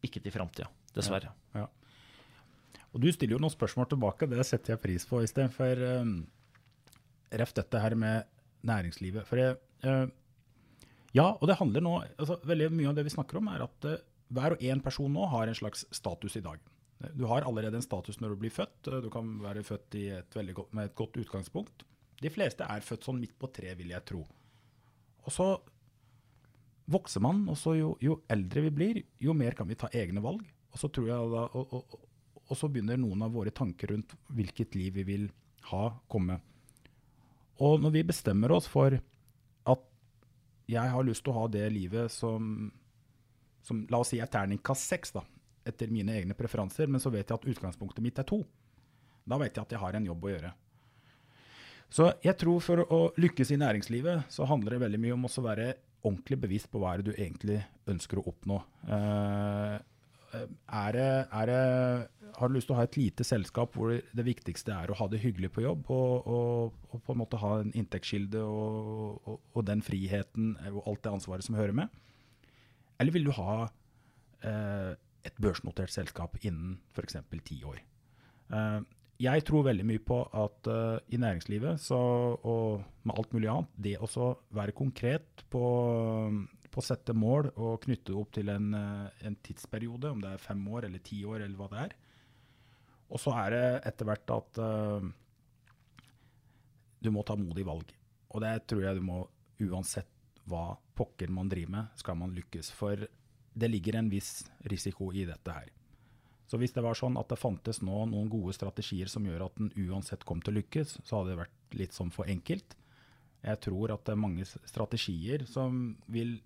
ikke 0.00 0.22
til 0.24 0.32
framtida. 0.32 0.70
Dessverre. 0.96 1.34
Ja, 1.52 1.66
ja. 1.66 2.82
Og 2.96 3.02
Du 3.04 3.10
stiller 3.12 3.36
jo 3.36 3.42
noen 3.42 3.52
spørsmål 3.52 3.90
tilbake, 3.90 4.28
det 4.30 4.46
setter 4.48 4.72
jeg 4.72 4.80
pris 4.80 5.04
på. 5.04 5.20
Øystein. 5.20 5.52
For 5.52 5.82
um, 6.00 6.14
ref 7.30 7.54
dette 7.56 7.80
her 7.82 7.96
med 7.98 8.26
næringslivet. 8.66 9.26
For 9.28 9.40
jeg, 9.40 9.58
uh, 9.86 10.06
ja, 11.16 11.30
og 11.32 11.46
det 11.48 11.58
handler 11.60 11.84
nå 11.84 11.94
altså, 12.04 12.38
Veldig 12.44 12.70
mye 12.74 12.90
av 12.90 12.96
det 12.98 13.06
vi 13.06 13.14
snakker 13.14 13.40
om, 13.40 13.50
er 13.52 13.66
at 13.66 13.88
uh, 13.88 13.98
hver 14.36 14.56
og 14.56 14.64
en 14.64 14.82
person 14.82 15.12
nå 15.12 15.28
har 15.32 15.46
en 15.48 15.58
slags 15.58 15.86
status 15.94 16.38
i 16.38 16.44
dag. 16.44 16.62
Du 17.14 17.26
har 17.28 17.44
allerede 17.44 17.78
en 17.78 17.84
status 17.84 18.18
når 18.22 18.32
du 18.32 18.40
blir 18.40 18.54
født. 18.54 18.88
Du 19.04 19.10
kan 19.12 19.36
være 19.42 19.62
født 19.66 19.98
et 20.00 20.38
godt, 20.56 20.72
med 20.74 20.90
et 20.90 20.96
godt 20.98 21.18
utgangspunkt. 21.20 21.84
De 22.22 22.32
fleste 22.32 22.64
er 22.64 22.84
født 22.84 23.04
sånn 23.04 23.20
midt 23.20 23.36
på 23.38 23.50
tre, 23.52 23.74
vil 23.76 23.92
jeg 23.92 24.04
tro. 24.08 24.22
Og 25.26 25.34
så 25.34 25.50
vokser 26.90 27.22
man, 27.22 27.44
og 27.50 27.58
så 27.60 27.74
jo, 27.76 27.92
jo, 28.02 28.20
eldre 28.32 28.64
vi 28.68 28.72
blir, 28.72 29.00
jo 29.20 29.34
mer 29.36 29.56
kan 29.58 29.68
vi 29.68 29.78
ta 29.78 29.90
egne 29.92 30.22
valg. 30.24 30.44
og 30.72 30.80
så 30.80 30.88
da, 30.94 31.18
og, 31.20 31.72
og, 31.74 31.96
og 32.46 32.58
så 32.58 32.68
begynner 32.70 32.98
noen 33.00 33.24
av 33.26 33.34
våre 33.34 33.50
tanker 33.50 33.90
rundt 33.92 34.14
hvilket 34.28 34.76
liv 34.78 34.94
vi 35.00 35.04
vil 35.08 35.24
ha, 35.70 35.90
komme. 36.08 36.38
Og 37.64 37.80
når 37.80 37.94
vi 37.94 38.02
bestemmer 38.10 38.52
oss 38.52 38.68
for 38.68 38.96
at 38.96 39.86
jeg 40.68 40.92
har 40.92 41.06
lyst 41.06 41.24
til 41.24 41.32
å 41.32 41.38
ha 41.40 41.46
det 41.48 41.64
livet 41.72 42.12
som, 42.12 42.68
som 43.64 43.86
La 43.92 44.02
oss 44.02 44.12
si 44.12 44.20
er 44.20 44.30
terningkast 44.30 44.92
seks, 44.92 45.14
da, 45.16 45.22
etter 45.66 45.90
mine 45.92 46.14
egne 46.18 46.36
preferanser, 46.38 46.90
men 46.90 47.02
så 47.02 47.12
vet 47.14 47.30
jeg 47.30 47.38
at 47.38 47.50
utgangspunktet 47.54 48.04
mitt 48.04 48.20
er 48.20 48.28
to. 48.28 48.42
Da 49.26 49.38
vet 49.40 49.56
jeg 49.56 49.64
at 49.64 49.74
jeg 49.74 49.82
har 49.82 49.98
en 49.98 50.08
jobb 50.10 50.26
å 50.26 50.32
gjøre. 50.34 50.52
Så 51.96 52.10
jeg 52.24 52.34
tror 52.38 52.62
for 52.64 52.82
å 52.82 53.00
lykkes 53.18 53.52
i 53.54 53.60
næringslivet, 53.62 54.30
så 54.32 54.46
handler 54.50 54.74
det 54.74 54.82
veldig 54.84 55.02
mye 55.02 55.16
om 55.16 55.28
å 55.28 55.44
være 55.46 55.68
ordentlig 56.06 56.38
bevisst 56.42 56.70
på 56.70 56.80
hva 56.82 56.94
er 56.94 57.02
det 57.02 57.12
du 57.12 57.20
egentlig 57.20 57.60
ønsker 57.90 58.20
å 58.20 58.26
oppnå. 58.30 58.58
Uh, 58.86 59.78
er 60.36 60.96
det, 60.96 61.10
er 61.40 61.50
det, 61.50 61.60
har 62.36 62.48
du 62.48 62.56
lyst 62.56 62.68
til 62.68 62.76
å 62.76 62.78
ha 62.78 62.86
et 62.86 62.98
lite 62.98 63.24
selskap 63.26 63.76
hvor 63.76 63.94
det 63.96 64.26
viktigste 64.26 64.74
er 64.74 64.90
å 64.90 64.96
ha 64.98 65.08
det 65.12 65.22
hyggelig 65.22 65.50
på 65.54 65.64
jobb, 65.64 65.88
og, 65.92 66.26
og, 66.28 66.76
og 66.92 67.02
på 67.06 67.14
en 67.14 67.20
måte 67.22 67.40
ha 67.40 67.52
en 67.62 67.72
inntektskilde 67.76 68.42
og, 68.44 69.30
og, 69.54 69.62
den 69.66 69.84
friheten 69.84 70.54
og 70.72 70.82
alt 70.84 71.04
det 71.06 71.14
ansvaret 71.14 71.46
som 71.46 71.58
hører 71.58 71.76
med? 71.76 72.02
Eller 73.00 73.12
vil 73.12 73.28
du 73.28 73.32
ha 73.36 73.66
eh, 74.46 74.92
et 75.26 75.40
børsnotert 75.42 75.92
selskap 75.92 76.38
innen 76.42 76.78
f.eks. 76.96 77.18
ti 77.44 77.60
år? 77.68 77.80
Eh, 78.52 78.80
jeg 79.22 79.44
tror 79.48 79.64
veldig 79.64 79.84
mye 79.88 80.02
på 80.04 80.18
at 80.36 80.68
uh, 80.68 80.98
i 81.08 81.16
næringslivet 81.20 81.80
så, 81.80 81.96
og 82.36 82.82
med 83.08 83.16
alt 83.16 83.32
mulig 83.32 83.48
annet, 83.48 83.78
det 83.80 83.94
å 83.96 84.28
være 84.56 84.76
konkret 84.76 85.44
på, 85.52 85.62
å 86.76 86.84
sette 86.84 87.14
mål 87.16 87.48
og 87.54 87.86
knytte 87.86 88.10
det 88.10 88.18
opp 88.20 88.34
til 88.36 88.50
en, 88.52 88.74
uh, 88.76 89.06
en, 89.24 89.38
tidsperiode, 89.40 90.10
om 90.12 90.20
det 90.20 90.34
er 90.34 90.42
fem 90.42 90.60
år 90.68 90.90
eller 90.90 91.00
ti 91.00 91.22
år 91.24 91.46
eller 91.46 91.56
hva 91.56 91.70
det 91.72 91.86
er. 91.86 91.94
Og 93.12 93.22
så 93.22 93.34
er 93.44 93.54
det 93.54 93.64
etter 93.90 94.08
hvert 94.08 94.32
at 94.34 94.60
uh, 94.62 95.06
du 97.02 97.12
må 97.14 97.22
ta 97.26 97.36
modige 97.38 97.68
valg. 97.68 97.92
Og 98.34 98.42
det 98.42 98.54
tror 98.66 98.82
jeg 98.82 98.98
du 98.98 99.06
må 99.06 99.22
uansett 99.62 100.10
hva 100.46 100.76
pokker 100.96 101.30
man 101.32 101.48
driver 101.50 101.72
med, 101.76 101.94
skal 101.98 102.18
man 102.18 102.34
lykkes. 102.36 102.70
For 102.74 103.06
det 103.56 103.70
ligger 103.70 103.98
en 103.98 104.10
viss 104.12 104.44
risiko 104.70 105.10
i 105.14 105.26
dette 105.28 105.54
her. 105.54 105.70
Så 106.46 106.58
hvis 106.60 106.74
det 106.76 106.84
var 106.84 106.94
sånn 106.98 107.16
at 107.18 107.30
det 107.32 107.40
fantes 107.40 107.80
nå 107.82 108.04
noen 108.10 108.28
gode 108.30 108.54
strategier 108.54 109.10
som 109.10 109.24
gjør 109.26 109.48
at 109.48 109.56
den 109.58 109.72
uansett 109.88 110.22
kom 110.26 110.42
til 110.42 110.54
å 110.54 110.60
lykkes, 110.60 111.00
så 111.02 111.18
hadde 111.18 111.32
det 111.32 111.40
vært 111.40 111.78
litt 111.80 111.96
sånn 111.96 112.12
for 112.14 112.30
enkelt. 112.30 112.76
Jeg 113.46 113.62
tror 113.66 113.94
at 113.94 114.04
det 114.06 114.14
er 114.14 114.22
mange 114.22 114.46
strategier 114.46 115.46
som 115.50 115.96
vil 116.10 116.36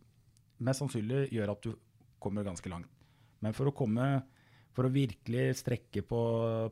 mest 0.64 0.82
sannsynlig 0.82 1.26
gjøre 1.34 1.56
at 1.56 1.68
du 1.68 1.74
kommer 2.20 2.46
ganske 2.46 2.72
langt. 2.72 2.88
Men 3.44 3.56
for 3.56 3.68
å 3.68 3.76
komme 3.76 4.06
for 4.76 4.86
å 4.86 4.92
virkelig 4.94 5.46
strekke 5.60 6.02
på 6.06 6.20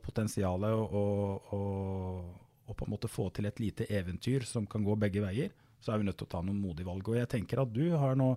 potensialet 0.04 0.74
og, 0.74 1.50
og, 1.56 2.28
og, 2.68 2.76
på 2.76 2.86
en 2.86 2.92
måte 2.94 3.10
få 3.10 3.28
til 3.34 3.48
et 3.50 3.58
lite 3.62 3.88
eventyr 3.90 4.46
som 4.46 4.68
kan 4.70 4.84
gå 4.86 4.94
begge 5.00 5.24
veier, 5.24 5.50
så 5.82 5.92
er 5.92 6.00
vi 6.00 6.08
nødt 6.08 6.18
til 6.20 6.28
å 6.28 6.32
ta 6.36 6.42
noen 6.44 6.60
modige 6.62 6.88
valg. 6.88 7.10
Og 7.10 7.18
jeg 7.18 7.30
tenker 7.32 7.62
at 7.62 7.74
du 7.74 7.84
har 7.96 8.18
nå 8.18 8.32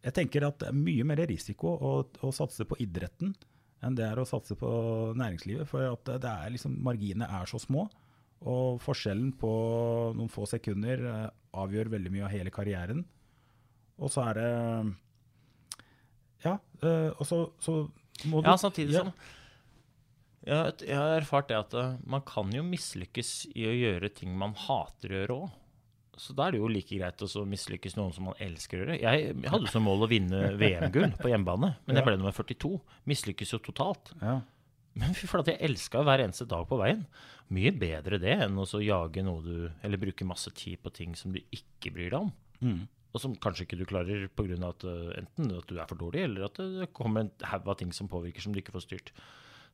Jeg 0.00 0.14
tenker 0.16 0.46
at 0.46 0.56
det 0.62 0.68
er 0.70 0.76
mye 0.76 1.04
mer 1.04 1.20
risiko 1.28 1.74
å, 1.76 1.90
å 2.24 2.30
satse 2.32 2.64
på 2.64 2.78
idretten 2.80 3.34
enn 3.84 3.96
det 3.96 4.06
er 4.06 4.20
å 4.20 4.28
satse 4.28 4.56
på 4.56 4.70
næringslivet. 5.16 5.68
For 5.68 5.84
at 5.84 6.08
det 6.22 6.30
er 6.30 6.52
liksom, 6.54 6.78
marginene 6.84 7.28
er 7.28 7.48
så 7.48 7.60
små. 7.60 7.86
Og 8.40 8.80
forskjellen 8.80 9.34
på 9.40 9.52
noen 10.16 10.32
få 10.32 10.46
sekunder 10.48 11.04
eh, 11.04 11.28
avgjør 11.60 11.92
veldig 11.96 12.12
mye 12.14 12.26
av 12.26 12.32
hele 12.32 12.52
karrieren. 12.54 13.04
Og 14.00 14.12
så 14.12 14.24
er 14.30 14.40
det 14.40 14.50
Ja, 16.46 16.54
eh, 16.80 17.10
og 17.12 17.26
så, 17.28 17.42
så 17.60 17.82
må 18.28 18.42
Ja, 18.44 18.56
samtidig 18.60 18.98
som 18.98 19.12
jeg, 20.40 20.76
jeg 20.86 20.96
har 20.96 21.18
erfart 21.18 21.50
det 21.50 21.58
at 21.58 21.74
eh, 21.76 21.96
man 22.08 22.22
kan 22.24 22.52
jo 22.54 22.62
mislykkes 22.64 23.50
i 23.52 23.66
å 23.68 23.74
gjøre 23.76 24.08
ting 24.16 24.32
man 24.40 24.54
hater 24.56 25.12
å 25.12 25.18
gjøre 25.18 25.36
òg. 25.36 25.58
Så 26.20 26.34
da 26.36 26.46
er 26.46 26.52
det 26.52 26.60
jo 26.60 26.68
like 26.68 26.96
greit 26.96 27.22
å 27.24 27.42
mislykkes 27.48 27.94
noen 27.96 28.12
som 28.12 28.26
man 28.28 28.40
elsker 28.44 28.76
å 28.76 28.82
gjøre. 28.82 28.96
Jeg 29.00 29.50
hadde 29.52 29.70
som 29.72 29.84
mål 29.88 30.04
å 30.04 30.08
vinne 30.10 30.50
VM-gull 30.60 31.14
på 31.16 31.30
hjemmebane, 31.32 31.70
men 31.86 31.96
jeg 31.96 32.04
ble 32.04 32.16
nummer 32.18 32.34
42. 32.36 32.74
Mislykkes 33.08 33.54
jo 33.54 33.60
totalt. 33.70 34.12
Ja. 34.20 34.40
Men 35.00 35.14
fy 35.16 35.28
flate, 35.30 35.54
jeg 35.54 35.70
elska 35.70 36.02
hver 36.04 36.20
eneste 36.26 36.44
dag 36.50 36.66
på 36.68 36.76
veien. 36.80 37.06
Mye 37.56 37.72
bedre 37.72 38.18
det 38.20 38.36
enn 38.44 38.58
å 38.60 38.66
jage 38.84 39.24
noe 39.26 39.40
du 39.42 39.54
Eller 39.86 39.98
bruke 39.98 40.26
masse 40.28 40.52
tid 40.54 40.78
på 40.84 40.92
ting 40.94 41.16
som 41.18 41.32
du 41.34 41.40
ikke 41.50 41.92
bryr 41.94 42.12
deg 42.12 42.20
om. 42.20 42.32
Mm. 42.60 42.82
Og 43.10 43.22
som 43.22 43.34
kanskje 43.42 43.66
ikke 43.66 43.80
du 43.80 43.86
klarer 43.90 44.28
pga. 44.38 44.56
at 44.68 44.84
uh, 44.86 45.10
enten 45.18 45.52
at 45.56 45.66
du 45.66 45.78
er 45.78 45.88
for 45.90 45.98
dårlig, 45.98 46.24
eller 46.28 46.46
at 46.46 46.60
det 46.60 46.92
kommer 46.96 47.24
en 47.24 47.32
haug 47.50 47.68
av 47.68 47.80
ting 47.80 47.92
som 47.92 48.10
påvirker 48.10 48.44
som 48.44 48.54
du 48.54 48.60
ikke 48.62 48.74
får 48.76 48.86
styrt. 48.86 49.14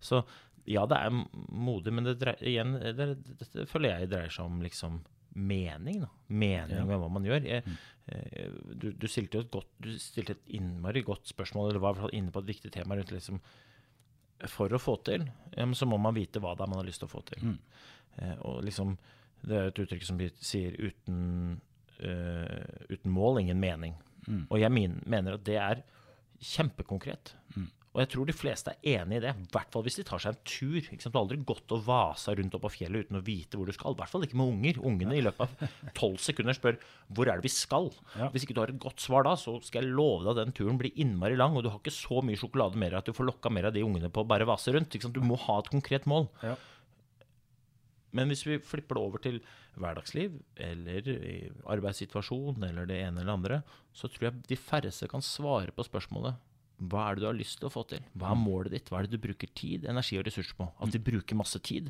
Så 0.01 0.22
ja, 0.66 0.87
det 0.88 0.96
er 0.99 1.12
modig, 1.53 1.92
men 1.94 2.09
det, 2.09 2.16
dreier, 2.20 2.42
igjen, 2.42 2.75
det, 2.81 2.94
det, 2.99 3.49
det, 3.53 3.66
føler 3.70 3.92
jeg 3.92 4.11
dreier 4.11 4.33
seg 4.35 4.49
om 4.49 4.64
liksom 4.64 4.99
mening. 5.37 6.01
Da. 6.03 6.09
Mening 6.27 6.81
ja. 6.81 6.87
med 6.88 7.01
hva 7.03 7.11
man 7.12 7.29
gjør. 7.29 7.44
Jeg, 7.46 7.62
mm. 7.66 7.77
Eh, 8.07 8.57
du, 8.72 8.90
du, 8.94 9.07
stilte 9.11 9.42
et 9.42 9.53
godt, 9.53 9.68
du 9.83 9.92
stilte 10.01 10.37
et 10.37 10.53
innmari 10.59 11.03
godt 11.07 11.29
spørsmål, 11.31 11.72
eller 11.72 11.83
var 11.83 12.14
inne 12.16 12.33
på 12.35 12.42
et 12.42 12.51
viktig 12.55 12.72
tema 12.75 12.99
rundt 12.99 13.12
liksom, 13.14 13.40
For 14.53 14.72
å 14.72 14.81
få 14.81 14.99
til, 15.07 15.27
så 15.75 15.88
må 15.88 15.99
man 16.03 16.16
vite 16.16 16.42
hva 16.42 16.55
det 16.57 16.66
er 16.66 16.72
man 16.72 16.83
har 16.83 16.88
lyst 16.88 17.03
til 17.03 17.11
å 17.11 17.14
få 17.14 17.22
til. 17.29 17.46
Mm. 17.53 17.57
Eh, 18.16 18.37
og 18.49 18.64
liksom, 18.66 18.96
det 19.46 19.59
er 19.59 19.70
et 19.70 19.83
uttrykk 19.85 20.07
som 20.09 20.20
sier 20.40 20.77
uten, 20.81 21.61
uh, 22.02 22.92
uten 22.92 23.12
mål, 23.12 23.42
ingen 23.44 23.61
mening. 23.62 23.96
Mm. 24.26 24.44
Og 24.50 24.61
jeg 24.61 24.72
mener 24.74 25.37
at 25.38 25.46
det 25.46 25.59
er 25.62 25.82
kjempekonkret. 26.42 27.35
Mm. 27.56 27.70
Og 27.96 28.02
jeg 28.02 28.11
tror 28.12 28.28
de 28.28 28.35
fleste 28.37 28.72
er 28.74 28.98
enig 29.00 29.16
i 29.16 29.22
det. 29.24 29.30
I 29.32 29.46
hvert 29.54 29.70
fall 29.72 29.85
hvis 29.87 29.96
de 29.96 30.02
tar 30.04 30.20
seg 30.20 30.35
en 30.35 30.42
tur. 30.44 30.76
Ikke 30.82 31.00
sant? 31.00 31.14
Du 31.14 31.16
har 31.16 31.22
aldri 31.24 31.38
gått 31.48 31.72
og 31.72 31.87
vasa 31.87 32.35
rundt 32.37 32.52
opp 32.59 32.66
av 32.68 32.74
fjellet 32.74 33.06
uten 33.06 33.16
å 33.16 33.22
vite 33.24 33.56
hvor 33.56 33.70
du 33.70 33.72
skal. 33.72 33.96
I 33.96 34.00
hvert 34.02 34.12
fall 34.12 34.26
ikke 34.26 34.37
med 34.37 34.50
unger. 34.52 34.80
Ungene 34.90 35.16
i 35.16 35.22
løpet 35.24 35.46
av 35.46 35.70
tolv 35.96 36.20
sekunder 36.20 36.59
spør 36.59 36.76
hvor 37.16 37.30
er 37.32 37.40
det 37.40 37.48
vi 37.48 37.54
skal. 37.54 37.88
Ja. 38.12 38.28
Hvis 38.35 38.44
ikke 38.44 38.59
du 38.59 38.61
har 38.61 38.74
et 38.74 38.82
godt 38.85 39.00
svar 39.00 39.24
da, 39.24 39.32
så 39.40 39.56
skal 39.64 39.87
jeg 39.87 39.96
love 39.96 40.26
deg 40.26 40.35
at 40.35 40.42
den 40.42 40.56
turen 40.59 40.80
blir 40.82 40.92
innmari 40.92 41.40
lang. 41.40 41.56
Og 41.56 41.64
du 41.64 41.70
har 41.72 41.80
ikke 41.80 41.94
så 41.96 42.20
mye 42.20 42.37
sjokolade 42.37 42.76
mer 42.85 42.98
at 43.00 43.09
du 43.09 43.16
får 43.16 43.30
lokka 43.30 43.54
mer 43.56 43.70
av 43.70 43.78
de 43.78 43.87
ungene 43.87 44.12
på 44.12 44.26
å 44.26 44.28
bare 44.28 44.48
vase 44.48 44.76
rundt. 44.76 45.00
Du 45.00 45.22
må 45.24 45.40
ha 45.46 45.62
et 45.62 45.72
konkret 45.72 46.04
mål. 46.04 46.28
Ja. 46.44 46.52
Men 48.16 48.33
hvis 48.33 48.46
vi 48.48 48.59
flipper 48.64 48.96
det 48.96 49.02
over 49.02 49.22
til 49.22 49.38
hverdagsliv 49.76 50.38
eller 50.68 51.11
arbeidssituasjon 51.76 52.64
eller 52.70 52.88
det 52.88 53.00
ene 53.05 53.22
eller 53.22 53.37
andre, 53.37 53.62
så 53.92 54.09
tror 54.09 54.31
jeg 54.31 54.44
de 54.48 54.59
færreste 54.61 55.09
kan 55.12 55.24
svare 55.24 55.74
på 55.76 55.85
spørsmålet 55.87 56.40
hva 56.76 57.07
er 57.07 57.16
det 57.16 57.24
du 57.24 57.29
har 57.31 57.37
lyst 57.37 57.57
til 57.61 57.70
å 57.70 57.72
få 57.72 57.87
til? 57.88 58.02
Hva 58.20 58.35
er 58.35 58.40
målet 58.40 58.74
ditt? 58.74 58.90
Hva 58.92 59.00
er 59.00 59.07
det 59.07 59.16
du 59.16 59.22
bruker 59.22 59.48
tid, 59.57 59.87
energi 59.88 60.18
og 60.20 60.26
ressurser 60.26 60.59
på? 60.59 60.66
At 60.85 60.92
vi 60.92 61.00
bruker 61.07 61.38
masse 61.38 61.61
tid 61.64 61.88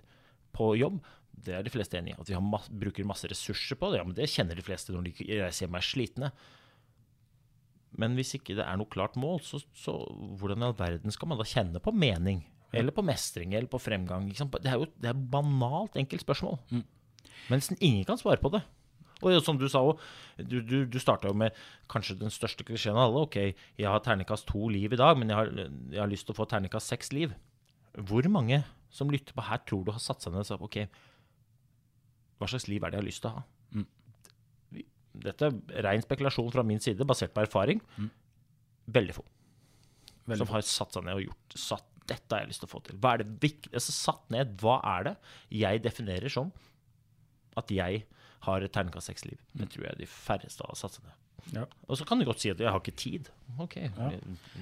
på 0.55 0.69
jobb, 0.79 1.01
det 1.47 1.57
er 1.57 1.67
de 1.67 1.73
fleste 1.73 1.99
enig 1.99 2.15
i. 2.15 2.21
At 2.23 2.31
vi 2.31 2.39
masse, 2.41 2.73
bruker 2.73 3.09
masse 3.09 3.29
ressurser 3.29 3.79
på 3.81 3.91
det, 3.91 3.99
ja, 4.01 4.07
men 4.07 4.17
det 4.17 4.31
kjenner 4.31 4.57
de 4.57 4.65
fleste 4.65 4.95
når 4.95 5.09
de 5.09 5.27
reiser 5.43 5.67
hjem 5.67 5.75
og 5.75 5.81
er 5.81 5.89
slitne. 5.89 6.31
Men 7.99 8.15
hvis 8.17 8.37
ikke 8.39 8.57
det 8.57 8.65
er 8.65 8.79
noe 8.79 8.93
klart 8.93 9.19
mål, 9.21 9.41
så, 9.45 9.61
så 9.77 9.97
hvordan 10.39 10.63
i 10.63 10.69
all 10.69 10.79
verden 10.79 11.15
skal 11.15 11.33
man 11.33 11.41
da 11.41 11.49
kjenne 11.49 11.83
på 11.83 11.95
mening? 11.97 12.45
Eller 12.75 12.95
på 12.95 13.05
mestring, 13.07 13.55
eller 13.55 13.71
på 13.71 13.81
fremgang? 13.81 14.27
Det 14.33 14.71
er 14.71 14.81
jo 14.81 14.89
det 14.99 15.11
er 15.13 15.27
banalt 15.37 15.97
enkelt 15.97 16.25
spørsmål. 16.25 16.59
Mm. 16.73 16.83
Men 17.47 17.61
nesten 17.61 17.79
ingen 17.81 18.07
kan 18.09 18.19
svare 18.19 18.43
på 18.43 18.51
det. 18.55 18.63
Og 19.25 19.39
som 19.45 19.57
du 19.57 19.65
sa 19.73 19.81
òg, 19.87 20.01
du, 20.37 20.59
du, 20.61 20.77
du 20.85 20.99
starta 21.01 21.31
jo 21.31 21.37
med 21.39 21.57
kanskje 21.93 22.19
den 22.21 22.33
største 22.33 22.67
klisjeen 22.69 22.99
av 22.99 23.09
alle. 23.09 23.25
Ok, 23.25 23.39
jeg 23.81 23.89
har 23.89 24.03
terningkast 24.05 24.49
to 24.51 24.67
liv 24.73 24.93
i 24.93 25.01
dag, 25.01 25.17
men 25.17 25.33
jeg 25.33 25.39
har, 25.39 25.53
jeg 25.95 26.03
har 26.03 26.11
lyst 26.11 26.29
til 26.29 26.37
å 26.37 26.41
få 26.43 26.49
terningkast 26.51 26.93
seks 26.93 27.15
liv. 27.17 27.33
Hvor 27.97 28.29
mange 28.29 28.61
som 28.93 29.13
lytter 29.13 29.37
på 29.37 29.45
her, 29.47 29.63
tror 29.65 29.87
du 29.87 29.93
har 29.95 30.03
satt 30.03 30.25
seg 30.25 30.35
ned 30.35 30.45
og 30.45 30.51
sagt 30.51 30.67
ok, 30.67 30.83
hva 32.37 32.49
slags 32.51 32.69
liv 32.69 32.85
er 32.85 32.93
det 32.93 32.99
jeg 32.99 33.05
har 33.05 33.09
lyst 33.09 33.25
til 33.25 33.31
å 33.31 33.39
ha? 33.39 33.45
Mm. 33.73 34.85
Dette 35.25 35.49
er 35.49 35.87
ren 35.89 36.05
spekulasjon 36.05 36.53
fra 36.53 36.65
min 36.67 36.83
side, 36.85 37.09
basert 37.09 37.33
på 37.33 37.45
erfaring. 37.47 37.81
Mm. 37.97 38.11
Veldig 38.99 39.17
få. 39.17 39.25
Veldig 40.27 40.43
som 40.43 40.53
har 40.53 40.67
satt 40.67 40.93
seg 40.93 41.07
ned 41.07 41.17
og 41.17 41.29
gjort 41.31 41.57
satt, 41.57 41.89
Dette 42.07 42.33
har 42.33 42.45
jeg 42.45 42.53
lyst 42.53 42.63
til 42.63 42.69
å 42.71 42.75
få 42.75 42.83
til. 42.87 42.99
Hva 43.03 43.15
er 43.17 43.25
det 43.25 43.53
altså 43.73 43.95
Satt 43.95 44.31
ned, 44.35 44.57
hva 44.63 44.79
er 44.97 45.11
det 45.11 45.15
jeg 45.63 45.83
definerer 45.85 46.33
som 46.33 46.53
at 47.57 47.73
jeg 47.73 48.05
har 48.47 48.63
et 48.63 48.73
terningkast 48.73 49.11
seks-liv. 49.11 49.39
Det 49.57 49.69
tror 49.73 49.89
jeg 49.89 50.01
de 50.03 50.09
færreste 50.11 50.67
har 50.67 50.79
satt 50.79 50.99
seg 50.99 51.07
ned. 51.09 51.23
Ja. 51.55 51.65
Og 51.87 51.99
så 51.99 52.07
kan 52.07 52.19
du 52.21 52.27
godt 52.27 52.43
si 52.43 52.51
at 52.53 52.61
jeg 52.63 52.71
har 52.71 52.81
ikke 52.83 52.97
tid. 52.99 53.31
Ok, 53.63 53.77
Ja. 53.87 54.11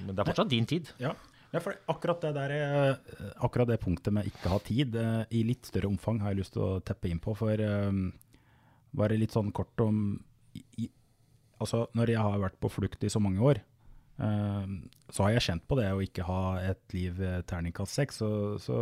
Men 0.05 0.13
det 0.13 0.19
er 0.21 0.29
fortsatt 0.29 0.51
din 0.51 0.67
tid. 0.69 0.91
Ja. 1.01 1.15
Ja, 1.53 1.61
for 1.63 1.77
akkurat 1.87 2.19
det, 2.19 2.33
der, 2.35 2.51
eh, 2.51 3.29
akkurat 3.39 3.69
det 3.69 3.79
punktet 3.79 4.11
med 4.11 4.27
ikke 4.27 4.49
ha 4.51 4.57
tid, 4.59 4.95
eh, 4.99 5.23
i 5.31 5.43
litt 5.47 5.69
større 5.69 5.87
omfang 5.87 6.19
har 6.19 6.33
jeg 6.33 6.41
lyst 6.41 6.53
til 6.53 6.63
å 6.65 6.81
teppe 6.83 7.07
inn 7.07 7.21
på. 7.23 7.35
For 7.37 7.55
um, 7.61 8.09
bare 8.91 9.15
litt 9.15 9.31
sånn 9.31 9.53
kort 9.55 9.79
om 9.79 10.19
i, 10.55 10.89
Altså, 11.55 11.85
når 11.95 12.09
jeg 12.11 12.19
har 12.19 12.39
vært 12.41 12.59
på 12.59 12.67
flukt 12.67 13.03
i 13.07 13.07
så 13.07 13.21
mange 13.23 13.39
år, 13.39 13.61
så 14.15 15.25
har 15.25 15.33
jeg 15.33 15.43
kjent 15.43 15.65
på 15.67 15.75
det 15.79 15.89
å 15.91 16.01
ikke 16.03 16.23
ha 16.23 16.41
et 16.63 16.93
liv 16.95 17.17
terningkast 17.49 17.97
seks. 17.99 18.21
Så, 18.21 18.29
så, 18.63 18.77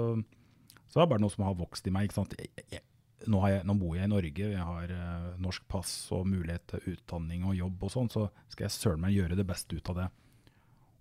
så 0.86 1.00
er 1.00 1.06
det 1.08 1.12
bare 1.15 1.24
noe 1.24 1.34
som 1.34 1.46
har 1.48 1.58
vokst 1.58 1.88
i 1.89 1.93
meg. 1.93 2.06
ikke 2.06 2.19
sant? 2.19 2.36
Jeg, 2.38 2.52
jeg, 2.69 2.84
nå, 3.32 3.39
jeg, 3.50 3.63
nå, 3.67 3.76
bor 3.80 3.96
jeg 3.98 4.08
i 4.08 4.12
Norge, 4.12 4.50
jeg 4.54 4.67
har 4.67 4.91
uh, 4.93 5.30
norsk 5.41 5.65
pass 5.72 5.93
og 6.15 6.28
mulighet 6.30 6.65
til 6.74 6.93
utdanning 6.96 7.46
og 7.48 7.58
jobb 7.58 7.88
og 7.88 7.93
sånn, 7.93 8.12
så 8.12 8.28
skal 8.52 8.67
jeg 8.67 8.76
søren 8.76 9.04
meg 9.04 9.15
gjøre 9.15 9.39
det 9.39 9.48
beste 9.48 9.78
ut 9.78 9.93
av 9.93 10.02
det. 10.02 10.10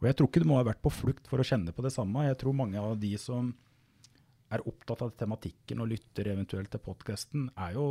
Og 0.01 0.09
jeg 0.09 0.18
tror 0.18 0.31
ikke 0.31 0.42
du 0.42 0.49
må 0.51 0.59
ha 0.59 0.66
vært 0.66 0.83
på 0.83 0.90
flukt 0.90 1.29
for 1.31 1.42
å 1.42 1.47
kjenne 1.47 1.75
på 1.75 1.85
det 1.85 1.92
samme. 1.95 2.27
Jeg 2.27 2.38
tror 2.40 2.57
mange 2.59 2.81
av 2.81 2.97
de 2.99 3.12
som 3.21 3.53
er 4.53 4.64
opptatt 4.68 5.05
av 5.07 5.12
tematikken 5.16 5.81
og 5.81 5.92
lytter 5.92 6.33
eventuelt 6.33 6.73
til 6.73 6.83
podkasten, 6.83 7.47
er 7.55 7.77
jo 7.77 7.87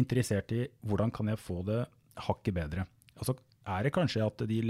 interessert 0.00 0.52
i 0.56 0.64
hvordan 0.86 1.12
kan 1.14 1.28
jeg 1.30 1.40
få 1.42 1.60
det 1.66 1.82
hakket 2.26 2.56
bedre. 2.56 2.86
Og 3.18 3.28
så 3.28 3.36
er 3.68 3.84
det 3.84 3.92
kanskje 3.92 4.24
at 4.24 4.42
de 4.48 4.60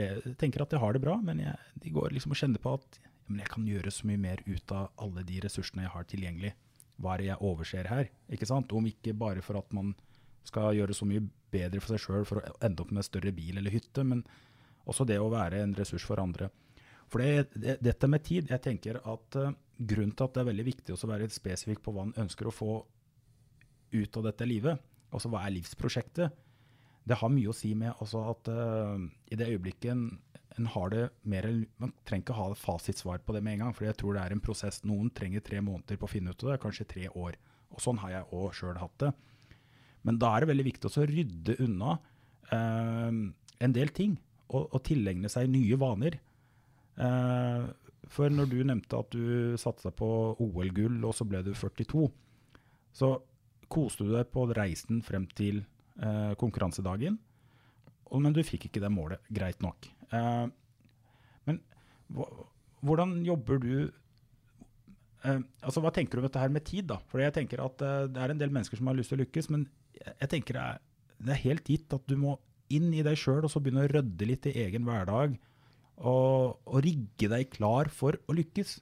tenker 0.41 0.65
at 0.65 0.73
de 0.73 0.81
har 0.83 0.97
det 0.97 1.03
bra, 1.05 1.17
men 1.23 1.43
jeg, 1.45 1.57
de 1.83 1.93
går 1.95 2.11
liksom 2.15 2.35
og 2.35 2.41
kjenner 2.41 2.63
på 2.63 2.75
at 2.79 3.01
men 3.31 3.45
jeg 3.45 3.53
kan 3.53 3.67
gjøre 3.69 3.93
så 3.95 4.09
mye 4.11 4.19
mer 4.19 4.41
ut 4.43 4.73
av 4.75 4.89
alle 5.05 5.23
de 5.27 5.39
ressursene 5.45 5.85
jeg 5.85 5.95
har 5.95 6.07
tilgjengelig. 6.11 6.51
Hva 7.01 7.15
er 7.15 7.23
det 7.23 7.29
jeg 7.29 7.47
overser 7.47 7.89
her? 7.89 8.09
Ikke 8.35 8.49
sant? 8.51 8.73
Om 8.75 8.89
ikke 8.91 9.15
bare 9.17 9.45
for 9.47 9.61
at 9.61 9.71
man 9.77 9.93
skal 10.47 10.75
gjøre 10.75 10.97
så 10.97 11.07
mye 11.07 11.23
bedre 11.53 11.83
for 11.83 11.95
seg 11.95 12.03
sjøl 12.03 12.27
for 12.27 12.41
å 12.41 12.57
ende 12.67 12.83
opp 12.83 12.91
med 12.97 13.07
større 13.07 13.31
bil 13.37 13.61
eller 13.61 13.71
hytte, 13.71 14.03
men 14.03 14.25
også 14.91 15.07
det 15.07 15.21
å 15.23 15.31
være 15.31 15.63
en 15.63 15.77
ressurs 15.79 16.07
for 16.09 16.23
andre. 16.23 16.51
For 17.11 17.23
det, 17.23 17.55
det, 17.55 17.79
dette 17.87 18.11
med 18.11 18.25
tid, 18.27 18.51
jeg 18.51 18.65
tenker 18.65 18.99
at 18.99 19.39
uh, 19.39 19.55
grunnen 19.79 20.15
til 20.17 20.27
at 20.27 20.35
det 20.35 20.43
er 20.43 20.51
veldig 20.51 20.67
viktig 20.67 20.95
å 20.95 21.11
være 21.11 21.31
spesifikk 21.31 21.85
på 21.85 21.95
hva 21.95 22.09
en 22.09 22.17
ønsker 22.25 22.51
å 22.51 22.55
få 22.55 22.73
ut 23.91 24.19
av 24.19 24.27
dette 24.27 24.47
livet, 24.47 24.83
altså 25.11 25.31
hva 25.31 25.45
er 25.45 25.55
livsprosjektet, 25.55 26.35
det 27.11 27.19
har 27.19 27.33
mye 27.33 27.51
å 27.51 27.57
si 27.57 27.73
med 27.79 27.91
at 27.99 28.51
uh, 28.53 28.99
i 29.31 29.39
det 29.39 29.49
øyeblikket 29.51 29.91
en, 29.93 30.05
en 30.59 30.69
har 30.75 30.93
det 30.93 31.03
mer 31.23 31.49
Man 31.83 31.93
trenger 32.07 32.25
ikke 32.25 32.39
ha 32.39 32.49
fasitsvar 32.59 33.23
på 33.25 33.35
det 33.35 33.43
med 33.45 33.57
en 33.57 33.67
gang, 33.67 33.75
for 33.77 33.89
jeg 33.89 33.99
tror 33.99 34.17
det 34.17 34.23
er 34.25 34.37
en 34.37 34.45
prosess. 34.45 34.83
Noen 34.87 35.11
trenger 35.15 35.43
tre 35.45 35.63
måneder 35.65 35.99
på 35.99 36.07
å 36.07 36.13
finne 36.13 36.35
ut 36.35 36.45
av 36.47 36.55
det, 36.55 36.61
kanskje 36.63 36.89
tre 36.91 37.11
år. 37.11 37.39
Og 37.75 37.83
sånn 37.83 38.01
har 38.03 38.15
jeg 38.15 38.31
òg 38.37 38.55
sjøl 38.57 38.81
hatt 38.81 38.97
det. 39.03 39.13
Men 40.07 40.19
da 40.21 40.33
er 40.33 40.43
det 40.43 40.51
veldig 40.53 40.69
viktig 40.71 40.91
å 40.91 41.07
rydde 41.11 41.59
unna 41.67 41.97
uh, 42.53 43.13
en 43.61 43.77
del 43.77 43.95
ting, 43.97 44.19
og, 44.51 44.71
og 44.71 44.83
tilegne 44.87 45.31
seg 45.33 45.51
nye 45.53 45.79
vaner. 45.81 46.19
Uh, 47.01 47.71
for 48.11 48.33
når 48.33 48.49
du 48.51 48.61
nevnte 48.67 48.99
at 48.99 49.13
du 49.15 49.59
satsa 49.61 49.93
på 49.95 50.09
OL-gull, 50.43 50.99
og 51.07 51.15
så 51.17 51.27
ble 51.29 51.43
du 51.47 51.53
42, 51.55 52.09
så 52.97 53.13
koste 53.71 54.07
du 54.07 54.17
deg 54.17 54.31
på 54.35 54.49
reisen 54.57 54.99
frem 55.07 55.29
til 55.39 55.63
eh, 56.03 56.33
konkurransedagen, 56.41 57.19
og, 58.11 58.19
men 58.25 58.35
du 58.35 58.43
fikk 58.47 58.69
ikke 58.69 58.83
det 58.83 58.91
målet. 58.93 59.23
Greit 59.31 59.61
nok. 59.63 59.89
Eh, 60.11 60.47
men 61.49 61.61
hvordan 62.85 63.19
jobber 63.27 63.61
du 63.63 63.75
eh, 63.87 65.41
altså 65.63 65.83
Hva 65.85 65.93
tenker 65.95 66.19
du 66.19 66.25
om 66.25 66.27
dette 66.27 66.43
her 66.43 66.53
med 66.53 66.67
tid? 66.67 66.89
da? 66.91 66.99
For 67.11 67.23
jeg 67.23 67.37
tenker 67.37 67.63
at 67.63 67.85
eh, 67.87 68.09
Det 68.11 68.23
er 68.23 68.35
en 68.35 68.41
del 68.41 68.51
mennesker 68.51 68.81
som 68.81 68.91
har 68.91 68.99
lyst 68.99 69.15
til 69.15 69.21
å 69.21 69.25
lykkes, 69.25 69.51
men 69.55 69.69
jeg 70.01 70.33
tenker 70.33 70.57
det 70.57 70.65
er, 70.65 70.83
det 71.21 71.35
er 71.35 71.45
helt 71.45 71.71
gitt 71.71 71.95
at 71.95 72.07
du 72.09 72.17
må 72.19 72.39
inn 72.71 72.91
i 72.95 73.05
deg 73.07 73.19
sjøl 73.19 73.45
og 73.45 73.53
så 73.53 73.63
begynne 73.63 73.85
å 73.87 73.91
rydde 73.91 74.29
litt 74.29 74.47
i 74.51 74.57
egen 74.65 74.87
hverdag. 74.87 75.37
Og, 76.01 76.57
og 76.65 76.79
rigge 76.87 77.29
deg 77.29 77.51
klar 77.53 77.91
for 77.93 78.17
å 78.25 78.37
lykkes. 78.37 78.79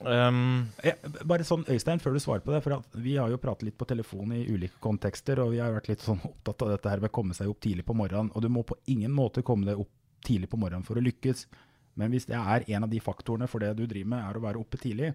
Um, 0.00 0.68
bare 1.26 1.42
sånn, 1.46 1.64
Øystein, 1.66 1.98
før 1.98 2.14
du 2.14 2.20
svarer 2.22 2.42
på 2.44 2.52
det, 2.54 2.60
for 2.62 2.76
at 2.76 2.98
vi 3.02 3.16
har 3.18 3.32
jo 3.32 3.38
pratet 3.42 3.66
litt 3.66 3.78
på 3.80 3.86
telefon 3.90 4.30
i 4.36 4.44
ulike 4.46 4.78
kontekster, 4.84 5.40
og 5.42 5.50
vi 5.54 5.58
har 5.62 5.72
vært 5.74 5.88
litt 5.90 6.04
sånn 6.04 6.20
opptatt 6.30 6.62
av 6.62 6.70
dette 6.76 6.92
her 6.92 7.02
med 7.02 7.10
å 7.10 7.16
komme 7.18 7.34
seg 7.34 7.50
opp 7.50 7.58
tidlig 7.64 7.86
på 7.88 7.96
morgenen. 7.98 8.30
Og 8.34 8.44
du 8.44 8.48
må 8.52 8.62
på 8.68 8.76
ingen 8.86 9.10
måte 9.14 9.42
komme 9.42 9.66
deg 9.66 9.80
opp 9.82 9.90
tidlig 10.26 10.50
på 10.52 10.60
morgenen 10.60 10.86
for 10.86 10.98
å 11.00 11.02
lykkes. 11.02 11.46
Men 11.98 12.12
hvis 12.14 12.28
det 12.30 12.38
er 12.38 12.64
en 12.76 12.86
av 12.86 12.90
de 12.92 13.00
faktorene 13.02 13.48
for 13.50 13.58
det 13.64 13.72
du 13.78 13.84
driver 13.90 14.12
med, 14.14 14.22
er 14.22 14.38
å 14.38 14.44
være 14.44 14.60
oppe 14.62 14.78
tidlig, 14.78 15.12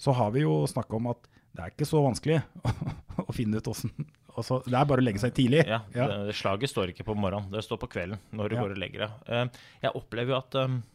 så 0.00 0.14
har 0.16 0.32
vi 0.34 0.46
jo 0.46 0.62
snakka 0.66 0.96
om 0.96 1.10
at 1.12 1.28
det 1.54 1.62
er 1.62 1.70
ikke 1.74 1.86
så 1.86 2.00
vanskelig 2.02 2.40
å 3.28 3.32
finne 3.36 3.60
ut 3.60 3.68
åssen 3.70 3.92
altså, 4.34 4.56
Det 4.66 4.74
er 4.74 4.88
bare 4.90 4.98
å 4.98 5.04
legge 5.04 5.20
seg 5.22 5.36
tidlig. 5.36 5.60
ja, 5.68 5.82
Det, 5.92 6.06
det 6.30 6.34
slaget 6.34 6.72
står 6.72 6.90
ikke 6.90 7.04
på 7.06 7.14
morgenen, 7.14 7.52
det 7.52 7.62
står 7.62 7.78
på 7.84 7.90
kvelden 7.92 8.18
når 8.34 8.48
du 8.50 8.56
Ja. 8.56 8.64
går 8.64 8.74
og 8.74 8.80
legger 8.82 9.04
deg. 9.04 9.20
Eh, 9.28 9.62
jeg 9.84 9.94
opplever 10.00 10.34
jo 10.34 10.38
at 10.40 10.58
um, 10.64 10.80
eh, 10.80 10.93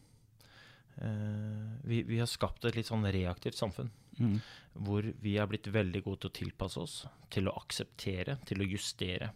vi, 1.87 2.01
vi 2.03 2.19
har 2.19 2.27
skapt 2.27 2.65
et 2.67 2.75
litt 2.75 2.89
sånn 2.89 3.07
reaktivt 3.07 3.55
samfunn. 3.59 3.91
Mm. 4.19 4.39
Hvor 4.85 5.05
vi 5.23 5.37
er 5.39 5.47
blitt 5.47 5.69
veldig 5.71 6.01
gode 6.03 6.23
til 6.25 6.31
å 6.31 6.37
tilpasse 6.41 6.81
oss, 6.81 6.95
til 7.31 7.47
å 7.47 7.55
akseptere, 7.59 8.37
til 8.49 8.63
å 8.63 8.67
justere. 8.67 9.31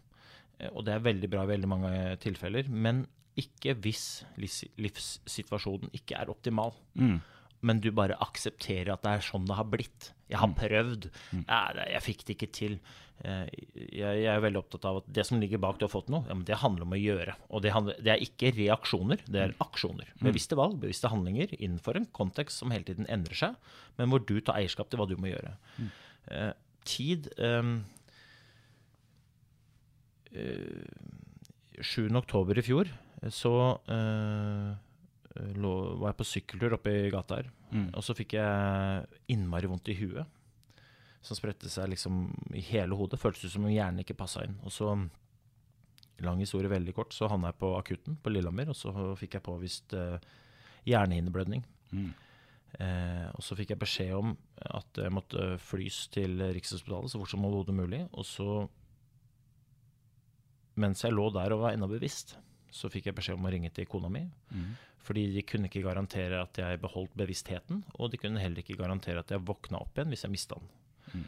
Eh, 0.60 0.70
og 0.74 0.86
det 0.88 0.96
er 0.96 1.06
veldig 1.08 1.30
bra 1.32 1.46
i 1.46 1.54
veldig 1.54 1.70
mange 1.72 1.94
tilfeller, 2.24 2.70
men 2.70 3.06
ikke 3.40 3.74
hvis 3.82 4.24
livs- 4.38 4.68
livssituasjonen 4.78 5.94
ikke 5.98 6.20
er 6.20 6.30
optimal. 6.30 6.76
Mm. 7.00 7.22
Men 7.64 7.80
du 7.80 7.90
bare 7.96 8.18
aksepterer 8.20 8.92
at 8.94 9.02
det 9.06 9.12
er 9.18 9.24
sånn 9.24 9.46
det 9.48 9.56
har 9.56 9.66
blitt. 9.72 10.12
Jeg 10.30 10.38
har 10.42 10.50
Mm. 10.52 10.56
prøvd. 10.60 11.10
Jeg, 11.32 11.88
jeg 11.94 12.02
fikk 12.04 12.24
det 12.28 12.36
ikke 12.38 12.52
til. 12.52 12.76
Eh, 13.24 13.46
Jeg, 13.94 14.24
jeg 14.24 14.26
er 14.34 14.42
veldig 14.42 14.60
opptatt 14.60 14.86
av 14.90 14.98
at 15.00 15.06
det 15.14 15.24
som 15.26 15.40
ligger 15.40 15.62
bak 15.62 15.78
du 15.80 15.86
har 15.86 15.92
fått 15.94 16.10
noe, 16.10 16.26
ja, 16.28 16.34
men 16.34 16.44
det 16.44 16.58
handler 16.60 16.84
om 16.84 16.92
å 16.96 17.00
gjøre. 17.00 17.36
Og 17.52 17.62
det, 17.62 17.72
handler, 17.72 17.96
det 18.04 18.12
er 18.12 18.20
ikke 18.26 18.52
reaksjoner, 18.58 19.18
det 19.30 19.40
Mm. 19.40 19.50
er 19.50 19.56
aksjoner. 19.64 20.08
Bevisste 20.22 20.56
valg, 20.60 20.80
bevisste 20.82 21.08
handlinger 21.14 21.54
innenfor 21.60 21.96
en 21.96 22.06
kontekst 22.12 22.58
som 22.60 22.72
hele 22.72 22.84
tiden 22.84 23.06
endrer 23.08 23.36
seg, 23.36 23.56
men 23.98 24.10
hvor 24.10 24.26
du 24.26 24.42
tar 24.42 24.56
eierskap 24.60 24.90
til 24.90 25.00
hva 25.00 25.08
du 25.08 25.16
må 25.16 25.30
gjøre. 25.32 25.56
Mm. 25.80 25.92
Eh, 26.32 26.54
tid 26.84 27.30
um, 27.40 27.86
uh, 30.36 31.82
7. 31.82 32.10
oktober 32.18 32.58
i 32.60 32.64
fjor 32.66 32.90
så 33.32 33.52
eh, 33.88 34.74
lå, 35.36 35.74
var 36.02 36.12
jeg 36.12 36.20
på 36.20 36.30
sykkeltur 36.30 36.78
oppe 36.78 36.94
i 36.94 37.12
gata 37.14 37.42
her. 37.42 37.50
Mm. 37.72 37.90
Og 37.98 38.06
så 38.06 38.16
fikk 38.18 38.36
jeg 38.38 39.22
innmari 39.34 39.70
vondt 39.72 39.92
i 39.94 39.98
huet. 39.98 40.40
Som 41.24 41.40
spredte 41.40 41.72
seg 41.72 41.90
liksom 41.94 42.26
i 42.54 42.64
hele 42.68 42.98
hodet. 43.00 43.22
Føltes 43.22 43.48
ut 43.48 43.56
som 43.56 43.68
om 43.68 43.74
hjernen 43.74 44.04
ikke 44.04 44.18
passa 44.20 44.44
inn. 44.46 44.58
Og 44.68 44.74
så, 44.76 44.92
lang 46.24 46.42
historie 46.44 46.72
veldig 46.72 46.94
kort, 46.96 47.16
så 47.16 47.30
havna 47.32 47.52
jeg 47.52 47.60
på 47.64 47.72
akutten 47.78 48.20
på 48.22 48.34
Lillehammer, 48.34 48.70
og 48.72 48.78
så 48.78 48.94
fikk 49.20 49.40
jeg 49.40 49.46
påvist 49.46 49.96
uh, 49.98 50.20
hjernehinneblødning. 50.88 51.64
Mm. 51.94 52.12
Eh, 52.82 53.28
og 53.38 53.44
så 53.46 53.54
fikk 53.58 53.74
jeg 53.74 53.82
beskjed 53.84 54.16
om 54.18 54.32
at 54.74 54.98
jeg 54.98 55.14
måtte 55.14 55.52
flys 55.62 56.08
til 56.14 56.42
Rikshospitalet 56.56 57.12
så 57.12 57.20
fort 57.22 57.34
som 57.34 57.46
overhodet 57.46 57.76
mulig. 57.78 58.02
Og 58.18 58.26
så, 58.26 58.48
mens 60.82 61.04
jeg 61.06 61.14
lå 61.14 61.28
der 61.36 61.54
og 61.54 61.66
var 61.66 61.78
ennå 61.78 61.90
bevisst, 61.92 62.36
så 62.74 62.90
fikk 62.92 63.08
jeg 63.12 63.16
beskjed 63.18 63.38
om 63.38 63.46
å 63.48 63.52
ringe 63.54 63.70
til 63.74 63.86
kona 63.90 64.10
mi. 64.12 64.24
Mm. 64.52 64.74
Fordi 65.04 65.26
de 65.36 65.44
kunne 65.46 65.68
ikke 65.70 65.84
garantere 65.84 66.40
at 66.42 66.58
jeg 66.58 66.80
beholdt 66.82 67.14
bevisstheten, 67.20 67.84
og 68.00 68.12
de 68.14 68.18
kunne 68.22 68.40
heller 68.42 68.64
ikke 68.64 68.78
garantere 68.80 69.20
at 69.22 69.32
jeg 69.36 69.44
våkna 69.46 69.82
opp 69.84 69.98
igjen 70.00 70.14
hvis 70.14 70.24
jeg 70.26 70.32
mista 70.34 70.58
den. 70.60 70.70
Mm. 71.14 71.26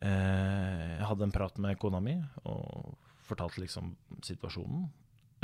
Eh, 0.00 0.98
jeg 0.98 1.06
hadde 1.08 1.26
en 1.28 1.34
prat 1.34 1.58
med 1.62 1.78
kona 1.80 2.00
mi 2.02 2.16
og 2.50 2.94
fortalte 3.28 3.62
liksom 3.62 3.94
situasjonen. 4.24 4.88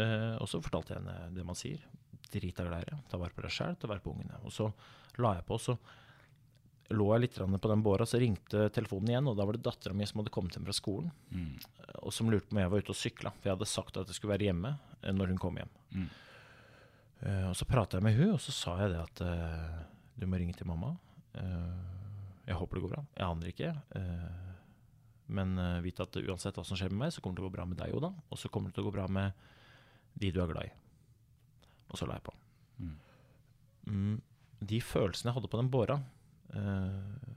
Eh, 0.01 0.35
og 0.41 0.49
så 0.51 0.61
fortalte 0.65 0.95
jeg 0.95 1.03
henne 1.03 1.31
det 1.37 1.47
man 1.47 1.59
sier. 1.59 1.85
Drit 2.31 2.61
av 2.63 2.71
det. 2.75 2.99
Ta 3.11 3.19
vare 3.21 3.35
på 3.37 3.45
deg 3.45 3.55
sjæl, 3.55 3.77
ta 3.81 3.89
vare 3.91 4.03
på 4.05 4.13
ungene. 4.15 4.41
Og 4.47 4.53
så 4.55 4.69
la 5.21 5.37
jeg 5.39 5.47
på, 5.49 5.59
så 5.61 5.77
lå 6.91 7.07
jeg 7.15 7.23
litt 7.23 7.37
på 7.39 7.69
den 7.71 7.83
båra, 7.87 8.07
så 8.07 8.19
ringte 8.19 8.69
telefonen 8.75 9.13
igjen, 9.13 9.29
og 9.31 9.37
da 9.39 9.45
var 9.47 9.55
det 9.55 9.63
dattera 9.63 9.95
mi 9.95 10.07
som 10.09 10.21
hadde 10.23 10.33
kommet 10.35 10.57
hjem 10.57 10.65
fra 10.67 10.75
skolen, 10.75 11.11
Mm. 11.31 11.59
og 12.03 12.13
som 12.13 12.31
lurte 12.31 12.49
på 12.49 12.57
om 12.57 12.59
jeg 12.59 12.71
var 12.71 12.79
ute 12.83 12.91
og 12.91 12.97
sykla. 12.99 13.31
For 13.39 13.47
jeg 13.49 13.57
hadde 13.57 13.67
sagt 13.71 13.97
at 13.97 14.07
jeg 14.09 14.15
skulle 14.17 14.35
være 14.35 14.49
hjemme 14.51 14.73
eh, 14.75 14.90
når 15.05 15.33
hun 15.33 15.41
kom 15.41 15.57
hjem. 15.61 15.73
Mm. 15.97 16.11
Uh, 17.21 17.47
og 17.51 17.57
så 17.57 17.67
prata 17.69 17.99
jeg 17.99 18.07
med 18.07 18.17
hun, 18.17 18.35
og 18.35 18.41
så 18.41 18.53
sa 18.57 18.77
jeg 18.83 18.93
det 18.95 19.01
at 19.01 19.25
uh, 19.25 19.81
du 20.21 20.27
må 20.29 20.41
ringe 20.41 20.57
til 20.57 20.69
mamma. 20.69 20.95
Uh, 21.37 22.01
jeg 22.51 22.59
håper 22.59 22.79
det 22.79 22.85
går 22.85 22.95
bra. 22.95 23.03
Jeg 23.15 23.27
aner 23.27 23.51
ikke. 23.53 23.71
eh, 23.95 24.47
men 25.31 25.53
uh, 25.61 25.83
vit 25.85 26.01
at 26.03 26.17
uansett 26.19 26.57
hva 26.59 26.65
som 26.67 26.79
skjer 26.79 26.91
med 26.91 27.05
meg, 27.05 27.13
så 27.15 27.23
kommer 27.23 27.37
det 27.37 27.45
til 27.45 27.47
å 27.47 27.51
gå 27.51 27.57
bra 27.59 27.67
med 27.71 27.79
deg 27.79 27.95
Oda. 27.95 28.11
Og 28.31 28.41
så 28.41 28.51
kommer 28.51 28.71
det 28.71 28.79
til 28.79 28.83
å 28.83 28.89
gå 28.89 28.95
bra 28.97 29.05
med 29.07 29.45
de 30.19 30.33
du 30.35 30.41
er 30.43 30.51
glad 30.51 30.67
i. 30.67 30.73
Og 31.93 32.01
så 32.01 32.09
la 32.09 32.17
jeg 32.19 32.27
på. 32.27 32.35
Mm. 32.83 32.97
Mm, 33.87 34.17
de 34.73 34.81
følelsene 34.83 35.31
jeg 35.31 35.39
hadde 35.39 35.51
på 35.53 35.59
den 35.61 35.71
båra 35.73 35.95
eh, 36.55 37.31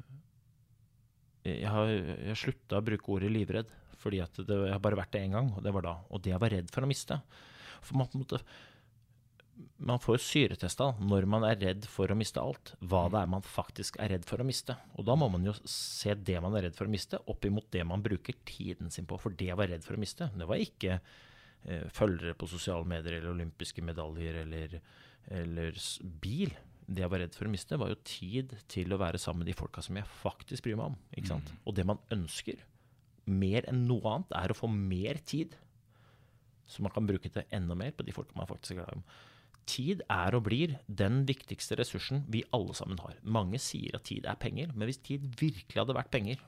Jeg 1.48 1.70
har, 1.72 1.92
jeg 1.92 2.40
slutta 2.40 2.80
å 2.80 2.86
bruke 2.86 3.14
ordet 3.14 3.32
livredd, 3.32 3.72
fordi 4.02 4.20
det, 4.40 4.58
jeg 4.66 4.74
har 4.74 4.82
bare 4.84 5.00
vært 5.00 5.14
det 5.16 5.22
én 5.28 5.38
gang, 5.38 5.54
og 5.54 5.64
det 5.64 5.74
var 5.76 5.86
da. 5.86 5.94
Og 6.10 6.24
det 6.24 6.34
jeg 6.34 6.42
var 6.42 6.54
redd 6.58 6.74
for 6.74 6.86
å 6.86 6.90
miste. 6.90 7.20
For 7.84 8.00
man, 8.00 8.10
måte, 8.18 8.40
man 9.84 10.02
får 10.02 10.22
syretesta 10.24 10.90
når 11.02 11.28
man 11.30 11.46
er 11.48 11.60
redd 11.62 11.88
for 11.90 12.12
å 12.12 12.18
miste 12.18 12.42
alt, 12.42 12.74
hva 12.82 13.06
det 13.12 13.22
er 13.24 13.32
man 13.34 13.46
faktisk 13.46 14.00
er 14.02 14.14
redd 14.16 14.28
for 14.28 14.42
å 14.42 14.48
miste. 14.48 14.76
Og 14.98 15.08
da 15.08 15.18
må 15.20 15.30
man 15.34 15.46
jo 15.48 15.56
se 15.70 16.16
det 16.16 16.40
man 16.44 16.58
er 16.58 16.68
redd 16.68 16.78
for 16.80 16.90
å 16.90 16.94
miste, 16.94 17.22
opp 17.30 17.46
imot 17.50 17.70
det 17.76 17.86
man 17.88 18.04
bruker 18.06 18.38
tiden 18.48 18.92
sin 18.94 19.08
på. 19.10 19.20
For 19.22 19.36
det 19.38 19.52
jeg 19.52 19.60
var 19.60 19.72
redd 19.72 19.86
for 19.86 19.98
å 19.98 20.02
miste, 20.02 20.30
det 20.34 20.50
var 20.50 20.62
ikke 20.64 20.98
eh, 20.98 21.88
følgere 21.94 22.38
på 22.40 22.50
sosiale 22.52 22.88
medier 22.90 23.20
eller 23.20 23.34
olympiske 23.36 23.86
medaljer 23.86 24.44
eller, 24.44 24.78
eller 25.40 25.82
bil. 26.24 26.54
Det 26.84 27.04
jeg 27.04 27.12
var 27.12 27.24
redd 27.24 27.36
for 27.38 27.48
å 27.48 27.54
miste, 27.54 27.80
var 27.80 27.92
jo 27.94 28.02
tid 28.08 28.56
til 28.72 28.94
å 28.94 29.00
være 29.02 29.22
sammen 29.22 29.44
med 29.44 29.54
de 29.54 29.58
folka 29.58 29.84
som 29.84 29.98
jeg 30.00 30.10
faktisk 30.22 30.66
bryr 30.66 30.80
meg 30.80 30.92
om. 30.92 31.02
Ikke 31.16 31.32
sant? 31.36 31.52
Og 31.64 31.76
det 31.78 31.86
man 31.88 32.02
ønsker, 32.14 32.60
mer 33.30 33.68
enn 33.72 33.86
noe 33.88 34.18
annet, 34.18 34.34
er 34.36 34.52
å 34.52 34.58
få 34.58 34.68
mer 34.72 35.20
tid. 35.28 35.56
Så 36.68 36.84
man 36.84 36.94
kan 36.96 37.08
bruke 37.08 37.30
til 37.30 37.46
enda 37.54 37.76
mer 37.76 37.92
på 37.92 38.06
de 38.08 38.16
folka 38.16 38.36
man 38.38 38.50
faktisk 38.50 38.78
er 38.78 38.84
glad 38.84 39.02
i. 39.02 39.04
Tid 39.70 40.02
er 40.12 40.36
og 40.36 40.44
blir 40.48 40.74
den 40.88 41.22
viktigste 41.28 41.78
ressursen 41.80 42.26
vi 42.32 42.44
alle 42.52 42.74
sammen 42.76 43.00
har. 43.00 43.16
Mange 43.24 43.60
sier 43.64 43.96
at 43.96 44.04
tid 44.10 44.26
er 44.28 44.36
penger, 44.36 44.74
men 44.76 44.90
hvis 44.90 45.00
tid 45.00 45.24
virkelig 45.40 45.80
hadde 45.80 45.96
vært 45.96 46.12
penger, 46.12 46.42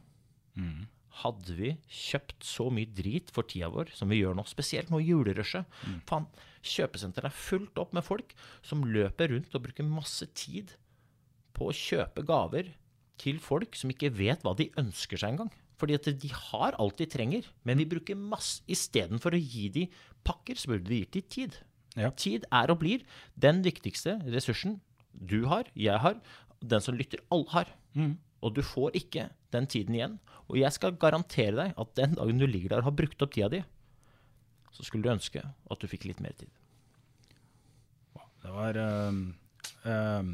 hadde 1.22 1.56
vi 1.56 1.70
kjøpt 1.88 2.44
så 2.44 2.68
mye 2.72 2.92
drit 2.92 3.32
for 3.32 3.48
tida 3.48 3.70
vår 3.72 3.94
som 3.96 4.10
vi 4.12 4.20
gjør 4.20 4.36
nå, 4.36 4.44
spesielt 4.48 4.90
nå 4.92 5.00
i 5.00 5.10
julerushet. 5.14 5.64
Faen, 6.10 6.28
kjøpesenteret 6.62 7.30
er 7.32 7.36
fullt 7.40 7.78
opp 7.80 7.94
med 7.96 8.04
folk 8.04 8.34
som 8.66 8.84
løper 8.84 9.32
rundt 9.32 9.56
og 9.56 9.64
bruker 9.64 9.88
masse 9.88 10.28
tid 10.36 10.74
på 11.56 11.70
å 11.70 11.76
kjøpe 11.76 12.26
gaver 12.28 12.74
til 13.22 13.40
folk 13.40 13.76
som 13.80 13.92
ikke 13.94 14.12
vet 14.12 14.44
hva 14.44 14.56
de 14.60 14.68
ønsker 14.76 15.16
seg 15.18 15.38
engang. 15.38 15.52
Fordi 15.80 15.98
at 15.98 16.08
de 16.22 16.32
har 16.32 16.78
alt 16.80 16.98
de 17.02 17.08
trenger, 17.12 17.48
men 17.68 17.80
vi 17.82 17.88
bruker 17.92 18.16
masse 18.16 18.64
Istedenfor 18.72 19.36
å 19.36 19.42
gi 19.42 19.68
de 19.76 19.86
pakker, 20.26 20.56
så 20.56 20.72
burde 20.72 20.88
vi 20.90 21.02
gitt 21.04 21.18
de 21.18 21.24
tid. 21.38 21.58
Ja. 21.96 22.12
Tid 22.16 22.46
er 22.52 22.72
og 22.72 22.80
blir 22.82 23.04
den 23.40 23.62
viktigste 23.66 24.18
ressursen 24.28 24.80
du 25.16 25.46
har, 25.48 25.68
jeg 25.80 25.96
har, 26.04 26.18
den 26.60 26.84
som 26.84 26.96
lytter, 27.00 27.22
alle 27.32 27.48
har. 27.54 27.70
Og 28.44 28.54
du 28.56 28.62
får 28.66 28.96
ikke 29.00 29.30
den 29.56 29.68
tiden 29.72 29.96
igjen. 29.96 30.18
Og 30.52 30.60
jeg 30.60 30.72
skal 30.76 30.98
garantere 31.00 31.56
deg 31.56 31.80
at 31.80 31.94
den 31.98 32.18
dagen 32.20 32.42
du 32.42 32.46
ligger 32.48 32.74
der 32.76 32.84
og 32.84 32.90
har 32.92 32.98
brukt 33.00 33.24
opp 33.24 33.32
tida 33.34 33.48
di, 33.54 33.62
så 34.76 34.84
skulle 34.84 35.08
du 35.08 35.14
ønske 35.14 35.40
at 35.40 35.80
du 35.82 35.88
fikk 35.88 36.04
litt 36.10 36.20
mer 36.24 36.36
tid. 36.36 36.52
Det 38.44 38.52
var 38.54 38.78
um, 38.78 39.22
um, 39.88 40.34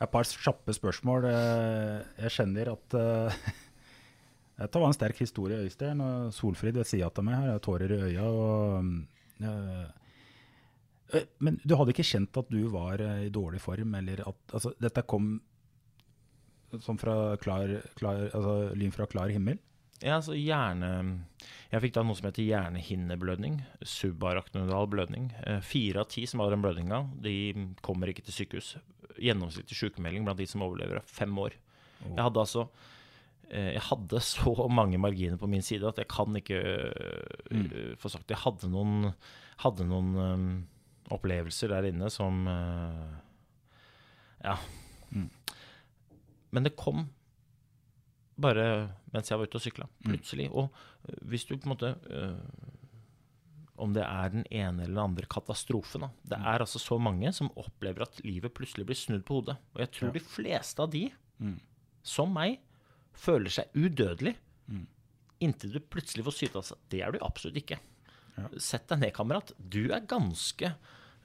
et 0.00 0.10
par 0.10 0.26
kjappe 0.26 0.74
spørsmål. 0.74 1.28
Eh, 1.28 2.24
Jeg 2.24 2.34
kjenner 2.38 2.72
at 2.72 2.96
eh, 2.98 3.38
Dette 4.58 4.80
var 4.82 4.90
en 4.90 4.96
sterk 4.96 5.20
historie, 5.22 5.60
Øystein. 5.62 6.00
og 6.02 6.32
Solfrid 6.34 6.74
ved 6.80 6.88
sida 6.88 7.06
av 7.08 7.24
meg 7.24 7.38
her, 7.38 7.52
har 7.54 7.62
tårer 7.62 7.94
i 7.94 8.00
øya. 8.08 8.24
Og, 8.26 8.88
øh, 9.46 11.22
men 11.38 11.60
du 11.62 11.76
hadde 11.78 11.94
ikke 11.94 12.06
kjent 12.06 12.40
at 12.40 12.50
du 12.50 12.66
var 12.72 13.00
eh, 13.00 13.28
i 13.28 13.30
dårlig 13.34 13.60
form, 13.62 13.94
eller 13.94 14.24
at 14.26 14.58
altså, 14.58 14.74
dette 14.82 15.06
kom 15.06 15.36
som 16.84 16.98
fra 17.00 17.36
klar, 17.40 17.70
klar, 17.96 18.26
altså, 18.28 18.74
lyn 18.76 18.92
fra 18.92 19.06
klar 19.08 19.30
himmel? 19.32 19.60
Ja, 20.02 20.18
altså 20.18 20.34
hjerne... 20.36 20.90
Jeg 21.68 21.82
fikk 21.84 21.94
da 21.96 22.04
noe 22.06 22.16
som 22.16 22.28
heter 22.28 22.46
hjernehinneblødning. 22.46 23.58
Subaraknoidal 23.84 24.86
blødning. 24.90 25.30
Eh, 25.46 25.62
Fire 25.64 26.02
av 26.02 26.10
ti 26.12 26.26
som 26.26 26.42
har 26.42 26.52
den 26.54 26.62
blødninga, 26.64 27.02
de 27.24 27.34
kommer 27.84 28.10
ikke 28.10 28.26
til 28.26 28.36
sykehus. 28.40 28.76
Gjennomsnittlig 29.18 29.78
sykemelding 29.78 30.26
blant 30.26 30.40
de 30.40 30.46
som 30.48 30.62
overlever, 30.66 31.00
er 31.00 31.10
fem 31.10 31.34
år. 31.38 31.56
Jeg 32.04 32.22
hadde 32.22 32.42
altså 32.42 32.68
jeg 33.48 33.80
hadde 33.86 34.20
så 34.20 34.52
mange 34.68 34.98
marginer 35.00 35.38
på 35.40 35.48
min 35.48 35.64
side 35.64 35.88
at 35.88 36.00
jeg 36.02 36.08
kan 36.12 36.36
ikke 36.36 36.58
mm. 37.50 37.68
få 38.00 38.10
sagt. 38.12 38.28
Jeg 38.28 38.42
hadde 38.42 38.68
noen, 38.72 39.12
hadde 39.62 39.86
noen 39.88 40.10
um, 40.18 40.48
opplevelser 41.14 41.72
der 41.72 41.88
inne 41.90 42.10
som 42.12 42.44
uh, 42.48 43.16
Ja. 44.44 44.58
Men 46.52 46.64
det 46.64 46.76
kom 46.78 47.06
bare 48.38 48.64
mens 49.12 49.30
jeg 49.30 49.40
var 49.40 49.48
ute 49.48 49.58
og 49.58 49.64
sykla. 49.64 49.88
Plutselig. 50.04 50.50
Og 50.52 50.68
øh, 51.08 51.16
hvis 51.32 51.46
du 51.48 51.56
på 51.56 51.66
en 51.66 51.72
måte 51.72 51.94
uh, 52.12 52.36
Om 53.78 53.94
det 53.94 54.04
er 54.04 54.30
den 54.34 54.44
ene 54.50 54.84
eller 54.84 54.94
den 54.94 55.04
andre 55.04 55.26
katastrofen 55.30 56.04
da. 56.04 56.10
Det 56.34 56.38
er 56.38 56.62
altså 56.64 56.80
så 56.82 56.98
mange 56.98 57.32
som 57.32 57.50
opplever 57.56 58.04
at 58.06 58.20
livet 58.24 58.54
plutselig 58.54 58.86
blir 58.86 58.98
snudd 58.98 59.24
på 59.26 59.40
hodet. 59.40 59.56
Og 59.74 59.82
jeg 59.84 59.92
tror 59.94 60.14
de 60.14 60.22
fleste 60.22 60.82
av 60.82 60.90
de, 60.90 61.04
som 62.02 62.32
meg, 62.34 62.58
føler 63.18 63.52
seg 63.52 63.74
udødelig 63.76 64.36
inntil 65.44 65.76
du 65.76 65.82
plutselig 65.92 66.26
får 66.26 66.36
syte 66.36 66.62
at 66.62 66.72
det 66.92 67.02
er 67.04 67.14
du 67.14 67.20
absolutt 67.24 67.60
ikke. 67.60 67.78
Sett 68.62 68.88
deg 68.90 69.02
ned, 69.02 69.14
kamerat. 69.16 69.52
Du 69.58 69.90
er 69.94 70.06
ganske, 70.08 70.72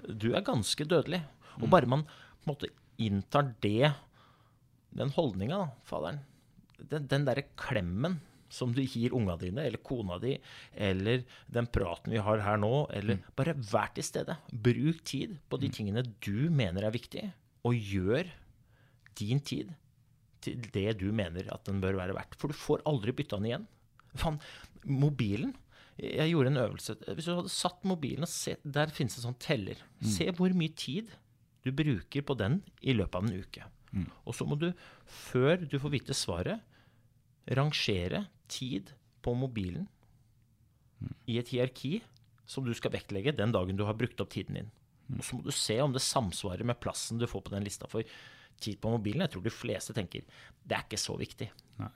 du 0.08 0.32
er 0.34 0.46
ganske 0.46 0.88
dødelig. 0.90 1.22
Og 1.62 1.70
bare 1.74 1.90
man 1.90 2.06
på 2.08 2.48
en 2.48 2.52
måte 2.54 2.70
inntar 3.02 3.54
det, 3.64 3.94
den 4.94 5.14
holdninga, 5.14 5.66
faderen 5.88 6.22
Den, 6.78 7.08
den 7.08 7.26
derre 7.26 7.46
klemmen 7.58 8.20
som 8.54 8.74
du 8.76 8.84
gir 8.84 9.14
unga 9.18 9.38
dine, 9.40 9.64
eller 9.66 9.82
kona 9.82 10.20
di, 10.22 10.36
eller 10.76 11.24
den 11.50 11.66
praten 11.74 12.14
vi 12.14 12.22
har 12.22 12.42
her 12.44 12.60
nå, 12.62 12.86
eller 12.94 13.24
bare 13.38 13.56
vær 13.56 13.94
til 13.96 14.06
stede. 14.06 14.36
Bruk 14.52 15.00
tid 15.08 15.40
på 15.50 15.58
de 15.58 15.72
tingene 15.74 16.04
du 16.22 16.52
mener 16.54 16.86
er 16.86 16.94
viktige, 16.94 17.32
og 17.66 17.74
gjør 17.74 18.30
din 19.18 19.42
tid 19.42 19.72
til 20.44 20.64
det 20.76 21.00
du 21.02 21.08
mener 21.16 21.48
at 21.54 21.66
den 21.70 21.82
bør 21.84 21.98
være 22.02 22.16
verdt. 22.18 22.38
For 22.40 22.52
du 22.52 22.58
får 22.58 22.84
aldri 22.90 23.16
bytta 23.16 23.40
den 23.40 23.50
igjen. 23.50 23.68
Faen, 24.20 24.40
mobilen 24.86 25.56
Jeg 25.98 26.32
gjorde 26.32 26.50
en 26.52 26.58
øvelse. 26.58 26.96
Hvis 27.14 27.28
du 27.30 27.36
hadde 27.36 27.52
satt 27.54 27.84
mobilen 27.86 28.26
og 28.26 28.30
se, 28.30 28.56
Der 28.66 28.90
finnes 28.94 29.16
det 29.16 29.24
sånn 29.26 29.38
teller. 29.42 29.78
Se 30.02 30.26
hvor 30.34 30.54
mye 30.58 30.74
tid 30.74 31.12
du 31.64 31.72
bruker 31.72 32.26
på 32.26 32.36
den 32.36 32.62
i 32.82 32.96
løpet 32.98 33.16
av 33.16 33.28
en 33.28 33.40
uke. 33.40 33.68
Og 34.26 34.34
så 34.36 34.46
må 34.50 34.58
du, 34.58 34.72
før 35.06 35.62
du 35.70 35.78
får 35.80 35.94
vite 35.94 36.16
svaret, 36.18 36.64
rangere 37.46 38.26
tid 38.50 38.90
på 39.22 39.36
mobilen 39.38 39.88
i 41.28 41.38
et 41.38 41.52
hierarki 41.54 42.02
som 42.46 42.66
du 42.66 42.74
skal 42.74 42.94
vektlegge 42.96 43.36
den 43.36 43.54
dagen 43.54 43.78
du 43.78 43.86
har 43.86 43.96
brukt 44.00 44.20
opp 44.24 44.32
tiden 44.34 44.58
din. 44.58 44.72
Og 45.14 45.24
så 45.24 45.38
må 45.38 45.44
du 45.46 45.52
se 45.52 45.78
om 45.84 45.94
det 45.94 46.02
samsvarer 46.04 46.66
med 46.66 46.80
plassen 46.82 47.20
du 47.20 47.28
får 47.28 47.44
på 47.46 47.54
den 47.54 47.66
lista 47.68 47.88
for 47.92 48.04
tid 48.64 48.80
på 48.82 48.92
mobilen. 48.94 49.26
Jeg 49.26 49.36
tror 49.36 49.46
de 49.46 49.54
fleste 49.54 49.96
tenker 49.96 50.26
det 50.64 50.78
er 50.78 50.86
ikke 50.88 51.02
så 51.02 51.18
viktig. 51.20 51.50
Nei. 51.82 51.92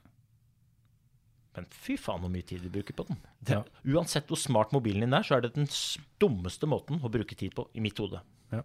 Men 1.57 1.65
fy 1.73 1.95
faen 1.97 2.21
hvor 2.21 2.29
mye 2.29 2.45
tid 2.45 2.61
du 2.61 2.69
bruker 2.69 2.93
på 2.93 3.07
den. 3.07 3.17
Det, 3.41 3.57
Uansett 3.89 4.29
hvor 4.29 4.37
smart 4.37 4.73
mobilen 4.75 5.07
din 5.07 5.17
er, 5.17 5.25
så 5.25 5.37
er 5.37 5.45
det 5.45 5.55
den 5.55 5.69
dummeste 6.21 6.69
måten 6.69 7.01
å 7.01 7.09
bruke 7.09 7.37
tid 7.37 7.55
på, 7.57 7.65
i 7.73 7.81
mitt 7.81 7.97
hode. 7.97 8.21
Ja. 8.53 8.61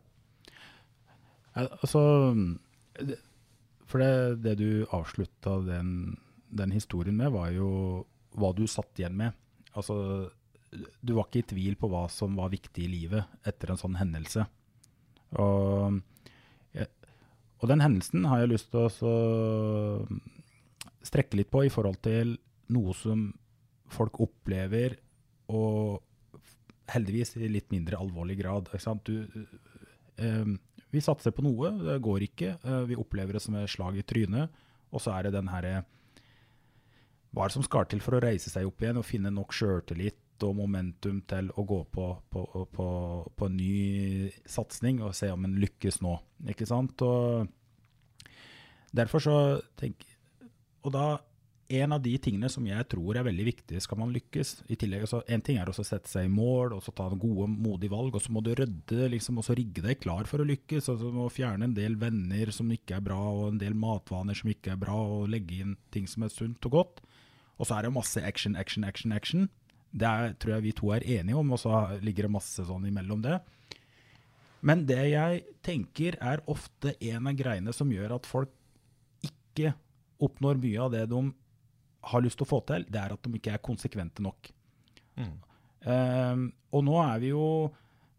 Altså, 1.56 2.02
for 3.88 4.02
det, 4.02 4.12
det 4.44 4.54
du 4.60 4.84
avslutta 4.92 5.56
den, 5.64 6.18
den 6.52 6.76
historien 6.76 7.16
med, 7.16 7.32
var 7.32 7.50
jo 7.56 7.70
hva 8.36 8.52
du 8.56 8.66
satt 8.68 9.00
igjen 9.00 9.16
med. 9.16 9.36
Altså, 9.72 9.96
du 10.72 11.14
var 11.16 11.28
ikke 11.28 11.42
i 11.42 11.48
tvil 11.54 11.80
på 11.80 11.88
hva 11.92 12.06
som 12.12 12.36
var 12.36 12.52
viktig 12.52 12.84
i 12.84 12.92
livet 12.92 13.48
etter 13.48 13.72
en 13.72 13.80
sånn 13.80 13.96
hendelse. 14.00 14.44
Og, 15.40 16.00
og 17.62 17.70
den 17.70 17.82
hendelsen 17.82 18.26
har 18.26 18.42
jeg 18.42 18.52
lyst 18.56 18.72
til 18.72 18.88
å 18.90 19.16
strekke 21.06 21.38
litt 21.38 21.50
på 21.52 21.64
i 21.66 21.72
forhold 21.72 22.00
til 22.02 22.36
noe 22.74 22.94
som 22.96 23.28
folk 23.92 24.18
opplever, 24.24 24.96
og 25.52 26.02
heldigvis 26.92 27.36
i 27.38 27.50
litt 27.50 27.70
mindre 27.72 28.00
alvorlig 28.00 28.38
grad. 28.40 28.70
Du, 29.06 29.14
eh, 30.16 30.52
vi 30.92 31.00
satser 31.04 31.34
på 31.34 31.44
noe, 31.44 31.70
det 31.82 31.98
går 32.02 32.26
ikke. 32.28 32.56
Eh, 32.64 32.84
vi 32.90 32.98
opplever 32.98 33.36
det 33.36 33.42
som 33.44 33.56
et 33.56 33.70
slag 33.70 33.98
i 33.98 34.06
trynet. 34.06 34.50
Og 34.92 35.00
så 35.00 35.14
er 35.16 35.28
det 35.28 35.36
den 35.38 35.48
herre 35.48 35.84
Hva 37.32 37.44
er 37.44 37.48
det 37.48 37.54
som 37.54 37.64
skal 37.64 37.86
til 37.88 38.02
for 38.04 38.18
å 38.18 38.20
reise 38.20 38.50
seg 38.52 38.66
opp 38.68 38.82
igjen 38.82 38.98
og 39.00 39.08
finne 39.08 39.30
nok 39.32 39.54
sjøltillit 39.56 40.18
og 40.42 40.56
momentum 40.58 41.20
til 41.28 41.50
å 41.54 41.64
gå 41.68 41.80
på, 41.92 42.06
på, 42.32 42.44
på, 42.72 42.86
på 43.36 43.48
ny 43.52 44.30
satsing 44.48 45.02
og 45.04 45.14
se 45.16 45.30
om 45.32 45.44
en 45.46 45.58
lykkes 45.62 46.00
nå? 46.04 46.16
Ikke 46.52 46.68
sant? 46.68 47.02
Og 47.04 47.46
derfor 48.92 49.22
så 49.24 49.36
tenk 49.78 50.02
Og 50.82 50.90
da 50.92 51.06
en 51.72 51.94
av 51.94 52.02
de 52.04 52.12
tingene 52.20 52.50
som 52.52 52.64
jeg 52.66 52.84
tror 52.90 53.16
er 53.16 53.24
veldig 53.24 53.44
viktige 53.46 53.80
skal 53.80 54.00
man 54.02 54.12
lykkes. 54.12 54.50
I 54.72 54.76
tillegg, 54.76 55.06
altså, 55.06 55.22
En 55.28 55.40
ting 55.44 55.58
er 55.60 55.70
å 55.70 55.74
sette 55.76 56.10
seg 56.10 56.26
i 56.26 56.32
mål 56.32 56.74
og 56.76 56.82
så 56.84 56.92
ta 56.92 57.06
gode, 57.08 57.46
modige 57.48 57.92
valg, 57.92 58.16
og 58.16 58.22
så 58.22 58.32
må 58.34 58.42
du 58.44 58.52
rydde 58.58 59.08
liksom, 59.14 59.38
og 59.40 59.46
så 59.46 59.56
rigge 59.56 59.84
deg 59.84 60.00
klar 60.02 60.28
for 60.28 60.42
å 60.42 60.48
lykkes. 60.48 60.90
og 60.92 61.00
så 61.00 61.12
må 61.14 61.30
fjerne 61.32 61.70
en 61.70 61.76
del 61.76 61.96
venner 61.96 62.52
som 62.52 62.70
ikke 62.70 62.98
er 62.98 63.06
bra, 63.06 63.16
og 63.16 63.52
en 63.52 63.62
del 63.62 63.74
matvaner 63.78 64.36
som 64.36 64.50
ikke 64.52 64.74
er 64.74 64.82
bra, 64.82 64.96
og 64.96 65.30
legge 65.32 65.62
inn 65.62 65.76
ting 65.90 66.06
som 66.06 66.26
er 66.26 66.34
sunt 66.34 66.68
og 66.68 66.76
godt. 66.76 67.02
Og 67.58 67.68
så 67.68 67.78
er 67.78 67.86
det 67.86 67.94
masse 67.94 68.20
action, 68.20 68.56
action, 68.56 68.84
action, 68.84 69.12
action. 69.12 69.48
Det 69.92 70.08
er, 70.08 70.32
tror 70.40 70.54
jeg 70.56 70.64
vi 70.64 70.72
to 70.76 70.92
er 70.94 71.04
enige 71.18 71.36
om, 71.36 71.52
og 71.52 71.60
så 71.60 71.82
ligger 72.00 72.26
det 72.26 72.36
masse 72.36 72.64
sånn 72.64 72.88
imellom 72.88 73.20
det. 73.24 73.38
Men 74.64 74.86
det 74.88 75.02
jeg 75.10 75.42
tenker 75.66 76.16
er 76.22 76.42
ofte 76.50 76.94
en 77.10 77.28
av 77.28 77.36
greiene 77.38 77.74
som 77.76 77.90
gjør 77.92 78.16
at 78.16 78.28
folk 78.30 78.52
ikke 79.26 79.74
oppnår 80.22 80.60
mye 80.62 80.82
av 80.84 80.92
det 80.94 81.06
de 81.10 81.22
har 82.12 82.22
lyst 82.24 82.38
til 82.40 82.46
å 82.46 82.50
få 82.50 82.60
til, 82.66 82.86
det 82.90 82.98
er 82.98 83.14
at 83.14 83.26
de 83.26 83.38
ikke 83.38 83.54
er 83.54 83.62
konsekvente 83.62 84.24
nok. 84.24 84.50
Ehm, 85.86 86.48
og 86.72 86.84
nå 86.86 86.98
er 87.02 87.22
vi 87.22 87.32
jo 87.32 87.46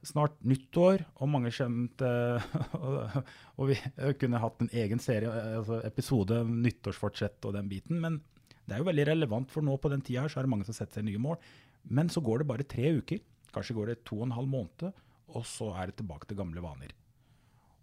snart 0.03 0.36
nyttår, 0.43 1.05
og 1.24 1.32
mange 1.32 1.51
skjønte, 1.55 2.11
til 2.43 3.24
Og 3.59 3.69
vi 3.69 3.78
kunne 4.19 4.41
hatt 4.43 4.63
en 4.63 4.71
egen 4.74 4.99
serie, 4.99 5.32
altså 5.59 5.80
episode 5.88 6.41
om 6.43 6.57
nyttårsfortsett 6.63 7.45
og 7.47 7.55
den 7.55 7.69
biten. 7.71 7.99
Men 8.03 8.19
det 8.64 8.76
er 8.76 8.82
jo 8.82 8.88
veldig 8.88 9.05
relevant, 9.11 9.51
for 9.51 9.66
nå 9.66 9.76
på 9.82 9.91
den 9.91 10.03
tida 10.05 10.26
så 10.32 10.39
er 10.39 10.47
det 10.47 10.53
mange 10.53 10.68
som 10.68 10.76
setter 10.78 11.01
seg 11.01 11.07
nye 11.09 11.22
mål. 11.22 11.39
Men 11.91 12.11
så 12.11 12.24
går 12.24 12.41
det 12.41 12.49
bare 12.49 12.68
tre 12.68 12.93
uker. 12.99 13.22
Kanskje 13.53 13.76
går 13.78 13.91
det 13.91 14.01
to 14.07 14.22
og 14.22 14.28
en 14.28 14.38
halv 14.38 14.49
måned, 14.49 15.01
og 15.34 15.47
så 15.47 15.74
er 15.78 15.89
det 15.89 15.99
tilbake 15.99 16.30
til 16.30 16.39
gamle 16.39 16.64
vaner. 16.64 16.93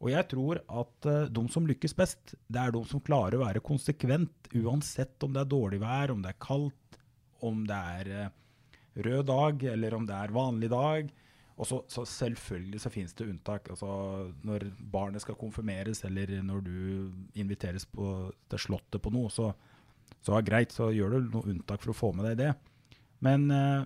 Og 0.01 0.09
jeg 0.09 0.27
tror 0.31 0.63
at 0.65 1.09
eh, 1.11 1.29
de 1.29 1.43
som 1.53 1.67
lykkes 1.69 1.95
best, 1.97 2.35
det 2.49 2.61
er 2.61 2.73
de 2.73 2.81
som 2.89 3.03
klarer 3.05 3.37
å 3.37 3.45
være 3.45 3.65
konsekvent, 3.65 4.53
uansett 4.57 5.27
om 5.27 5.35
det 5.35 5.43
er 5.43 5.51
dårlig 5.53 5.81
vær, 5.83 6.15
om 6.15 6.23
det 6.25 6.33
er 6.33 6.41
kaldt, 6.41 7.01
om 7.45 7.67
det 7.69 7.81
er 8.01 8.13
eh, 8.17 8.31
rød 9.05 9.27
dag, 9.29 9.67
eller 9.75 9.97
om 9.97 10.07
det 10.09 10.17
er 10.17 10.35
vanlig 10.35 10.71
dag. 10.73 11.11
Og 11.61 11.69
så, 11.69 11.83
så 11.93 12.07
selvfølgelig 12.09 12.81
så 12.81 12.93
finnes 12.93 13.13
det 13.13 13.27
unntak. 13.29 13.69
Altså 13.75 13.91
når 14.49 14.71
barnet 14.81 15.21
skal 15.21 15.37
konfirmeres, 15.37 16.01
eller 16.09 16.39
når 16.47 16.65
du 16.65 16.79
inviteres 17.37 17.85
på, 17.85 18.31
til 18.49 18.63
slottet 18.65 19.05
på 19.05 19.13
noe, 19.13 19.29
så 19.29 19.51
så 20.21 20.37
er 20.37 20.43
det 20.43 20.51
greit, 20.51 20.73
så 20.77 20.91
gjør 20.93 21.11
du 21.17 21.31
noe 21.33 21.49
unntak 21.55 21.81
for 21.83 21.93
å 21.95 21.97
få 21.97 22.13
med 22.15 22.27
deg 22.31 22.37
det. 22.43 22.55
Men 23.25 23.51
eh, 23.51 23.85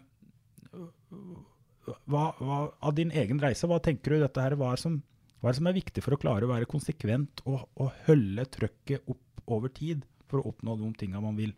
hva, 2.08 2.24
hva, 2.40 2.60
av 2.82 2.94
din 2.96 3.12
egen 3.14 3.40
reise, 3.42 3.68
hva 3.70 3.80
tenker 3.82 4.14
du 4.16 4.22
dette 4.24 4.40
her, 4.42 4.56
hva 4.58 4.72
er, 4.74 4.80
som, 4.80 5.00
hva 5.40 5.50
er 5.50 5.54
det 5.54 5.60
som 5.60 5.68
er 5.70 5.76
viktig 5.76 6.04
for 6.04 6.16
å 6.16 6.20
klare 6.20 6.46
å 6.48 6.52
være 6.52 6.68
konsekvent 6.70 7.42
og, 7.46 7.66
og 7.80 7.92
holde 8.08 8.46
trøkket 8.56 9.04
opp 9.12 9.44
over 9.52 9.68
tid 9.74 10.06
for 10.30 10.40
å 10.40 10.48
oppnå 10.52 10.78
de 10.80 10.90
tinga 11.02 11.20
man 11.22 11.36
vil? 11.38 11.52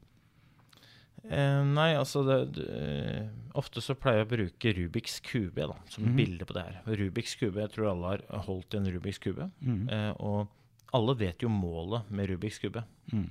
Eh, 1.27 1.63
nei, 1.67 1.93
altså 1.99 2.21
det, 2.27 2.37
det, 2.59 2.67
eh, 2.77 3.31
Ofte 3.59 3.81
så 3.83 3.95
pleier 3.99 4.21
jeg 4.21 4.27
å 4.29 4.33
bruke 4.35 4.73
Rubiks 4.77 5.15
kube 5.25 5.65
da, 5.71 5.79
som 5.91 6.05
Mhm. 6.05 6.17
bilde 6.19 6.45
på 6.47 6.55
det 6.55 6.63
her. 6.67 6.75
Rubiks 7.01 7.33
kube, 7.41 7.57
Jeg 7.65 7.73
tror 7.73 7.89
alle 7.95 8.11
har 8.29 8.43
holdt 8.47 8.75
i 8.75 8.77
en 8.83 8.91
Rubiks 8.93 9.19
kube. 9.25 9.47
Mhm. 9.65 9.89
Eh, 9.91 10.13
og 10.21 10.49
alle 10.95 11.15
vet 11.17 11.41
jo 11.43 11.49
målet 11.49 12.11
med 12.11 12.29
Rubiks 12.31 12.59
kube. 12.63 12.85
Mhm. 13.13 13.31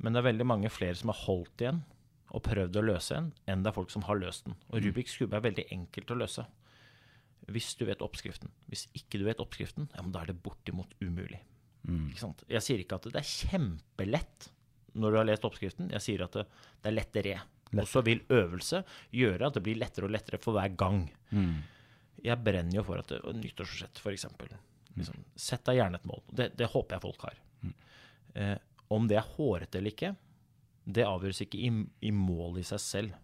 Men 0.00 0.12
det 0.16 0.20
er 0.22 0.28
veldig 0.32 0.46
mange 0.48 0.70
flere 0.72 0.96
som 0.96 1.12
har 1.12 1.18
holdt 1.26 1.60
igjen 1.64 1.82
og 2.30 2.42
prøvd 2.46 2.76
å 2.78 2.84
løse 2.86 3.16
en, 3.18 3.32
enn 3.50 3.62
det 3.64 3.70
er 3.72 3.76
folk 3.76 3.90
som 3.92 4.04
har 4.06 4.16
løst 4.20 4.44
den. 4.46 4.54
Og 4.70 4.78
Mhm. 4.80 4.84
Rubiks 4.86 5.16
kube 5.18 5.34
er 5.36 5.40
veldig 5.44 5.64
enkelt 5.74 6.10
å 6.14 6.18
løse. 6.20 6.46
Hvis 7.50 7.72
du 7.76 7.84
vet 7.88 8.02
oppskriften. 8.04 8.48
Hvis 8.70 8.86
ikke 8.94 9.18
du 9.18 9.24
vet 9.26 9.40
oppskriften, 9.42 9.88
ja, 9.94 10.02
men 10.02 10.12
da 10.12 10.20
er 10.22 10.26
det 10.30 10.42
bortimot 10.42 10.92
umulig. 11.02 11.40
Mm. 11.88 12.10
Ikke 12.12 12.20
sant? 12.22 12.44
Jeg 12.48 12.62
sier 12.62 12.78
ikke 12.82 12.94
at 13.00 13.08
det 13.10 13.16
er 13.16 13.26
kjempelett 13.26 14.50
når 14.94 15.10
du 15.10 15.16
har 15.18 15.24
lest 15.26 15.44
oppskriften. 15.48 15.90
Jeg 15.90 16.00
sier 16.04 16.22
at 16.24 16.32
det, 16.38 16.46
det 16.84 16.90
er 16.92 16.96
lettere. 16.98 17.40
Og 17.72 17.86
så 17.88 18.02
vil 18.04 18.20
øvelse 18.30 18.84
gjøre 19.14 19.46
at 19.46 19.54
det 19.54 19.62
blir 19.66 19.78
lettere 19.78 20.04
og 20.06 20.10
lettere 20.14 20.38
for 20.42 20.52
hver 20.58 20.72
gang. 20.76 21.04
Mm. 21.32 21.62
Jeg 22.22 22.44
brenner 22.44 22.74
jo 22.76 22.82
for 22.86 22.98
at 23.02 23.08
det, 23.08 23.20
nyttårsforsett, 23.40 23.98
f.eks. 24.02 24.26
Liksom, 24.96 25.24
sett 25.38 25.64
deg 25.64 25.78
gjerne 25.80 25.94
et 26.00 26.04
mål. 26.10 26.22
Det, 26.30 26.48
det 26.58 26.66
håper 26.70 26.96
jeg 26.96 27.04
folk 27.08 27.22
har. 27.28 27.38
Eh, 28.34 28.56
om 28.90 29.06
det 29.10 29.20
er 29.20 29.32
hårete 29.36 29.78
eller 29.78 29.94
ikke, 29.94 30.14
det 30.90 31.06
avgjøres 31.06 31.44
ikke 31.44 31.60
i, 31.60 31.70
i 32.08 32.12
mål 32.14 32.58
i 32.60 32.66
seg 32.66 32.82
selv. 32.82 33.14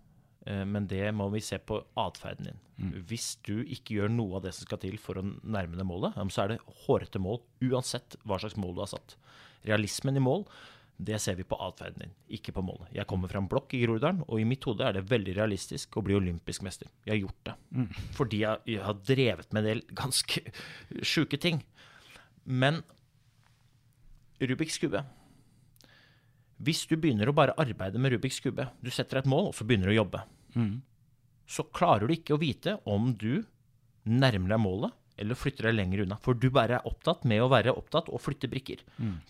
Eh, 0.46 0.62
men 0.68 0.86
det 0.90 1.08
må 1.16 1.28
vi 1.32 1.42
se 1.44 1.58
på 1.58 1.80
atferden 1.98 2.50
din. 2.50 2.62
Hvis 3.08 3.34
du 3.46 3.62
ikke 3.62 3.96
gjør 3.96 4.12
noe 4.12 4.38
av 4.38 4.46
det 4.46 4.54
som 4.54 4.68
skal 4.68 4.80
til 4.82 4.98
for 5.00 5.18
å 5.18 5.24
nærme 5.24 5.78
deg 5.78 5.88
målet, 5.88 6.16
så 6.30 6.44
er 6.44 6.54
det 6.54 6.62
hårete 6.84 7.22
mål 7.22 7.40
uansett 7.64 8.18
hva 8.24 8.38
slags 8.42 8.58
mål 8.60 8.76
du 8.76 8.82
har 8.84 8.92
satt. 8.92 9.16
Realismen 9.66 10.20
i 10.20 10.22
mål, 10.22 10.44
det 10.96 11.18
ser 11.20 11.36
vi 11.36 11.44
på 11.48 11.58
atferden 11.60 12.04
din, 12.04 12.14
ikke 12.38 12.54
på 12.56 12.64
målet. 12.64 12.88
Jeg 12.94 13.08
kommer 13.08 13.32
fra 13.32 13.40
en 13.42 13.48
blokk 13.50 13.74
i 13.76 13.82
Groruddalen, 13.82 14.22
og 14.28 14.40
i 14.40 14.46
mitt 14.48 14.64
hode 14.68 14.84
er 14.86 14.96
det 14.96 15.08
veldig 15.10 15.34
realistisk 15.36 15.98
å 15.98 16.04
bli 16.04 16.16
olympisk 16.16 16.64
mester. 16.64 16.88
Jeg 17.04 17.16
har 17.16 17.22
gjort 17.24 17.48
det. 17.48 17.56
Fordi 18.16 18.42
jeg, 18.44 18.62
jeg 18.76 18.84
har 18.86 19.02
drevet 19.08 19.52
med 19.52 19.64
en 19.64 19.70
del 19.72 19.82
ganske 19.98 20.44
sjuke 21.14 21.40
ting. 21.40 21.64
Men 22.44 22.84
Rubiks 24.40 24.78
kube 24.80 25.02
Hvis 26.58 26.86
du 26.88 26.96
begynner 26.96 27.28
å 27.28 27.34
bare 27.36 27.54
arbeide 27.60 27.98
med 28.00 28.12
Rubiks 28.14 28.40
kube, 28.40 28.68
du 28.80 28.90
setter 28.90 29.18
deg 29.18 29.26
et 29.26 29.30
mål, 29.30 29.50
og 29.50 29.54
så 29.58 29.64
begynner 29.68 29.90
du 29.90 29.92
å 29.96 30.00
jobbe, 30.02 30.22
så 31.46 31.62
klarer 31.76 32.06
du 32.08 32.14
ikke 32.14 32.34
å 32.34 32.40
vite 32.40 32.78
om 32.88 33.12
du 33.14 33.44
nærmer 34.04 34.54
deg 34.54 34.60
målet 34.62 34.92
eller 35.18 35.34
flytter 35.34 35.68
deg 35.68 35.76
lenger 35.76 36.02
unna. 36.04 36.16
For 36.20 36.34
du 36.34 36.50
bare 36.50 36.78
er 36.78 36.86
opptatt 36.88 37.24
med 37.24 37.40
å 37.40 37.48
være 37.48 37.72
opptatt 37.76 38.08
og 38.12 38.20
flytte 38.20 38.48
brikker. 38.48 38.82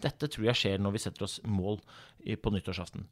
Dette 0.03 0.29
tror 0.29 0.47
jeg 0.49 0.55
skjer 0.59 0.79
når 0.83 0.93
vi 0.97 0.99
setter 1.03 1.25
oss 1.27 1.41
mål 1.45 1.81
på 2.43 2.51
nyttårsaften. 2.55 3.07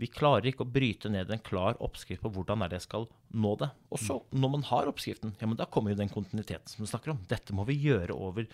Vi 0.00 0.08
klarer 0.12 0.50
ikke 0.50 0.66
å 0.66 0.68
bryte 0.70 1.10
ned 1.12 1.30
en 1.32 1.42
klar 1.44 1.78
oppskrift 1.84 2.24
på 2.24 2.32
hvordan 2.34 2.64
er 2.64 2.72
det 2.72 2.82
jeg 2.82 2.88
skal 2.90 3.06
nå 3.32 3.56
det. 3.62 3.70
Og 3.88 4.00
så, 4.02 4.20
når 4.36 4.56
man 4.58 4.64
har 4.68 4.88
oppskriften, 4.90 5.36
ja, 5.40 5.48
men 5.48 5.58
da 5.58 5.68
kommer 5.68 5.92
jo 5.92 6.00
den 6.00 6.12
kontinuiteten 6.12 6.68
som 6.68 6.84
du 6.84 6.90
snakker 6.90 7.14
om. 7.14 7.22
Dette 7.30 7.56
må 7.56 7.64
vi 7.68 7.78
gjøre 7.80 8.12
over, 8.12 8.44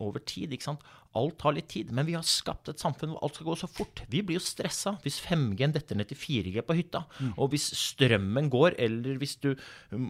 over 0.00 0.24
tid. 0.24 0.54
ikke 0.56 0.70
sant? 0.70 0.86
Alt 1.16 1.36
tar 1.42 1.56
litt 1.56 1.68
tid, 1.72 1.92
men 1.92 2.08
vi 2.08 2.16
har 2.16 2.24
skapt 2.24 2.70
et 2.72 2.80
samfunn 2.80 3.12
hvor 3.12 3.26
alt 3.26 3.36
skal 3.36 3.48
gå 3.50 3.58
så 3.60 3.68
fort. 3.68 4.02
Vi 4.12 4.22
blir 4.24 4.40
jo 4.40 4.44
stressa 4.46 4.94
hvis 5.04 5.20
5G 5.26 5.68
detter 5.76 6.00
ned 6.00 6.08
til 6.08 6.20
4G 6.22 6.64
på 6.64 6.78
hytta. 6.80 7.04
Og 7.36 7.52
hvis 7.52 7.68
strømmen 7.76 8.48
går, 8.52 8.78
eller 8.88 9.20
hvis 9.20 9.36
du 9.44 9.52
mm, 9.52 10.08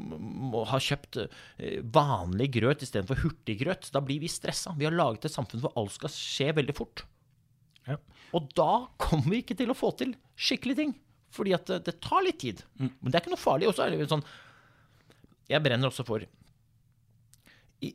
må 0.54 0.62
ha 0.70 0.82
kjøpt 0.82 1.18
eh, 1.24 1.82
vanlig 1.82 2.52
grøt 2.60 2.86
istedenfor 2.86 3.24
hurtiggrøt, 3.24 3.90
da 3.90 4.02
blir 4.06 4.22
vi 4.22 4.30
stressa. 4.30 4.74
Vi 4.78 4.86
har 4.86 4.94
laget 4.94 5.26
et 5.26 5.34
samfunn 5.34 5.66
hvor 5.66 5.74
alt 5.82 5.98
skal 5.98 6.14
skje 6.14 6.54
veldig 6.62 6.78
fort. 6.78 7.08
Ja. 7.86 7.98
Og 8.36 8.48
da 8.58 8.70
kommer 9.00 9.30
vi 9.32 9.42
ikke 9.44 9.58
til 9.58 9.70
å 9.72 9.78
få 9.78 9.92
til 9.98 10.16
skikkelige 10.36 10.82
ting. 10.82 10.96
Fordi 11.36 11.52
at 11.56 11.68
det, 11.68 11.82
det 11.88 11.98
tar 12.04 12.24
litt 12.24 12.40
tid. 12.42 12.62
Men 12.78 13.08
det 13.08 13.14
er 13.14 13.24
ikke 13.24 13.34
noe 13.34 13.42
farlig. 13.42 13.70
Og 13.70 13.76
så 13.76 13.86
er 13.86 13.92
det 13.92 14.02
jo 14.02 14.10
sånn 14.14 14.26
Jeg 15.50 15.62
brenner 15.62 15.90
også 15.90 16.06
for 16.06 16.24
i, 17.84 17.90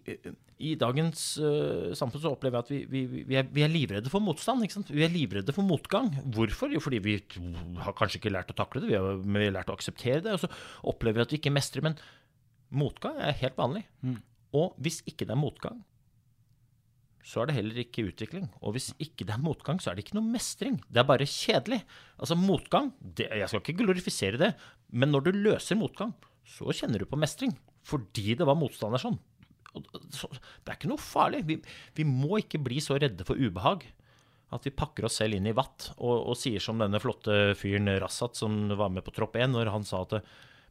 i 0.61 0.73
dagens 0.79 1.21
uh, 1.41 1.91
samfunn 1.97 2.21
så 2.21 2.31
opplever 2.35 2.59
jeg 2.59 2.65
at 2.65 2.71
vi, 2.71 2.79
vi, 2.91 3.23
vi, 3.25 3.37
er, 3.39 3.47
vi 3.49 3.63
er 3.65 3.71
livredde 3.71 4.11
for 4.13 4.23
motstand. 4.23 4.63
Ikke 4.65 4.77
sant? 4.77 4.91
Vi 4.93 5.05
er 5.05 5.13
livredde 5.13 5.55
for 5.55 5.65
motgang. 5.67 6.11
Hvorfor? 6.35 6.71
Jo, 6.73 6.81
fordi 6.83 7.01
vi 7.03 7.17
har 7.81 7.95
kanskje 7.97 8.21
ikke 8.21 8.33
lært 8.33 8.53
å 8.53 8.57
takle 8.57 8.83
det, 8.83 8.91
vi 8.91 8.99
har, 8.99 9.21
men 9.23 9.41
vi 9.41 9.49
har 9.49 9.57
lært 9.57 9.71
å 9.73 9.77
akseptere 9.77 10.21
det. 10.25 10.35
Og 10.37 10.43
så 10.43 10.51
opplever 10.93 11.21
vi 11.21 11.25
at 11.25 11.33
vi 11.33 11.41
ikke 11.41 11.55
mestrer. 11.55 11.85
Men 11.87 11.97
motgang 12.83 13.17
er 13.19 13.39
helt 13.41 13.57
vanlig. 13.59 13.87
Og 14.57 14.75
hvis 14.83 15.01
ikke 15.09 15.25
det 15.25 15.35
er 15.35 15.41
motgang, 15.41 15.81
så 17.23 17.41
er 17.41 17.49
det 17.49 17.57
heller 17.57 17.79
ikke 17.83 18.07
utvikling. 18.09 18.47
Og 18.61 18.75
hvis 18.75 18.91
ikke 19.01 19.27
det 19.27 19.35
er 19.35 19.43
motgang, 19.43 19.81
så 19.81 19.91
er 19.91 19.97
det 19.97 20.05
ikke 20.05 20.17
noe 20.17 20.33
mestring. 20.33 20.79
Det 20.89 21.01
er 21.01 21.07
bare 21.09 21.27
kjedelig. 21.29 21.81
Altså 22.17 22.37
motgang, 22.39 22.91
det, 22.99 23.29
jeg 23.29 23.49
skal 23.49 23.61
ikke 23.63 23.79
glorifisere 23.83 24.41
det, 24.41 24.51
men 24.89 25.13
når 25.13 25.27
du 25.27 25.31
løser 25.37 25.79
motgang, 25.79 26.15
så 26.47 26.73
kjenner 26.75 27.01
du 27.01 27.09
på 27.09 27.19
mestring. 27.21 27.53
Fordi 27.87 28.33
det 28.37 28.47
var 28.47 28.57
motstander 28.59 29.01
sånn. 29.01 29.19
Det 29.71 30.67
er 30.67 30.75
ikke 30.75 30.91
noe 30.91 31.01
farlig. 31.01 31.45
Vi, 31.47 31.57
vi 31.97 32.05
må 32.07 32.41
ikke 32.41 32.61
bli 32.61 32.81
så 32.83 32.97
redde 32.99 33.25
for 33.27 33.39
ubehag 33.39 33.85
at 34.51 34.65
vi 34.67 34.73
pakker 34.75 35.07
oss 35.07 35.21
selv 35.21 35.37
inn 35.37 35.47
i 35.47 35.55
vatt 35.55 35.93
og, 35.95 36.27
og 36.31 36.35
sier 36.35 36.63
som 36.63 36.81
denne 36.81 36.99
flotte 36.99 37.53
fyren 37.55 37.87
Rassat 38.03 38.35
som 38.39 38.65
var 38.75 38.91
med 38.91 39.05
på 39.05 39.13
Tropp 39.15 39.37
1, 39.39 39.53
når 39.53 39.71
han 39.71 39.87
sa 39.87 40.03
at 40.03 40.19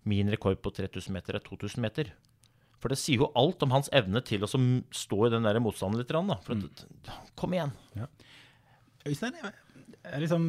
min 0.08 0.28
rekord 0.32 0.60
på 0.60 0.72
3000 0.76 1.16
meter 1.16 1.38
er 1.38 1.44
2000 1.44 1.80
meter. 1.84 2.12
For 2.80 2.92
det 2.92 2.96
sier 3.00 3.20
jo 3.20 3.30
alt 3.36 3.62
om 3.66 3.74
hans 3.74 3.90
evne 3.92 4.22
til 4.24 4.44
å 4.46 4.48
stå 4.48 5.18
i 5.26 5.32
den 5.34 5.44
der 5.44 5.58
motstanden 5.60 6.00
litt. 6.00 6.12
Da. 6.12 6.38
For 6.46 6.56
at, 6.56 6.84
kom 7.36 7.52
igjen. 7.56 7.74
Øystein, 9.08 9.36
jeg 9.36 9.52
er 10.04 10.22
liksom 10.22 10.46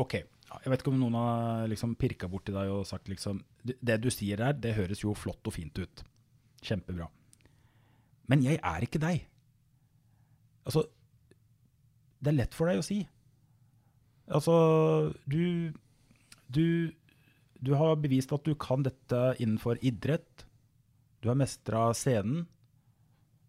Ok, 0.00 0.14
jeg 0.16 0.70
vet 0.72 0.82
ikke 0.82 0.90
om 0.90 0.98
noen 0.98 1.16
har 1.18 1.68
liksom 1.70 1.92
pirka 2.00 2.28
borti 2.30 2.54
deg 2.54 2.72
og 2.72 2.86
sagt 2.88 3.08
liksom 3.12 3.42
det 3.64 3.98
du 4.02 4.08
sier 4.12 4.40
der, 4.40 4.56
det 4.58 4.74
høres 4.76 5.04
jo 5.04 5.14
flott 5.16 5.46
og 5.46 5.54
fint 5.54 5.78
ut. 5.78 6.02
Kjempebra. 6.64 7.06
Men 8.32 8.42
jeg 8.44 8.58
er 8.58 8.84
ikke 8.86 9.00
deg. 9.02 9.26
Altså 10.64 10.86
Det 12.24 12.32
er 12.32 12.38
lett 12.38 12.56
for 12.56 12.70
deg 12.70 12.80
å 12.80 12.84
si. 12.86 13.02
Altså, 14.32 15.12
du 15.28 15.72
Du, 16.48 16.92
du 17.60 17.72
har 17.76 17.96
bevist 18.00 18.32
at 18.32 18.44
du 18.44 18.54
kan 18.54 18.84
dette 18.84 19.20
innenfor 19.40 19.80
idrett. 19.82 20.43
Du 21.24 21.30
har 21.30 21.38
mestra 21.40 21.86
scenen. 21.96 22.44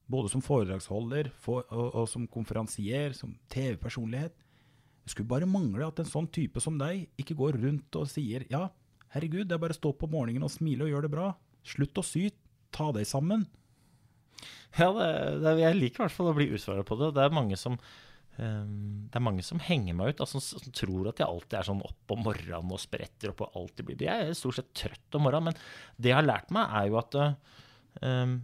Både 0.07 0.29
som 0.31 0.43
foredragsholder 0.45 1.31
for, 1.41 1.65
og, 1.73 1.87
og 1.97 2.05
som 2.07 2.27
konferansier, 2.29 3.11
som 3.17 3.33
TV-personlighet. 3.51 4.35
Det 5.03 5.11
skulle 5.11 5.29
bare 5.29 5.49
mangle 5.49 5.87
at 5.87 5.99
en 5.99 6.07
sånn 6.07 6.29
type 6.33 6.61
som 6.63 6.77
deg 6.79 7.07
ikke 7.19 7.35
går 7.37 7.59
rundt 7.61 7.97
og 7.99 8.07
sier 8.09 8.45
ja, 8.49 8.67
herregud, 9.13 9.47
det 9.49 9.57
er 9.57 9.61
bare 9.61 9.75
å 9.75 9.77
stå 9.77 9.91
om 10.07 10.13
morgenen 10.13 10.45
og 10.47 10.53
smile 10.53 10.85
og 10.85 10.93
gjøre 10.93 11.07
det 11.07 11.13
bra. 11.17 11.27
Slutt 11.65 11.99
å 11.99 12.05
sy, 12.05 12.29
ta 12.73 12.91
deg 12.95 13.09
sammen. 13.09 13.43
Ja, 14.77 14.91
det, 14.95 15.09
det, 15.43 15.55
jeg 15.61 15.79
liker 15.79 16.03
i 16.03 16.05
hvert 16.05 16.15
fall 16.15 16.31
å 16.31 16.37
bli 16.37 16.51
utfordra 16.53 16.85
på 16.87 16.99
det. 17.01 17.13
Det 17.17 17.25
er 17.25 17.39
mange 17.41 17.59
som 17.59 17.79
Um, 18.35 19.07
det 19.07 19.15
er 19.15 19.23
mange 19.23 19.43
som 19.47 19.61
henger 19.63 19.95
meg 19.95 20.09
ut, 20.11 20.21
altså, 20.25 20.41
som, 20.43 20.59
som 20.59 20.73
tror 20.75 21.05
at 21.07 21.21
jeg 21.21 21.23
alltid 21.23 21.53
er 21.55 21.67
sånn 21.69 21.83
opp 21.87 22.11
om 22.11 22.25
morgenen 22.25 22.73
og 22.75 22.81
spretter 22.83 23.31
opp 23.31 23.45
og 23.45 23.53
alltid 23.55 23.87
blir 23.87 24.01
Jeg 24.03 24.25
er 24.25 24.35
stort 24.35 24.57
sett 24.57 24.73
trøtt 24.75 25.15
om 25.15 25.23
morgenen, 25.23 25.53
men 25.53 26.01
det 26.03 26.11
jeg 26.11 26.17
har 26.17 26.27
lært 26.27 26.51
meg, 26.51 26.67
er 26.67 26.89
jo 26.89 26.97
at 26.99 27.15
ehm, 28.01 28.41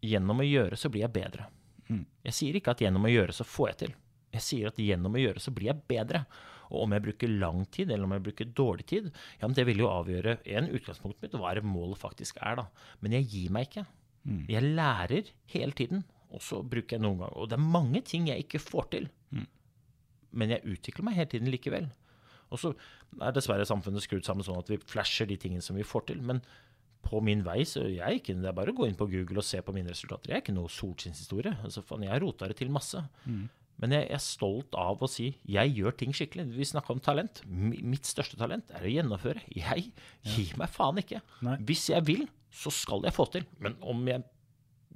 Gjennom 0.00 0.40
å 0.40 0.46
gjøre 0.46 0.78
så 0.80 0.88
blir 0.88 1.02
jeg 1.04 1.12
bedre. 1.12 1.44
Mm. 1.90 2.06
Jeg 2.24 2.32
sier 2.32 2.56
ikke 2.56 2.72
at 2.72 2.80
gjennom 2.80 3.04
å 3.04 3.10
gjøre 3.10 3.34
så 3.36 3.44
får 3.44 3.66
jeg 3.68 3.78
til. 3.82 3.90
Jeg 4.32 4.44
sier 4.46 4.70
at 4.70 4.78
gjennom 4.80 5.18
å 5.18 5.20
gjøre 5.20 5.42
så 5.44 5.52
blir 5.52 5.68
jeg 5.68 5.82
bedre. 5.90 6.22
Og 6.70 6.86
om 6.86 6.94
jeg 6.94 7.04
bruker 7.04 7.32
lang 7.42 7.64
tid, 7.74 7.90
eller 7.90 8.06
om 8.06 8.14
jeg 8.14 8.24
bruker 8.28 8.52
dårlig 8.56 8.86
tid, 8.88 9.10
ja, 9.40 9.44
men 9.44 9.56
det 9.58 9.66
vil 9.68 9.82
jo 9.82 9.90
avgjøre 9.90 10.38
en 10.56 10.70
utgangspunktet 10.70 11.26
mitt, 11.26 11.34
og 11.34 11.42
hva 11.42 11.52
det 11.58 11.66
målet 11.66 12.00
faktisk 12.00 12.38
er, 12.40 12.60
da. 12.62 12.66
Men 13.02 13.18
jeg 13.18 13.28
gir 13.32 13.52
meg 13.52 13.68
ikke. 13.68 13.84
Jeg 14.52 14.72
lærer 14.78 15.32
hele 15.52 15.76
tiden, 15.76 16.04
og 16.30 16.44
så 16.46 16.60
bruker 16.62 16.96
jeg 16.96 17.02
noen 17.02 17.18
ganger. 17.24 17.38
Og 17.42 17.50
det 17.50 17.58
er 17.58 17.72
mange 17.76 18.02
ting 18.06 18.28
jeg 18.30 18.46
ikke 18.46 18.62
får 18.62 18.88
til. 18.94 19.10
Men 20.30 20.54
jeg 20.54 20.76
utvikler 20.76 21.08
meg 21.08 21.18
hele 21.18 21.32
tiden 21.32 21.50
likevel. 21.50 21.88
Og 22.50 22.60
så 22.62 22.72
er 23.20 23.36
dessverre 23.36 23.66
samfunnet 23.68 24.04
skrudd 24.04 24.26
sammen 24.26 24.46
sånn 24.46 24.58
at 24.60 24.70
vi 24.70 24.80
flasher 24.90 25.28
de 25.30 25.38
tingene 25.40 25.64
som 25.64 25.78
vi 25.78 25.86
får 25.86 26.08
til. 26.10 26.20
Men 26.26 26.42
på 27.06 27.22
min 27.24 27.44
vei 27.46 27.62
så 27.68 27.86
jeg 27.86 28.02
er 28.04 28.18
ikke, 28.18 28.36
det 28.36 28.50
er 28.50 28.56
bare 28.56 28.74
å 28.74 28.76
gå 28.76 28.88
inn 28.88 28.98
på 28.98 29.08
Google 29.10 29.40
og 29.40 29.46
se 29.46 29.62
på 29.64 29.74
mine 29.76 29.92
resultater. 29.92 30.32
Jeg 30.32 30.40
er 30.40 30.44
ikke 30.44 30.56
noe 30.56 30.70
solskinnshistorie. 30.72 31.54
Altså, 31.64 31.84
faen, 31.86 32.04
jeg 32.08 32.22
rota 32.24 32.50
det 32.50 32.58
til 32.60 32.72
masse. 32.74 33.00
Men 33.80 33.94
jeg 33.96 34.10
er 34.12 34.20
stolt 34.20 34.76
av 34.76 35.00
å 35.00 35.08
si 35.08 35.30
jeg 35.48 35.72
gjør 35.78 35.94
ting 35.96 36.12
skikkelig. 36.12 36.50
Vi 36.52 36.66
snakka 36.68 36.92
om 36.92 37.00
talent. 37.00 37.40
Mitt 37.48 38.08
største 38.08 38.36
talent 38.40 38.68
er 38.76 38.84
å 38.84 38.92
gjennomføre. 38.92 39.46
Jeg 39.56 39.86
gir 40.26 40.52
meg 40.60 40.68
faen 40.74 41.00
ikke. 41.00 41.22
Nei. 41.46 41.56
Hvis 41.70 41.86
jeg 41.88 42.04
vil, 42.10 42.26
så 42.52 42.72
skal 42.74 43.06
jeg 43.08 43.16
få 43.16 43.24
til. 43.32 43.46
Men 43.64 43.78
om 43.80 44.02
jeg 44.10 44.26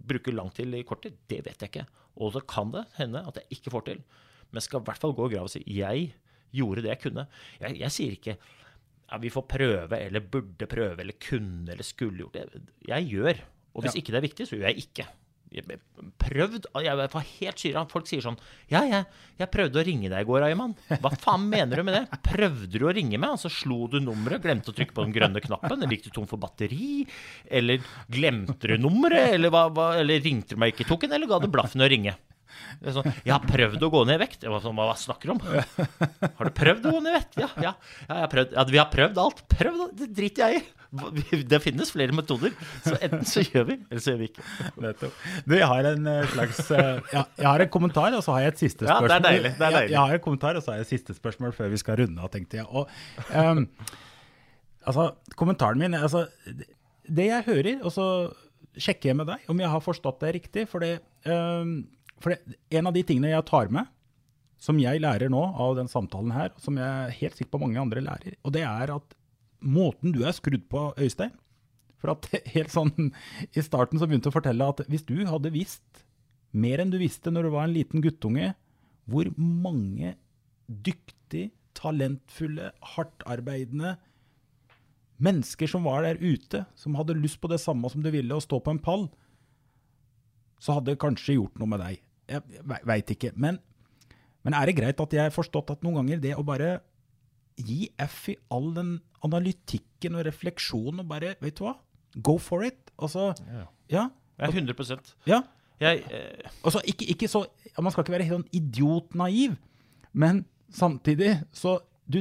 bruker 0.04 0.36
lang 0.36 0.50
tid 0.52 0.66
eller 0.66 0.84
kort 0.84 1.06
tid, 1.06 1.16
det 1.32 1.40
vet 1.46 1.64
jeg 1.64 1.72
ikke. 1.72 1.86
Og 2.20 2.34
så 2.34 2.44
kan 2.44 2.74
det 2.74 2.84
hende 2.98 3.24
at 3.24 3.40
jeg 3.40 3.56
ikke 3.56 3.72
får 3.72 3.86
til. 3.88 4.04
Men 4.50 4.60
jeg 4.60 4.68
skal 4.68 4.84
i 4.84 4.88
hvert 4.90 5.00
fall 5.00 5.16
gå 5.16 5.24
og 5.24 5.32
grave 5.32 5.48
og 5.48 5.54
si 5.54 5.64
jeg 5.64 6.10
gjorde 6.54 6.84
det 6.86 6.92
jeg 6.94 7.02
kunne. 7.08 7.26
Jeg, 7.60 7.78
jeg 7.82 7.94
sier 7.98 8.14
ikke 8.18 8.36
ja, 8.38 9.18
vi 9.20 9.30
får 9.30 9.44
prøve, 9.46 9.98
eller 10.00 10.22
burde 10.32 10.66
prøve, 10.66 10.96
eller 11.04 11.14
kunne, 11.22 11.68
eller 11.74 11.84
skulle 11.86 12.24
gjort 12.24 12.38
det. 12.38 12.62
Jeg 12.88 13.10
gjør. 13.12 13.42
Og 13.76 13.84
hvis 13.84 13.94
Ja. 13.94 14.00
ikke 14.00 14.14
det 14.14 14.18
er 14.22 14.24
viktig, 14.28 14.46
så 14.48 14.56
gjør 14.56 14.70
jeg 14.72 14.86
ikke. 14.88 15.06
Jeg 15.54 15.76
prøvd 16.18 16.64
Jeg 16.82 16.96
var 16.98 17.12
helt 17.38 17.60
syra. 17.62 17.84
Folk 17.86 18.08
sier 18.10 18.24
sånn 18.24 18.34
Ja, 18.72 18.80
jeg, 18.90 19.04
jeg 19.38 19.50
prøvde 19.54 19.78
å 19.78 19.84
ringe 19.86 20.08
deg 20.10 20.24
i 20.24 20.26
går, 20.26 20.42
Ayman. 20.48 20.72
Hva 20.98 21.12
faen 21.20 21.44
mener 21.52 21.78
du 21.78 21.84
med 21.86 21.94
det? 21.94 22.18
Prøvde 22.26 22.72
du 22.80 22.86
å 22.88 22.94
ringe 22.96 23.20
meg, 23.22 23.36
så 23.38 23.46
slo 23.52 23.84
du 23.92 24.00
nummeret, 24.02 24.42
glemte 24.42 24.72
å 24.72 24.74
trykke 24.74 24.96
på 24.96 25.04
den 25.04 25.14
grønne 25.14 25.44
knappen, 25.44 25.76
eller 25.78 25.94
gikk 25.94 26.08
du 26.08 26.14
tom 26.16 26.26
for 26.26 26.42
batteri? 26.42 27.04
Eller 27.46 27.84
glemte 28.10 28.66
du 28.72 28.74
nummeret? 28.82 29.36
Eller, 29.36 29.52
hva, 29.54 29.68
hva, 29.70 29.92
eller 30.00 30.18
ringte 30.24 30.56
du 30.56 30.62
meg 30.64 30.74
ikke, 30.74 30.88
tok 30.90 31.06
en? 31.06 31.14
eller 31.20 31.30
ga 31.30 31.38
du 31.44 31.46
blaffen 31.54 31.84
i 31.84 31.86
å 31.86 31.92
ringe? 31.92 32.16
Sånn, 32.94 33.08
jeg 33.24 33.32
har 33.32 33.44
prøvd 33.44 33.82
å 33.86 33.90
gå 33.90 34.02
ned 34.08 34.18
i 34.18 34.22
vekt. 34.24 34.44
Jeg 34.44 34.62
sånn, 34.62 34.76
hva 34.78 34.94
snakker 34.98 35.30
du 35.30 35.34
om? 35.34 35.42
Har 35.44 36.48
du 36.48 36.52
prøvd 36.54 36.86
å 36.88 36.94
gå 36.96 37.02
ned 37.04 37.12
i 37.12 37.16
vekt? 37.18 37.38
Ja, 37.40 37.48
ja, 37.56 37.72
ja, 37.72 38.08
jeg 38.08 38.20
har 38.20 38.32
prøvd. 38.34 38.54
ja 38.58 38.64
vi 38.74 38.80
har 38.80 38.90
prøvd 38.92 39.20
alt. 39.24 39.42
Prøvd, 39.54 39.84
det 40.00 40.08
driter 40.16 40.46
jeg 40.48 40.62
i. 40.62 40.64
Det 41.50 41.58
finnes 41.64 41.90
flere 41.90 42.14
metoder. 42.14 42.52
Så 42.84 42.94
enten 43.02 43.24
så 43.26 43.42
gjør 43.42 43.64
vi, 43.72 43.78
eller 43.88 44.02
så 44.04 44.12
gjør 44.14 44.20
vi 44.20 44.28
ikke. 44.30 45.10
Du, 45.48 45.56
jeg 45.56 45.66
har 45.66 45.88
en 45.90 46.06
eh, 46.12 46.28
slags 46.30 46.60
eh, 46.70 47.00
ja, 47.16 47.24
Jeg 47.40 47.48
har 47.48 47.64
en 47.64 47.72
kommentar, 47.74 48.14
og 48.14 48.22
så 48.22 48.36
har 48.36 48.44
jeg 48.46 48.54
et 48.54 48.62
siste 48.62 48.86
Ja, 48.86 49.00
det 49.00 49.08
er 49.08 49.08
spørsmål. 49.08 49.26
deilig, 49.26 49.52
det 49.58 49.66
er 49.66 49.76
deilig. 49.78 49.94
Jeg, 49.96 50.00
har 50.04 50.14
en 50.20 50.24
kommentar, 50.28 50.58
og 50.60 50.62
så 50.62 50.70
har 50.70 50.78
jeg 50.78 50.86
et 50.86 50.92
siste 50.94 51.16
spørsmål 51.18 51.56
før 51.56 51.72
vi 51.74 51.80
skal 51.82 51.98
runde 52.04 52.22
av, 52.22 52.30
tenkte 52.30 52.60
jeg. 52.60 52.68
Og, 52.70 52.94
um, 53.34 53.64
altså, 54.86 55.08
kommentaren 55.40 55.82
min 55.82 55.98
altså, 55.98 56.26
det- 56.46 57.26
jeg 57.32 57.44
hører, 57.48 57.82
og 57.82 57.90
så 57.92 58.06
sjekker 58.74 59.10
jeg 59.12 59.16
med 59.18 59.28
deg 59.30 59.50
om 59.50 59.60
jeg 59.60 59.70
har 59.70 59.82
forstått 59.82 60.22
det 60.22 60.32
riktig. 60.38 60.68
For, 60.70 60.82
det, 60.82 61.00
ehm, 61.30 61.84
for 62.22 62.34
det, 62.34 62.58
en 62.74 62.88
av 62.90 62.94
de 62.96 63.02
tingene 63.06 63.32
jeg 63.32 63.46
tar 63.48 63.70
med, 63.74 63.90
som 64.60 64.78
jeg 64.80 65.02
lærer 65.02 65.32
nå 65.32 65.42
av 65.60 65.74
den 65.78 65.90
samtalen 65.90 66.32
her, 66.34 66.52
som 66.62 66.78
jeg 66.80 66.86
er 66.86 67.16
helt 67.18 67.38
sikker 67.38 67.52
på 67.56 67.62
mange 67.64 67.80
andre 67.80 68.02
lærer, 68.04 68.36
og 68.42 68.54
det 68.56 68.64
er 68.64 68.94
at 68.94 69.16
måten 69.64 70.14
du 70.14 70.22
er 70.24 70.36
skrudd 70.36 70.66
på, 70.70 70.90
Øystein 71.00 71.32
For 72.00 72.12
at 72.12 72.28
helt 72.54 72.72
sånn 72.72 73.10
i 73.52 73.64
starten 73.64 74.00
så 74.00 74.08
begynte 74.08 74.28
du 74.28 74.34
å 74.34 74.38
fortelle 74.38 74.70
at 74.72 74.84
hvis 74.88 75.06
du 75.08 75.16
hadde 75.28 75.54
visst 75.54 76.04
mer 76.54 76.80
enn 76.80 76.92
du 76.92 77.00
visste 77.00 77.32
når 77.32 77.48
du 77.48 77.54
var 77.56 77.66
en 77.66 77.74
liten 77.74 78.04
guttunge, 78.04 78.52
hvor 79.10 79.28
mange 79.36 80.14
dyktige, 80.68 81.50
talentfulle, 81.74 82.70
hardtarbeidende 82.94 83.96
mennesker 85.24 85.70
som 85.70 85.88
var 85.88 86.04
der 86.06 86.20
ute, 86.22 86.62
som 86.78 86.94
hadde 86.98 87.16
lyst 87.18 87.40
på 87.42 87.50
det 87.50 87.58
samme 87.62 87.90
som 87.90 88.04
du 88.04 88.10
ville, 88.14 88.36
å 88.36 88.42
stå 88.42 88.60
på 88.62 88.74
en 88.74 88.82
pall, 88.82 89.08
så 90.64 90.78
hadde 90.78 90.94
det 90.94 91.02
kanskje 91.02 91.36
gjort 91.36 91.60
noe 91.60 91.68
med 91.74 91.82
deg. 91.84 92.02
Jeg 92.32 92.64
veit 92.88 93.10
ikke. 93.12 93.34
Men, 93.36 93.58
men 94.46 94.56
er 94.56 94.70
det 94.70 94.78
greit 94.78 95.00
at 95.04 95.16
jeg 95.16 95.28
har 95.28 95.34
forstått 95.34 95.74
at 95.74 95.84
noen 95.84 96.00
ganger 96.00 96.22
det 96.22 96.32
å 96.38 96.46
bare 96.46 96.78
gi 97.60 97.90
F 98.00 98.30
i 98.32 98.38
all 98.54 98.72
den 98.76 98.94
analytikken 99.24 100.16
og 100.18 100.24
refleksjonen 100.26 101.04
og 101.04 101.10
bare, 101.12 101.34
vet 101.44 101.58
du 101.58 101.66
hva, 101.66 101.76
go 102.24 102.38
for 102.42 102.64
it. 102.66 102.90
Altså, 102.96 103.32
ja. 103.50 103.68
Ja, 103.92 104.08
100% 104.50 105.14
ja. 105.30 105.44
Jeg, 105.82 106.04
eh, 106.10 106.50
Altså, 106.64 106.80
ikke, 106.86 107.06
ikke 107.12 107.28
så, 107.30 107.44
man 107.78 107.92
skal 107.92 108.04
ikke 108.04 108.14
være 108.14 108.26
helt 108.26 108.38
sånn 108.40 108.56
idiotnaiv, 108.56 109.56
men 110.14 110.44
samtidig 110.74 111.36
så 111.54 111.76
du, 112.06 112.20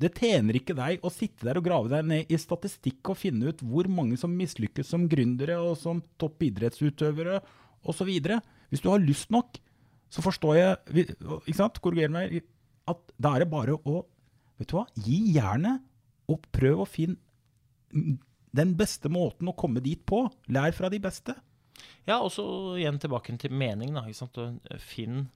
det 0.00 0.12
tjener 0.18 0.58
ikke 0.58 0.76
deg 0.76 1.04
å 1.04 1.12
sitte 1.12 1.46
der 1.46 1.60
og 1.60 1.66
grave 1.66 1.92
deg 1.92 2.08
ned 2.08 2.32
i 2.32 2.38
statistikk 2.40 3.12
og 3.12 3.20
finne 3.20 3.52
ut 3.52 3.62
hvor 3.64 3.88
mange 3.92 4.18
som 4.20 4.32
mislykkes 4.34 4.90
som 4.90 5.06
gründere 5.10 5.60
og 5.62 5.76
som 5.80 6.02
toppidrettsutøvere 6.20 7.40
osv. 7.84 8.10
Hvis 8.70 8.82
du 8.82 8.90
har 8.90 9.02
lyst 9.02 9.32
nok, 9.34 9.58
så 10.12 10.22
forstår 10.24 10.58
jeg, 10.58 11.06
ikke 11.44 11.58
sant, 11.58 11.80
korriger 11.82 12.12
meg, 12.12 12.42
at 12.90 13.00
da 13.18 13.34
er 13.34 13.44
det 13.44 13.50
bare 13.52 13.76
å, 13.76 14.04
vet 14.60 14.70
du 14.70 14.76
hva, 14.78 14.86
gi 15.00 15.18
jernet 15.34 15.82
og 16.30 16.44
prøv 16.54 16.84
å 16.84 16.88
finne 16.88 17.18
den 18.54 18.74
beste 18.78 19.10
måten 19.12 19.50
å 19.50 19.56
komme 19.58 19.82
dit 19.84 20.02
på. 20.06 20.24
Lær 20.54 20.74
fra 20.76 20.90
de 20.92 21.00
beste. 21.02 21.34
Ja, 22.06 22.20
og 22.20 22.30
så 22.34 22.44
igjen 22.78 23.00
tilbake 23.02 23.34
til 23.40 23.54
mening. 23.54 23.94
da, 23.96 24.04
ikke 24.06 24.20
sant? 24.22 24.38
Finn, 24.82 25.26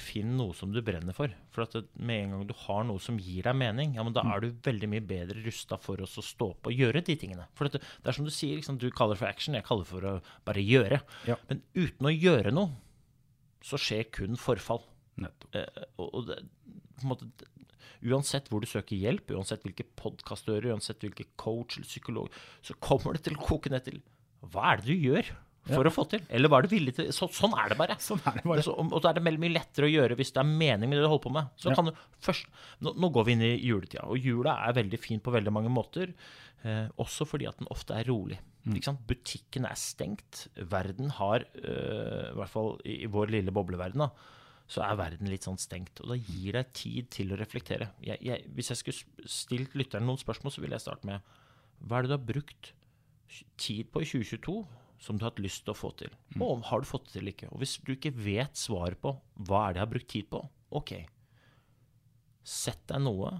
finn 0.00 0.34
noe 0.38 0.54
som 0.56 0.72
du 0.72 0.80
brenner 0.84 1.16
for. 1.16 1.32
For 1.54 1.64
at 1.64 1.76
med 1.94 2.24
en 2.24 2.34
gang 2.34 2.46
du 2.48 2.54
har 2.64 2.84
noe 2.88 3.02
som 3.02 3.18
gir 3.20 3.46
deg 3.46 3.56
mening, 3.58 3.94
ja, 3.98 4.04
men 4.06 4.16
da 4.16 4.24
er 4.34 4.44
du 4.44 4.62
veldig 4.64 4.90
mye 4.92 5.04
bedre 5.04 5.42
rusta 5.44 5.78
for 5.80 6.00
å 6.02 6.08
stå 6.08 6.50
på 6.60 6.72
og 6.72 6.82
gjøre 6.84 7.04
de 7.06 7.16
tingene. 7.20 7.46
For 7.58 7.68
det, 7.68 7.80
det 7.80 8.10
er 8.10 8.18
som 8.18 8.26
du 8.26 8.32
sier, 8.34 8.58
liksom, 8.58 8.80
du 8.80 8.88
kaller 8.94 9.18
for 9.20 9.30
action, 9.30 9.56
jeg 9.56 9.66
kaller 9.66 9.88
for 9.88 10.08
å 10.08 10.14
bare 10.46 10.64
gjøre. 10.64 11.00
Ja. 11.30 11.38
Men 11.50 11.62
uten 11.76 12.10
å 12.10 12.14
gjøre 12.14 12.54
noe, 12.54 12.74
så 13.64 13.80
skjer 13.80 14.08
kun 14.12 14.40
forfall. 14.40 14.82
Nettopp. 15.22 15.56
Eh, 15.56 15.84
og, 15.96 16.08
og 16.10 16.28
det, 16.28 16.40
på 16.98 17.06
en 17.06 17.12
måte, 17.14 17.30
uansett 18.04 18.50
hvor 18.50 18.62
du 18.62 18.68
søker 18.68 18.98
hjelp, 18.98 19.32
uansett 19.34 19.64
hvilke 19.64 19.86
podkast 19.98 20.46
du 20.46 20.54
hører, 20.54 20.74
uansett 20.74 21.02
hvilken 21.04 21.30
coach 21.40 21.78
eller 21.78 21.88
psykolog, 21.88 22.42
så 22.64 22.76
kommer 22.82 23.16
det 23.16 23.24
til 23.26 23.38
å 23.38 23.44
koke 23.44 23.72
ned 23.72 23.86
til 23.86 24.02
hva 24.52 24.74
er 24.74 24.82
det 24.82 24.92
du 24.92 25.08
gjør 25.08 25.30
for 25.70 25.88
å 25.88 25.92
få 25.94 26.04
til? 26.12 26.20
Eller 26.28 26.50
hva 26.52 26.58
er 26.60 26.66
du 26.66 26.72
villig 26.74 26.92
til? 26.98 27.10
Så, 27.14 27.28
sånn 27.32 27.54
er 27.56 27.70
det 27.72 27.78
bare. 27.80 27.96
Sånn 28.02 28.20
er 28.28 28.36
det 28.36 28.44
bare. 28.44 28.62
så, 28.66 28.74
og 28.76 28.96
så 29.00 29.08
er 29.10 29.16
det 29.16 29.24
veldig 29.24 29.40
mye 29.46 29.54
lettere 29.56 29.88
å 29.88 29.92
gjøre 29.92 30.16
hvis 30.18 30.32
det 30.36 30.42
er 30.42 30.50
mening 30.50 30.90
med 30.90 30.98
det 30.98 31.04
du 31.06 31.08
holder 31.08 31.24
på 31.24 31.32
med. 31.32 31.52
Så 31.56 31.70
Ja. 31.70 31.76
kan 31.78 31.88
du 31.88 31.92
først, 32.20 32.46
nå, 32.84 32.92
nå 33.00 33.10
går 33.14 33.24
vi 33.24 33.32
inn 33.38 33.44
i 33.46 33.52
juletida, 33.64 34.04
og 34.04 34.18
jula 34.18 34.58
er 34.68 34.76
veldig 34.76 35.00
fin 35.00 35.20
på 35.24 35.32
veldig 35.32 35.52
mange 35.54 35.72
måter. 35.72 36.12
Eh, 36.64 36.88
også 37.00 37.26
fordi 37.28 37.46
at 37.48 37.58
den 37.60 37.68
ofte 37.72 37.92
er 37.96 38.04
rolig. 38.08 38.38
Mm. 38.64 38.78
Butikken 39.06 39.66
er 39.68 39.76
stengt. 39.76 40.46
Verden 40.56 41.10
har, 41.10 41.44
øh, 41.60 42.30
i 42.32 42.36
hvert 42.38 42.48
fall 42.52 42.78
i, 42.84 43.02
i 43.04 43.10
vår 43.12 43.28
lille 43.34 43.52
bobleverden, 43.52 44.00
da, 44.00 44.08
så 44.66 44.80
er 44.86 44.96
verden 44.96 45.28
litt 45.28 45.44
sånn 45.44 45.58
stengt. 45.60 46.00
Og 46.00 46.08
da 46.08 46.16
gir 46.16 46.52
deg 46.56 46.70
tid 46.72 47.10
til 47.12 47.32
å 47.34 47.36
reflektere. 47.40 47.90
Jeg, 48.00 48.16
jeg, 48.24 48.46
hvis 48.56 48.70
jeg 48.72 48.80
skulle 48.80 49.28
stilt 49.28 49.74
lytteren 49.76 50.06
noen 50.08 50.16
spørsmål, 50.20 50.52
så 50.56 50.60
ville 50.64 50.76
jeg 50.78 50.86
starte 50.86 51.04
med 51.04 51.20
hva 51.84 51.98
er 51.98 52.06
det 52.06 52.14
du 52.14 52.16
har 52.16 52.24
brukt 52.32 52.72
tid 53.60 53.90
på 53.92 54.00
i 54.00 54.08
2022 54.08 54.56
som 55.04 55.18
du 55.18 55.24
har 55.24 55.32
hatt 55.32 55.42
lyst 55.44 55.64
til 55.66 55.74
å 55.74 55.78
få 55.78 55.92
til? 56.00 56.12
Og 56.38 56.46
om 56.56 56.62
har 56.70 56.82
du 56.82 56.88
fått 56.88 57.08
det 57.08 57.14
til 57.14 57.22
eller 57.22 57.36
ikke? 57.36 57.50
Og 57.52 57.62
hvis 57.62 57.76
du 57.84 57.92
ikke 57.94 58.14
vet 58.16 58.56
svaret 58.58 59.00
på 59.02 59.14
hva 59.46 59.66
er 59.66 59.74
det 59.74 59.82
jeg 59.82 59.86
har 59.86 59.92
brukt 59.94 60.12
tid 60.14 60.30
på, 60.32 60.40
ok. 60.80 60.94
Sett 62.44 62.82
deg 62.90 63.04
noe 63.04 63.36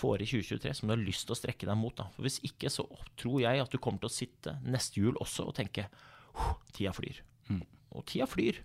for 0.00 0.20
i 0.22 0.28
2023 0.28 0.76
som 0.78 0.88
du 0.88 0.94
har 0.94 1.02
lyst 1.02 1.26
til 1.28 1.34
å 1.36 1.40
strekke 1.40 1.68
deg 1.68 1.76
mot. 1.80 1.96
Da. 1.96 2.08
For 2.14 2.24
Hvis 2.24 2.38
ikke, 2.46 2.72
så 2.72 2.86
tror 3.20 3.40
jeg 3.42 3.64
at 3.64 3.72
du 3.72 3.80
kommer 3.82 4.00
til 4.04 4.12
å 4.12 4.18
sitte 4.20 4.56
neste 4.64 5.02
jul 5.02 5.18
også 5.20 5.48
og 5.50 5.56
tenke 5.58 5.88
«Huh, 6.38 6.54
tida 6.72 6.92
flyr. 6.94 7.20
Og 7.90 8.06
tida 8.06 8.26
flyr. 8.30 8.60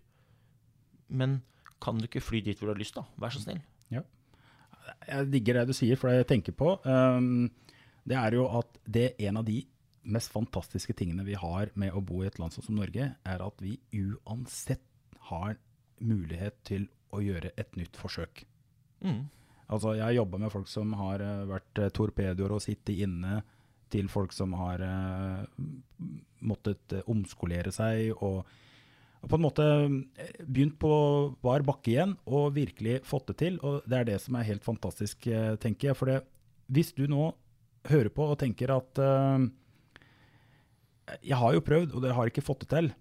Men 1.08 1.40
kan 1.82 1.98
du 2.00 2.08
ikke 2.08 2.24
fly 2.24 2.42
dit 2.46 2.60
hvor 2.60 2.70
du 2.70 2.76
har 2.76 2.82
lyst, 2.82 2.98
da? 2.98 3.06
Vær 3.22 3.34
så 3.34 3.42
snill. 3.44 3.62
Jeg 5.10 5.30
digger 5.34 5.60
det 5.60 5.70
du 5.70 5.76
sier, 5.78 5.98
for 6.00 6.12
det 6.12 6.24
jeg 6.24 6.30
tenker 6.30 6.56
på, 6.58 6.76
um, 6.86 7.48
det 8.06 8.18
er 8.20 8.38
jo 8.38 8.46
at 8.60 8.78
det 8.86 9.06
er 9.08 9.30
en 9.30 9.42
av 9.42 9.48
de 9.48 9.64
mest 10.06 10.34
fantastiske 10.34 10.96
tingene 10.98 11.26
vi 11.28 11.38
har 11.40 11.72
med 11.74 11.94
å 11.96 12.04
bo 12.06 12.24
i 12.24 12.30
et 12.30 12.40
land 12.42 12.54
som 12.54 12.76
Norge, 12.78 13.12
er 13.18 13.46
at 13.46 13.64
vi 13.64 13.78
uansett 13.98 14.84
har 15.30 15.58
mulighet 16.04 16.60
til 16.68 16.88
å 17.16 17.22
gjøre 17.24 17.54
et 17.58 17.78
nytt 17.80 17.98
forsøk. 17.98 18.44
Mm. 19.06 19.26
Altså, 19.72 19.96
jeg 19.98 20.06
har 20.06 20.18
jobba 20.20 20.40
med 20.44 20.54
folk 20.54 20.70
som 20.70 20.92
har 21.00 21.24
eh, 21.26 21.46
vært 21.50 21.82
eh, 21.82 21.94
torpedoer 21.96 22.54
og 22.58 22.64
sittet 22.64 23.02
inne, 23.06 23.42
til 23.94 24.10
folk 24.10 24.34
som 24.34 24.54
har 24.58 24.82
eh, 24.82 25.66
måttet 26.46 26.96
omskolere 27.10 27.72
seg 27.72 28.18
og, 28.18 28.42
på 29.26 29.38
en 29.38 29.44
måte 29.44 29.66
begynt 30.42 30.76
på 30.82 30.90
bar 31.46 31.64
bakke 31.66 31.94
igjen 31.94 32.16
og 32.26 32.58
virkelig 32.58 33.00
fått 33.08 33.30
det 33.32 33.38
til. 33.40 33.60
Og 33.66 33.86
det 33.90 34.00
er 34.00 34.08
det 34.10 34.18
som 34.22 34.38
er 34.38 34.46
helt 34.50 34.66
fantastisk, 34.66 35.30
tenker 35.62 35.90
jeg. 35.90 35.98
For 35.98 36.12
det, 36.12 36.20
hvis 36.70 36.92
du 36.98 37.06
nå 37.10 37.32
hører 37.90 38.12
på 38.14 38.28
og 38.32 38.40
tenker 38.42 38.74
at 38.76 39.02
eh, 39.02 39.46
jeg 41.22 41.40
har 41.42 41.56
jo 41.56 41.66
prøvd, 41.66 41.96
og 41.96 42.04
dere 42.04 42.18
har 42.18 42.32
ikke 42.32 42.46
fått 42.46 42.66
det 42.66 42.72
til. 42.74 42.92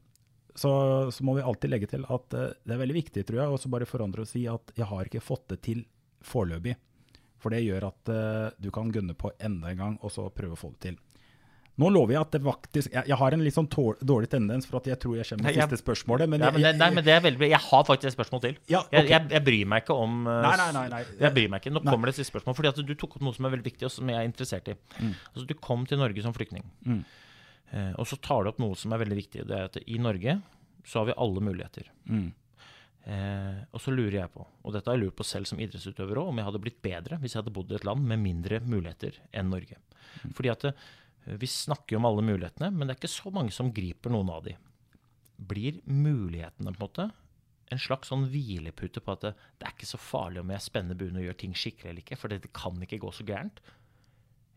Så, 0.54 0.70
så 1.10 1.24
må 1.26 1.34
vi 1.34 1.42
alltid 1.42 1.72
legge 1.72 1.88
til 1.90 2.04
at 2.06 2.36
uh, 2.36 2.50
det 2.62 2.76
er 2.76 2.82
veldig 2.82 2.98
viktig, 3.00 3.24
tror 3.26 3.40
jeg, 3.40 3.54
å 3.54 3.60
så 3.60 3.70
bare 3.72 3.88
forandre 3.90 4.22
og 4.22 4.30
si 4.30 4.44
at 4.50 4.74
jeg 4.78 4.86
har 4.86 5.08
ikke 5.08 5.24
fått 5.24 5.48
det 5.50 5.62
til 5.66 5.82
foreløpig. 6.24 6.76
For 7.42 7.52
det 7.52 7.64
gjør 7.64 7.88
at 7.90 8.12
uh, 8.12 8.52
du 8.62 8.70
kan 8.74 8.92
gunne 8.94 9.16
på 9.18 9.32
enda 9.42 9.72
en 9.72 9.80
gang, 9.80 9.98
og 10.00 10.14
så 10.14 10.28
prøve 10.32 10.56
å 10.56 10.60
få 10.60 10.70
det 10.76 10.88
til. 10.88 11.00
Nå 11.74 11.88
lover 11.90 12.14
jeg 12.14 12.20
at 12.22 12.34
det 12.36 12.38
faktisk 12.44 12.92
Jeg, 12.92 13.02
jeg 13.10 13.16
har 13.18 13.34
en 13.34 13.40
litt 13.42 13.54
sånn 13.56 13.66
dårlig 13.66 14.28
tendens 14.30 14.68
for 14.68 14.78
at 14.78 14.86
jeg 14.92 14.98
tror 15.02 15.16
jeg 15.18 15.26
kommer 15.26 15.48
med 15.48 15.56
siste 15.58 15.80
spørsmålet. 15.80 16.30
Men, 16.30 16.44
men 16.44 16.54
det, 16.54 16.62
jeg, 16.68 16.78
nei, 16.78 16.88
men 16.94 17.06
det 17.06 17.14
er 17.16 17.24
veldig. 17.24 17.48
Jeg 17.50 17.60
har 17.64 17.82
faktisk 17.88 18.12
et 18.12 18.14
spørsmål 18.14 18.44
til. 18.44 18.60
Ja, 18.70 18.84
jeg, 18.94 19.08
jeg, 19.10 19.26
jeg 19.34 19.44
bryr 19.48 19.72
meg 19.72 19.82
ikke 19.82 19.96
om 20.04 20.20
uh, 20.28 20.36
Nei, 20.44 20.54
nei, 20.60 20.68
nei, 20.76 20.84
nei. 20.92 21.02
Jeg 21.18 21.34
bryr 21.34 21.50
meg 21.50 21.64
ikke. 21.64 21.74
Nå 21.74 21.82
kommer 21.88 22.06
det 22.06 22.14
et 22.14 22.20
siste 22.20 22.30
spørsmål. 22.30 22.58
Fordi 22.60 22.70
at 22.70 22.78
du 22.78 22.94
tok 22.94 23.18
opp 23.18 23.26
noe 23.26 23.34
som 23.34 23.48
er 23.48 23.56
veldig 23.56 23.66
viktig, 23.66 23.88
og 23.88 23.94
som 23.96 24.14
jeg 24.14 24.20
er 24.20 24.30
interessert 24.30 24.70
i. 24.70 24.78
Altså, 25.02 25.48
du 25.50 25.54
kom 25.58 25.82
til 25.90 25.98
Norge 25.98 26.22
som 26.22 26.36
flyktning. 26.36 26.62
Mm. 26.86 27.02
Eh, 27.74 27.92
og 27.98 28.06
så 28.08 28.18
tar 28.22 28.44
du 28.44 28.52
opp 28.52 28.62
noe 28.62 28.78
som 28.78 28.94
er 28.94 29.02
veldig 29.02 29.18
viktig. 29.18 29.44
Det 29.48 29.58
er 29.58 29.68
at 29.70 29.78
i 29.82 29.98
Norge 30.02 30.38
så 30.86 31.00
har 31.00 31.10
vi 31.10 31.20
alle 31.24 31.42
muligheter. 31.44 31.90
Mm. 32.06 32.28
Eh, 33.04 33.62
og 33.74 33.82
så 33.82 33.92
lurer 33.92 34.22
jeg 34.22 34.32
på, 34.32 34.44
og 34.64 34.72
dette 34.72 34.88
har 34.88 34.96
jeg 34.96 35.04
lurt 35.04 35.18
på 35.18 35.26
selv 35.28 35.48
som 35.48 35.60
idrettsutøver 35.60 36.20
òg, 36.22 36.30
om 36.30 36.38
jeg 36.40 36.48
hadde 36.48 36.60
blitt 36.64 36.78
bedre 36.84 37.18
hvis 37.20 37.34
jeg 37.34 37.42
hadde 37.42 37.52
bodd 37.56 37.72
i 37.72 37.76
et 37.76 37.84
land 37.84 38.06
med 38.08 38.22
mindre 38.22 38.62
muligheter 38.64 39.18
enn 39.36 39.50
Norge. 39.52 39.76
Fordi 40.36 40.52
at 40.52 40.68
eh, 40.70 40.86
vi 41.40 41.50
snakker 41.50 41.96
jo 41.96 42.00
om 42.00 42.08
alle 42.08 42.24
mulighetene, 42.24 42.70
men 42.72 42.86
det 42.86 42.94
er 42.94 43.02
ikke 43.02 43.12
så 43.16 43.32
mange 43.34 43.52
som 43.52 43.72
griper 43.76 44.12
noen 44.12 44.32
av 44.32 44.46
de. 44.48 44.56
blir 45.36 45.80
mulighetene 45.84 46.72
på 46.72 46.78
en 46.78 46.84
måte 46.84 47.10
en 47.72 47.80
slags 47.80 48.10
sånn 48.12 48.28
hvilepute 48.30 49.02
på 49.02 49.14
at 49.14 49.24
det, 49.24 49.32
det 49.58 49.66
er 49.66 49.74
ikke 49.74 49.88
så 49.88 50.00
farlig 50.00 50.42
om 50.42 50.52
jeg 50.52 50.64
spenner 50.66 50.98
buen 50.98 51.16
og 51.18 51.24
gjør 51.24 51.38
ting 51.40 51.56
skikkelig 51.56 51.90
eller 51.90 52.04
ikke, 52.04 52.18
for 52.20 52.30
det, 52.30 52.42
det 52.44 52.52
kan 52.56 52.76
ikke 52.86 53.00
gå 53.02 53.10
så 53.14 53.26
gærent. 53.26 53.60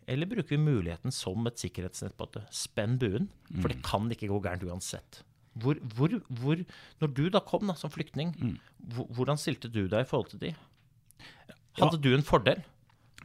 Eller 0.07 0.29
bruker 0.29 0.55
vi 0.55 0.61
muligheten 0.61 1.11
som 1.11 1.47
et 1.49 1.59
sikkerhetsnett 1.59 2.15
på 2.17 2.29
at 2.29 2.39
spenn 2.55 2.95
buen, 3.01 3.27
for 3.59 3.71
det 3.71 3.81
kan 3.85 4.07
ikke 4.13 4.29
gå 4.31 4.39
gærent 4.45 4.63
uansett. 4.63 5.21
Hvor, 5.57 5.79
hvor, 5.97 6.13
hvor, 6.39 6.61
når 7.01 7.11
du 7.17 7.23
da 7.33 7.41
kom 7.43 7.65
da, 7.67 7.75
som 7.75 7.91
flyktning, 7.91 8.33
hvor, 8.77 9.09
hvordan 9.17 9.39
stilte 9.41 9.71
du 9.73 9.83
deg 9.89 10.05
i 10.05 10.07
forhold 10.07 10.31
til 10.31 10.43
de? 10.45 10.53
Hadde 11.77 11.99
du 12.01 12.11
en 12.13 12.25
fordel 12.25 12.63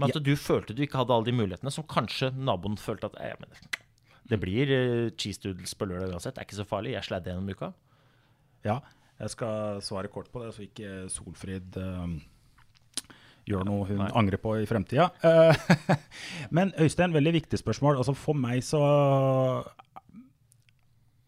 med 0.00 0.16
at 0.16 0.24
du 0.24 0.32
følte 0.40 0.74
du 0.74 0.82
ikke 0.86 0.98
hadde 1.02 1.14
alle 1.14 1.28
de 1.28 1.36
mulighetene, 1.36 1.72
som 1.72 1.86
kanskje 1.88 2.32
naboen 2.34 2.78
følte 2.80 3.10
at 3.12 3.18
jeg 3.20 3.38
mener, 3.42 3.78
det 4.32 4.38
blir 4.40 4.72
uh, 4.72 5.12
cheese 5.20 5.42
doodles 5.42 5.76
på 5.76 5.88
lørdag 5.88 6.14
uansett, 6.14 6.34
det 6.34 6.42
er 6.42 6.48
ikke 6.48 6.60
så 6.62 6.68
farlig, 6.68 6.96
jeg 6.96 7.08
sladder 7.08 7.34
gjennom 7.34 7.52
uka. 7.52 7.72
Ja, 8.64 8.78
jeg 9.20 9.34
skal 9.34 9.82
svare 9.84 10.10
kort 10.10 10.32
på 10.32 10.42
det, 10.42 10.54
så 10.56 10.64
ikke 10.64 10.92
Solfrid 11.12 11.76
eh, 11.78 12.14
gjør 13.52 13.66
noe 13.68 13.86
hun 13.88 14.00
Nei. 14.02 14.10
angrer 14.18 14.40
på 14.42 14.56
i 14.60 14.68
fremtida. 14.68 15.10
Eh, 15.22 15.96
men 16.56 16.72
Øystein, 16.80 17.14
veldig 17.14 17.36
viktig 17.38 17.60
spørsmål. 17.60 18.00
Altså 18.02 18.16
For 18.18 18.38
meg 18.38 18.64
så 18.66 18.82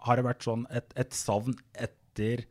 har 0.04 0.18
det 0.20 0.26
vært 0.26 0.44
sånn 0.44 0.66
et, 0.74 0.90
et 1.00 1.16
savn 1.16 1.56
etter 1.80 2.44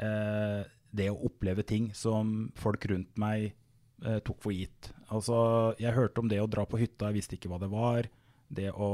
eh, 0.00 0.62
det 0.98 1.08
å 1.12 1.18
oppleve 1.28 1.64
ting 1.68 1.90
som 1.96 2.48
folk 2.58 2.86
rundt 2.90 3.18
meg 3.20 3.50
eh, 3.50 4.20
tok 4.24 4.40
for 4.44 4.56
gitt. 4.56 4.90
Altså, 5.12 5.74
jeg 5.80 5.96
hørte 5.96 6.22
om 6.22 6.30
det 6.30 6.40
å 6.42 6.48
dra 6.50 6.64
på 6.68 6.80
hytta, 6.80 7.10
jeg 7.10 7.20
visste 7.20 7.36
ikke 7.36 7.50
hva 7.52 7.60
det 7.62 7.70
var. 7.72 8.08
Det 8.48 8.70
å 8.72 8.88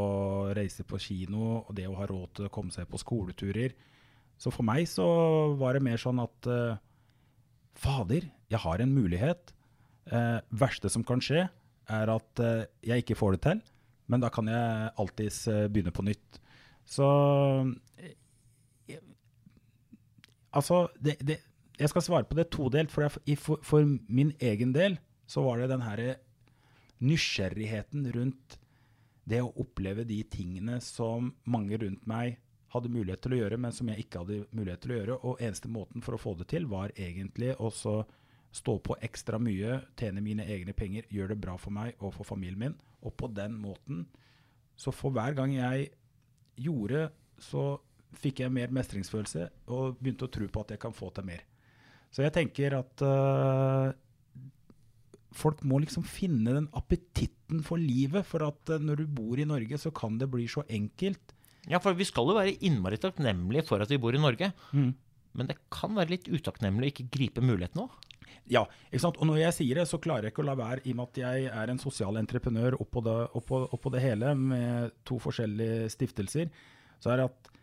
reise 0.56 0.82
på 0.86 0.98
kino, 0.98 1.60
og 1.62 1.74
det 1.78 1.86
å 1.86 1.94
ha 1.98 2.08
råd 2.10 2.38
til 2.38 2.48
å 2.48 2.54
komme 2.54 2.74
seg 2.74 2.88
på 2.90 2.98
skoleturer. 2.98 3.76
Så 4.40 4.50
for 4.50 4.66
meg 4.66 4.88
så 4.90 5.06
var 5.60 5.76
det 5.76 5.84
mer 5.86 6.00
sånn 6.00 6.22
at 6.22 6.50
eh, 6.50 6.80
Fader, 7.78 8.26
jeg 8.50 8.60
har 8.62 8.82
en 8.82 8.94
mulighet. 8.94 9.54
Eh, 10.12 10.40
verste 10.52 10.90
som 10.92 11.04
kan 11.06 11.22
skje, 11.24 11.46
er 11.88 12.10
at 12.12 12.40
eh, 12.44 12.64
jeg 12.84 13.04
ikke 13.04 13.16
får 13.16 13.36
det 13.36 13.42
til. 13.46 13.62
Men 14.12 14.20
da 14.20 14.28
kan 14.32 14.48
jeg 14.52 14.90
alltids 15.00 15.38
eh, 15.48 15.66
begynne 15.72 15.92
på 15.96 16.04
nytt. 16.04 16.40
Så 16.84 17.06
eh, 17.96 18.12
jeg- 18.90 19.00
Altså, 20.54 20.88
det, 21.02 21.16
det, 21.26 21.38
jeg 21.80 21.88
skal 21.90 22.02
svare 22.04 22.24
på 22.28 22.36
det 22.38 22.50
todelt. 22.52 22.92
For, 22.92 23.08
jeg, 23.26 23.38
for, 23.40 23.58
for 23.64 23.82
min 24.08 24.34
egen 24.40 24.72
del 24.76 24.98
så 25.26 25.42
var 25.42 25.58
det 25.58 25.70
den 25.72 25.82
herre 25.82 26.16
nysgjerrigheten 27.04 28.06
rundt 28.14 28.58
det 29.24 29.40
å 29.40 29.52
oppleve 29.60 30.04
de 30.06 30.20
tingene 30.28 30.80
som 30.84 31.32
mange 31.48 31.78
rundt 31.80 32.04
meg 32.06 32.36
hadde 32.74 32.90
mulighet 32.92 33.22
til 33.24 33.34
å 33.36 33.38
gjøre, 33.38 33.56
men 33.62 33.72
som 33.72 33.88
jeg 33.88 34.04
ikke 34.04 34.20
hadde 34.20 34.38
mulighet 34.52 34.82
til 34.84 34.92
å 34.92 34.98
gjøre. 34.98 35.16
Og 35.30 35.40
eneste 35.42 35.70
måten 35.70 36.02
for 36.04 36.16
å 36.16 36.20
få 36.20 36.34
det 36.38 36.48
til, 36.52 36.66
var 36.70 36.92
egentlig 36.98 37.54
å 37.62 37.70
så 37.72 38.00
stå 38.54 38.76
på 38.86 38.96
ekstra 39.02 39.40
mye, 39.42 39.80
tjene 39.98 40.22
mine 40.22 40.46
egne 40.46 40.74
penger, 40.76 41.08
gjøre 41.10 41.34
det 41.34 41.42
bra 41.42 41.56
for 41.58 41.74
meg 41.74 41.98
og 41.98 42.14
for 42.14 42.28
familien 42.28 42.60
min. 42.60 42.76
Og 43.04 43.16
på 43.18 43.28
den 43.34 43.56
måten, 43.60 44.04
så 44.78 44.94
for 44.94 45.14
hver 45.14 45.34
gang 45.36 45.56
jeg 45.56 45.90
gjorde, 46.62 47.08
så 47.42 47.74
fikk 48.14 48.44
jeg 48.44 48.54
mer 48.54 48.70
mestringsfølelse 48.74 49.48
og 49.74 49.98
begynte 49.98 50.28
å 50.28 50.32
tro 50.32 50.46
på 50.46 50.62
at 50.62 50.74
jeg 50.74 50.82
kan 50.84 50.94
få 50.94 51.10
til 51.14 51.26
mer. 51.26 51.42
Så 52.14 52.22
jeg 52.22 52.34
tenker 52.36 52.76
at 52.78 53.02
uh, 53.02 53.90
folk 55.34 55.64
må 55.66 55.80
liksom 55.82 56.06
finne 56.06 56.54
den 56.54 56.68
appetitten 56.78 57.64
for 57.66 57.80
livet. 57.80 58.22
For 58.28 58.46
at 58.46 58.70
uh, 58.70 58.78
når 58.78 59.02
du 59.02 59.16
bor 59.16 59.40
i 59.40 59.48
Norge, 59.50 59.80
så 59.82 59.90
kan 59.94 60.20
det 60.20 60.30
bli 60.30 60.46
så 60.50 60.62
enkelt. 60.70 61.34
Ja, 61.66 61.80
for 61.82 61.96
vi 61.98 62.06
skal 62.06 62.30
jo 62.30 62.36
være 62.38 62.54
innmari 62.62 63.00
takknemlige 63.02 63.66
for 63.66 63.82
at 63.82 63.90
vi 63.90 63.98
bor 63.98 64.14
i 64.14 64.22
Norge. 64.22 64.52
Mm. 64.70 64.92
Men 65.34 65.50
det 65.50 65.58
kan 65.74 65.96
være 65.98 66.14
litt 66.14 66.30
utakknemlig 66.30 66.86
å 66.86 66.92
ikke 66.92 67.10
gripe 67.16 67.42
muligheten 67.42 67.82
òg. 67.82 67.98
Ja, 68.50 68.64
ikke 68.90 69.02
sant? 69.06 69.18
Og 69.20 69.28
når 69.30 69.40
jeg 69.42 69.56
sier 69.58 69.80
det, 69.80 69.88
så 69.90 70.00
klarer 70.02 70.28
jeg 70.28 70.34
ikke 70.34 70.44
å 70.44 70.48
la 70.50 70.58
være, 70.58 70.84
i 70.84 70.92
og 70.92 71.00
med 71.00 71.10
at 71.10 71.20
jeg 71.22 71.48
er 71.50 71.72
en 71.72 71.82
sosial 71.82 72.20
entreprenør 72.20 72.78
oppå 72.82 73.02
det, 73.06 73.16
oppå, 73.40 73.64
oppå 73.76 73.92
det 73.94 74.04
hele, 74.04 74.34
med 74.38 74.94
to 75.08 75.18
forskjellige 75.22 75.90
stiftelser, 75.94 76.50
så 77.02 77.12
er 77.12 77.20
det 77.20 77.28
at 77.30 77.54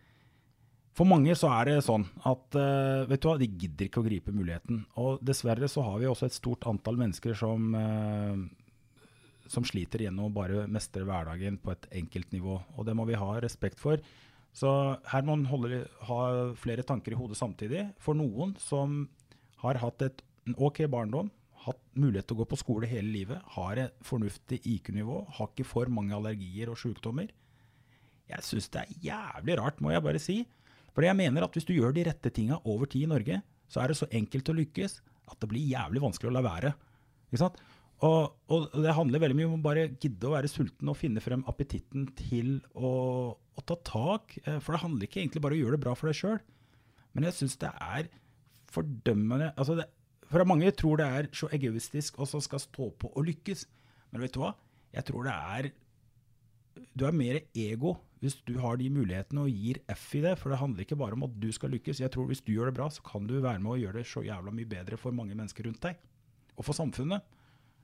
for 0.98 1.08
mange 1.08 1.34
så 1.40 1.50
er 1.56 1.70
det 1.70 1.84
sånn 1.86 2.04
at 2.28 2.58
eh, 2.60 3.06
vet 3.08 3.22
du 3.24 3.30
hva, 3.30 3.38
de 3.40 3.48
gidder 3.48 3.88
ikke 3.88 4.02
å 4.02 4.08
gripe 4.08 4.34
muligheten. 4.36 4.82
Og 5.00 5.22
dessverre 5.24 5.70
så 5.72 5.86
har 5.86 6.02
vi 6.02 6.10
også 6.10 6.28
et 6.28 6.36
stort 6.36 6.68
antall 6.68 7.00
mennesker 7.00 7.38
som, 7.38 7.70
eh, 7.80 9.06
som 9.52 9.68
sliter 9.68 10.04
gjennom 10.04 10.28
å 10.28 10.36
bare 10.36 10.66
mestre 10.72 11.08
hverdagen 11.08 11.62
på 11.64 11.72
et 11.74 11.88
enkelt 12.02 12.36
nivå. 12.36 12.60
Og 12.76 12.90
det 12.90 12.98
må 13.00 13.08
vi 13.08 13.20
ha 13.20 13.38
respekt 13.40 13.80
for. 13.80 14.04
Så 14.52 14.68
her 15.08 15.24
må 15.24 15.38
man 15.40 15.48
ha 16.10 16.22
flere 16.60 16.84
tanker 16.84 17.16
i 17.16 17.20
hodet 17.20 17.40
samtidig. 17.40 17.86
For 18.04 18.18
noen 18.18 18.58
som 18.60 19.06
har 19.64 19.80
hatt 19.80 20.04
et, 20.04 20.22
en 20.48 20.58
ok 20.58 20.84
barndom, 20.92 21.30
hatt 21.66 21.82
mulighet 21.94 22.26
til 22.30 22.38
å 22.38 22.42
gå 22.42 22.48
på 22.50 22.60
skole 22.60 22.90
hele 22.90 23.12
livet, 23.14 23.42
har 23.56 23.78
et 23.84 24.06
fornuftig 24.06 24.62
IQ-nivå, 24.66 25.20
har 25.38 25.52
ikke 25.52 25.68
for 25.68 25.92
mange 25.94 26.16
allergier 26.18 26.72
og 26.74 26.80
sykdommer. 26.82 27.30
Jeg 28.32 28.48
syns 28.48 28.70
det 28.74 28.82
er 28.82 28.96
jævlig 29.12 29.58
rart, 29.60 29.82
må 29.84 29.92
jeg 29.94 30.04
bare 30.06 30.22
si. 30.22 30.40
For 30.96 31.06
jeg 31.06 31.18
mener 31.20 31.46
at 31.46 31.54
hvis 31.56 31.68
du 31.68 31.76
gjør 31.76 31.94
de 31.96 32.08
rette 32.08 32.32
tinga 32.34 32.58
over 32.66 32.90
tid 32.90 33.06
i 33.06 33.12
Norge, 33.12 33.42
så 33.72 33.84
er 33.84 33.92
det 33.92 34.00
så 34.00 34.10
enkelt 34.12 34.50
å 34.52 34.58
lykkes 34.58 34.98
at 35.32 35.38
det 35.44 35.52
blir 35.52 35.70
jævlig 35.70 36.02
vanskelig 36.04 36.32
å 36.32 36.36
la 36.36 36.44
være. 36.44 36.74
Ikke 37.30 37.44
sant? 37.44 37.62
Og, 38.02 38.34
og 38.50 38.74
det 38.82 38.96
handler 38.98 39.22
veldig 39.22 39.38
mye 39.38 39.48
om 39.52 39.60
å 39.60 39.64
bare 39.68 39.86
gidde 40.02 40.26
å 40.28 40.34
være 40.34 40.50
sulten 40.50 40.90
og 40.90 40.98
finne 40.98 41.22
frem 41.22 41.44
appetitten 41.50 42.08
til 42.18 42.56
å, 42.74 42.92
å 43.38 43.64
ta 43.68 43.78
tak. 43.86 44.34
Eh, 44.42 44.58
For 44.58 44.74
det 44.74 44.82
handler 44.82 45.06
ikke 45.06 45.22
egentlig 45.22 45.44
bare 45.46 45.54
om 45.54 45.62
å 45.62 45.62
gjøre 45.62 45.78
det 45.78 45.84
bra 45.86 45.94
for 46.00 46.10
deg 46.10 46.18
sjøl. 46.18 46.40
Men 47.14 47.28
jeg 47.28 47.38
syns 47.38 47.60
det 47.62 47.70
er 47.70 48.10
fordømmende 48.72 49.52
altså 49.60 49.76
det, 49.78 49.86
For 50.32 50.48
mange 50.48 50.72
tror 50.80 51.02
det 51.02 51.08
er 51.08 51.30
så 51.36 51.50
egoistisk 51.52 52.20
og 52.22 52.30
så 52.32 52.40
skal 52.44 52.62
stå 52.64 52.90
på 53.02 53.12
og 53.12 53.28
lykkes. 53.28 53.66
Men 54.12 54.24
vet 54.24 54.36
du 54.36 54.42
hva? 54.44 54.54
Jeg 54.96 55.08
tror 55.08 55.28
det 55.28 55.36
er 55.36 55.72
Du 56.96 57.06
er 57.08 57.16
mer 57.16 57.42
ego 57.56 57.98
hvis 58.22 58.38
du 58.46 58.54
har 58.62 58.78
de 58.78 58.86
mulighetene 58.94 59.48
og 59.48 59.50
gir 59.50 59.80
F 59.90 60.12
i 60.16 60.22
det. 60.22 60.36
For 60.38 60.54
det 60.54 60.60
handler 60.62 60.86
ikke 60.86 61.00
bare 61.00 61.18
om 61.18 61.26
at 61.26 61.34
du 61.42 61.50
skal 61.52 61.74
lykkes. 61.74 62.04
Jeg 62.04 62.12
tror 62.14 62.30
Hvis 62.30 62.44
du 62.46 62.54
gjør 62.54 62.70
det 62.70 62.78
bra, 62.78 62.88
så 62.90 63.02
kan 63.02 63.26
du 63.28 63.40
være 63.42 63.60
med 63.60 63.72
og 63.74 63.82
gjøre 63.82 63.98
det 63.98 64.08
så 64.08 64.22
jævla 64.22 64.54
mye 64.54 64.70
bedre 64.70 65.00
for 65.02 65.12
mange 65.12 65.36
mennesker 65.36 65.66
rundt 65.66 65.82
deg. 65.82 65.98
Og 66.56 66.68
for 66.68 66.78
samfunnet. 66.78 67.26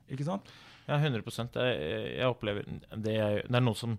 Ikke 0.07 0.27
sant? 0.27 0.47
Ja, 0.87 1.01
100 1.01 1.25
jeg, 1.57 2.15
jeg 2.15 2.29
opplever 2.29 2.63
det, 2.63 3.11
jeg, 3.11 3.41
det 3.43 3.57
er 3.59 3.65
noen 3.65 3.75
som 3.75 3.97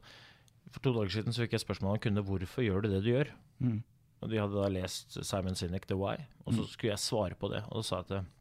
For 0.73 0.81
to 0.81 0.95
dager 0.95 1.11
siden 1.13 1.35
så 1.35 1.43
fikk 1.43 1.59
jeg 1.59 1.67
spørsmål 1.67 1.97
om 1.97 2.01
kunne 2.01 2.25
hvorfor 2.25 2.65
gjør 2.65 2.87
du 2.87 2.89
det 2.95 3.03
du 3.05 3.11
gjør. 3.11 3.35
Mm. 3.59 3.83
Og 4.23 4.31
De 4.31 4.41
hadde 4.41 4.57
da 4.57 4.71
lest 4.73 5.19
Simon 5.27 5.59
Sinek, 5.59 5.87
The 5.87 5.99
Why, 5.99 6.17
og 6.45 6.55
så 6.55 6.65
skulle 6.67 6.95
jeg 6.95 7.03
svare 7.03 7.37
på 7.39 7.51
det. 7.53 7.63
Og 7.69 7.81
da 7.81 7.87
sa 7.87 8.01
jeg 8.01 8.09
at 8.09 8.38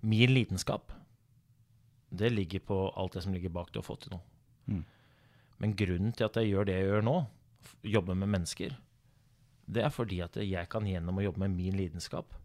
min 0.00 0.32
lidenskap, 0.34 0.92
det 2.10 2.30
ligger 2.32 2.62
på 2.64 2.78
alt 2.96 3.16
det 3.16 3.24
som 3.24 3.34
ligger 3.34 3.52
bak 3.52 3.72
det 3.74 3.82
å 3.82 3.86
få 3.86 3.96
til 4.00 4.16
noe. 4.16 4.24
Mm. 4.66 4.82
Men 5.62 5.76
grunnen 5.78 6.12
til 6.16 6.28
at 6.28 6.36
jeg 6.38 6.52
gjør 6.52 6.68
det 6.68 6.76
jeg 6.78 6.90
gjør 6.90 7.06
nå, 7.06 7.16
jobber 7.96 8.18
med 8.18 8.30
mennesker, 8.34 8.76
det 9.66 9.82
er 9.82 9.94
fordi 9.94 10.20
at 10.22 10.36
jeg 10.38 10.70
kan 10.70 10.86
gjennom 10.86 11.18
å 11.18 11.24
jobbe 11.24 11.42
med 11.42 11.56
min 11.56 11.78
lidenskap 11.78 12.36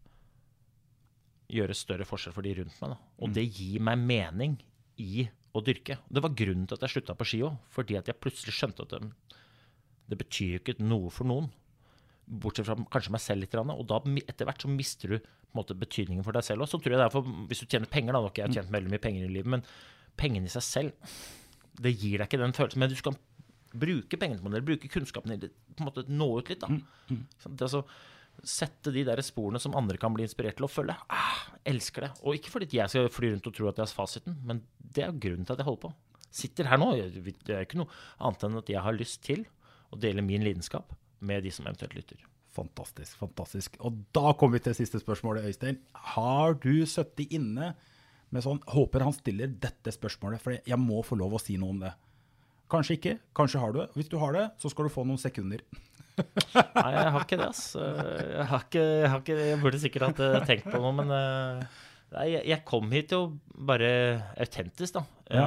gjøre 1.52 1.76
større 1.76 2.06
forskjell 2.08 2.34
for 2.34 2.46
de 2.46 2.54
rundt 2.58 2.78
meg. 2.80 2.94
Da. 2.94 2.98
Og 3.22 3.34
det 3.36 3.44
gir 3.46 3.82
meg 3.84 4.00
mening 4.00 4.56
i 5.02 5.26
å 5.52 5.62
dyrke. 5.64 5.98
Det 6.08 6.22
var 6.24 6.34
grunnen 6.36 6.64
til 6.68 6.78
at 6.78 6.86
jeg 6.86 6.96
slutta 6.96 7.16
på 7.18 7.28
ski 7.28 7.42
òg, 7.46 7.58
fordi 7.72 7.98
at 7.98 8.08
jeg 8.08 8.20
plutselig 8.20 8.56
skjønte 8.56 8.86
at 8.86 8.94
det, 8.94 9.36
det 10.08 10.18
betyr 10.20 10.56
jo 10.56 10.62
ikke 10.62 10.78
noe 10.80 11.12
for 11.12 11.28
noen. 11.28 11.50
Bortsett 12.24 12.68
fra 12.68 12.78
kanskje 12.92 13.12
meg 13.12 13.22
selv 13.22 13.44
litt. 13.44 13.56
Og 13.58 13.84
da 13.90 14.00
etter 14.24 14.48
hvert 14.48 14.64
så 14.64 14.70
mister 14.72 15.14
du 15.14 15.30
måte, 15.58 15.76
betydningen 15.78 16.24
for 16.26 16.36
deg 16.36 16.44
selv 16.46 16.64
òg. 16.64 16.70
Så 16.72 16.80
tror 16.80 16.94
jeg 16.94 17.00
det 17.02 17.08
er 17.08 17.14
for, 17.14 17.26
hvis 17.50 17.62
du 17.62 17.66
tjener 17.68 17.90
penger, 17.92 18.16
da, 18.16 18.22
nok 18.24 18.38
jeg 18.38 18.48
har 18.48 18.54
tjent 18.56 18.72
veldig 18.72 18.92
mye 18.94 19.02
penger 19.02 19.26
i 19.26 19.32
livet, 19.36 19.50
men 19.56 19.64
pengene 20.20 20.48
i 20.48 20.52
seg 20.52 20.64
selv, 20.66 21.12
det 21.82 21.94
gir 21.96 22.18
deg 22.20 22.28
ikke 22.28 22.40
den 22.42 22.56
følelsen. 22.56 22.82
Men 22.82 22.92
du 22.92 22.96
skal 22.98 23.16
bruke 23.72 24.18
pengene 24.20 24.42
på 24.44 24.52
det, 24.52 24.64
bruke 24.68 24.90
kunnskapen 24.92 25.32
din, 25.36 25.52
på 25.76 25.84
en 25.84 25.88
måte 25.88 26.04
nå 26.08 26.28
ut 26.38 26.50
litt, 26.52 26.60
da. 26.64 26.68
Sånn, 27.40 27.56
Det 27.56 27.68
altså, 27.68 27.84
sette 28.48 28.92
de 28.92 29.04
der 29.04 29.20
sporene 29.24 29.60
som 29.60 29.74
andre 29.76 29.98
kan 30.00 30.12
bli 30.16 30.24
inspirert 30.26 30.56
til 30.58 30.66
å 30.66 30.72
følge. 30.72 30.96
Ah, 31.12 31.42
elsker 31.68 32.06
det. 32.06 32.10
Og 32.24 32.36
ikke 32.38 32.52
fordi 32.54 32.68
jeg 32.78 32.88
skal 32.92 33.10
fly 33.12 33.30
rundt 33.34 33.48
og 33.48 33.54
tro 33.56 33.68
at 33.68 33.76
jeg 33.80 33.84
har 33.86 33.92
fasiten, 33.92 34.38
men 34.48 34.62
det 34.80 35.04
er 35.04 35.12
grunnen 35.12 35.44
til 35.48 35.52
at 35.56 35.60
jeg 35.62 35.68
holder 35.68 35.84
på. 35.86 35.92
Sitter 36.32 36.68
her 36.70 36.80
nå. 36.80 36.90
Det 36.96 37.52
er 37.52 37.66
ikke 37.66 37.80
noe 37.82 37.92
annet 38.24 38.44
enn 38.48 38.60
at 38.62 38.72
jeg 38.72 38.80
har 38.84 38.96
lyst 38.96 39.20
til 39.24 39.44
å 39.92 39.98
dele 40.00 40.24
min 40.24 40.44
lidenskap 40.44 40.94
med 41.20 41.44
de 41.44 41.52
som 41.52 41.68
eventuelt 41.68 41.94
lytter. 41.96 42.24
Fantastisk, 42.52 43.16
fantastisk. 43.16 43.76
Og 43.80 44.02
da 44.12 44.34
kommer 44.36 44.58
vi 44.58 44.66
til 44.66 44.76
siste 44.76 45.00
spørsmålet, 45.00 45.46
Øystein. 45.48 45.78
Har 46.14 46.58
du 46.60 46.84
sittet 46.88 47.32
inne 47.32 47.72
med 48.32 48.44
sånn 48.44 48.60
Håper 48.72 49.04
han 49.04 49.14
stiller 49.16 49.52
dette 49.60 49.92
spørsmålet, 49.94 50.40
for 50.42 50.56
jeg 50.56 50.80
må 50.80 51.00
få 51.04 51.16
lov 51.20 51.36
å 51.36 51.40
si 51.40 51.56
noe 51.60 51.72
om 51.74 51.80
det. 51.84 51.92
Kanskje 52.72 52.96
ikke, 52.96 53.14
kanskje 53.36 53.60
har 53.60 53.72
du 53.72 53.80
det. 53.82 53.88
Hvis 53.96 54.10
du 54.12 54.18
har 54.20 54.36
det, 54.36 54.44
så 54.60 54.70
skal 54.72 54.88
du 54.88 54.92
få 54.92 55.04
noen 55.08 55.20
sekunder. 55.20 55.64
Nei, 56.76 56.90
jeg 56.92 57.12
har 57.14 57.24
ikke 57.24 57.38
det, 57.40 57.48
ass. 57.48 57.64
Jeg, 57.76 58.46
har 58.48 58.66
ikke, 58.66 58.84
jeg, 58.84 59.08
har 59.12 59.24
ikke, 59.24 59.38
jeg 59.48 59.60
burde 59.64 59.80
sikkert 59.80 60.06
hatt 60.10 60.22
eh, 60.24 60.36
tenkt 60.48 60.68
på 60.72 60.80
noe, 60.80 60.92
men 60.96 61.12
eh, 61.16 61.80
jeg, 62.28 62.44
jeg 62.52 62.64
kom 62.68 62.92
hit 62.92 63.12
jo 63.16 63.22
bare 63.68 63.92
autentisk, 64.40 65.00
da. 65.00 65.04
Ja. 65.32 65.46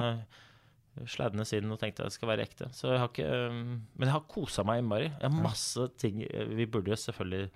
Eh, 1.02 1.44
siden 1.44 1.72
og 1.72 1.80
tenkte 1.80 2.04
at 2.04 2.12
det 2.12 2.16
skal 2.16 2.32
være 2.32 2.48
ekte. 2.48 2.72
Så 2.74 2.92
jeg 2.94 3.00
har 3.02 3.12
ikke 3.12 3.30
um, 3.52 3.82
Men 3.96 4.08
jeg 4.10 4.16
har 4.16 4.28
kosa 4.32 4.64
meg 4.64 4.82
innmari. 4.82 5.12
Jeg 5.12 5.30
har 5.30 5.42
masse 5.44 5.90
ting 6.00 6.24
Vi 6.56 6.66
burde 6.66 6.94
jo 6.94 7.00
selvfølgelig 7.00 7.50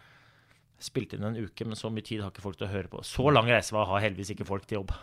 spilt 0.80 1.12
inn 1.12 1.26
en 1.28 1.36
uke, 1.36 1.66
men 1.68 1.76
så 1.76 1.90
mye 1.92 2.06
tid 2.08 2.22
har 2.24 2.32
ikke 2.32 2.44
folk 2.46 2.56
til 2.56 2.70
å 2.70 2.72
høre 2.72 2.88
på. 2.88 3.02
Så 3.04 3.26
lang 3.36 3.50
reise 3.52 3.74
var, 3.76 3.90
har 3.90 4.00
heldigvis 4.00 4.30
ikke 4.32 4.46
folk 4.48 4.64
til 4.64 4.78
jobb. 4.78 4.94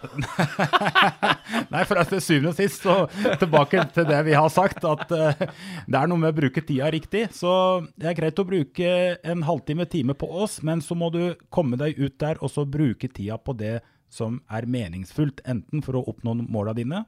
Nei, 1.75 1.83
for 1.85 2.01
til 2.09 2.23
syvende 2.25 2.55
og 2.55 2.57
sist, 2.57 2.87
så 2.87 3.35
tilbake 3.37 3.85
til 3.93 4.07
det 4.09 4.23
vi 4.25 4.33
har 4.39 4.49
sagt, 4.55 4.81
at 4.89 5.13
uh, 5.13 5.43
det 5.85 5.99
er 6.01 6.09
noe 6.09 6.23
med 6.23 6.33
å 6.33 6.39
bruke 6.39 6.65
tida 6.65 6.89
riktig. 6.95 7.27
Så 7.37 7.51
det 7.93 8.09
er 8.09 8.17
greit 8.17 8.41
å 8.41 8.49
bruke 8.49 8.95
en 9.21 9.45
halvtime, 9.45 9.85
time 9.93 10.17
på 10.17 10.31
oss, 10.47 10.63
men 10.65 10.81
så 10.81 10.97
må 10.97 11.13
du 11.13 11.37
komme 11.53 11.77
deg 11.77 12.01
ut 12.01 12.17
der 12.25 12.41
og 12.41 12.55
så 12.57 12.65
bruke 12.65 13.13
tida 13.13 13.37
på 13.37 13.53
det 13.61 13.83
som 14.09 14.41
er 14.49 14.65
meningsfullt. 14.71 15.45
Enten 15.45 15.85
for 15.85 16.01
å 16.01 16.07
oppnå 16.09 16.39
måla 16.41 16.73
dine, 16.77 17.05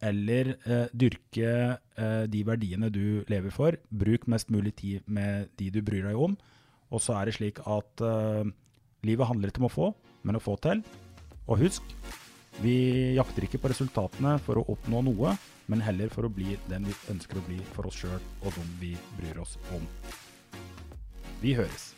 eller 0.00 0.54
eh, 0.64 0.86
dyrke 0.96 1.50
eh, 1.76 2.24
de 2.30 2.40
verdiene 2.46 2.90
du 2.92 3.22
lever 3.30 3.52
for. 3.54 3.76
Bruk 3.90 4.26
mest 4.32 4.50
mulig 4.52 4.74
tid 4.80 5.04
med 5.06 5.50
de 5.60 5.70
du 5.74 5.80
bryr 5.84 6.08
deg 6.08 6.16
om. 6.16 6.36
Og 6.90 7.04
så 7.04 7.18
er 7.18 7.28
det 7.28 7.36
slik 7.36 7.60
at 7.68 8.04
eh, 8.04 8.48
livet 9.06 9.28
handler 9.28 9.52
ikke 9.52 9.62
om 9.64 9.70
å 9.70 9.74
få, 9.74 9.92
men 10.24 10.40
å 10.40 10.42
få 10.42 10.56
til. 10.64 10.82
Og 11.46 11.60
husk, 11.62 11.94
vi 12.64 13.14
jakter 13.16 13.46
ikke 13.46 13.60
på 13.62 13.70
resultatene 13.72 14.36
for 14.44 14.60
å 14.60 14.66
oppnå 14.72 15.04
noe, 15.06 15.36
men 15.70 15.84
heller 15.84 16.10
for 16.12 16.26
å 16.26 16.32
bli 16.32 16.56
den 16.70 16.88
vi 16.88 16.96
ønsker 17.12 17.38
å 17.38 17.46
bli 17.46 17.60
for 17.76 17.88
oss 17.90 18.02
sjøl 18.02 18.18
og 18.18 18.50
dem 18.56 18.76
vi 18.82 18.96
bryr 19.20 19.40
oss 19.44 19.56
om. 19.76 19.86
Vi 21.40 21.54
høres. 21.56 21.92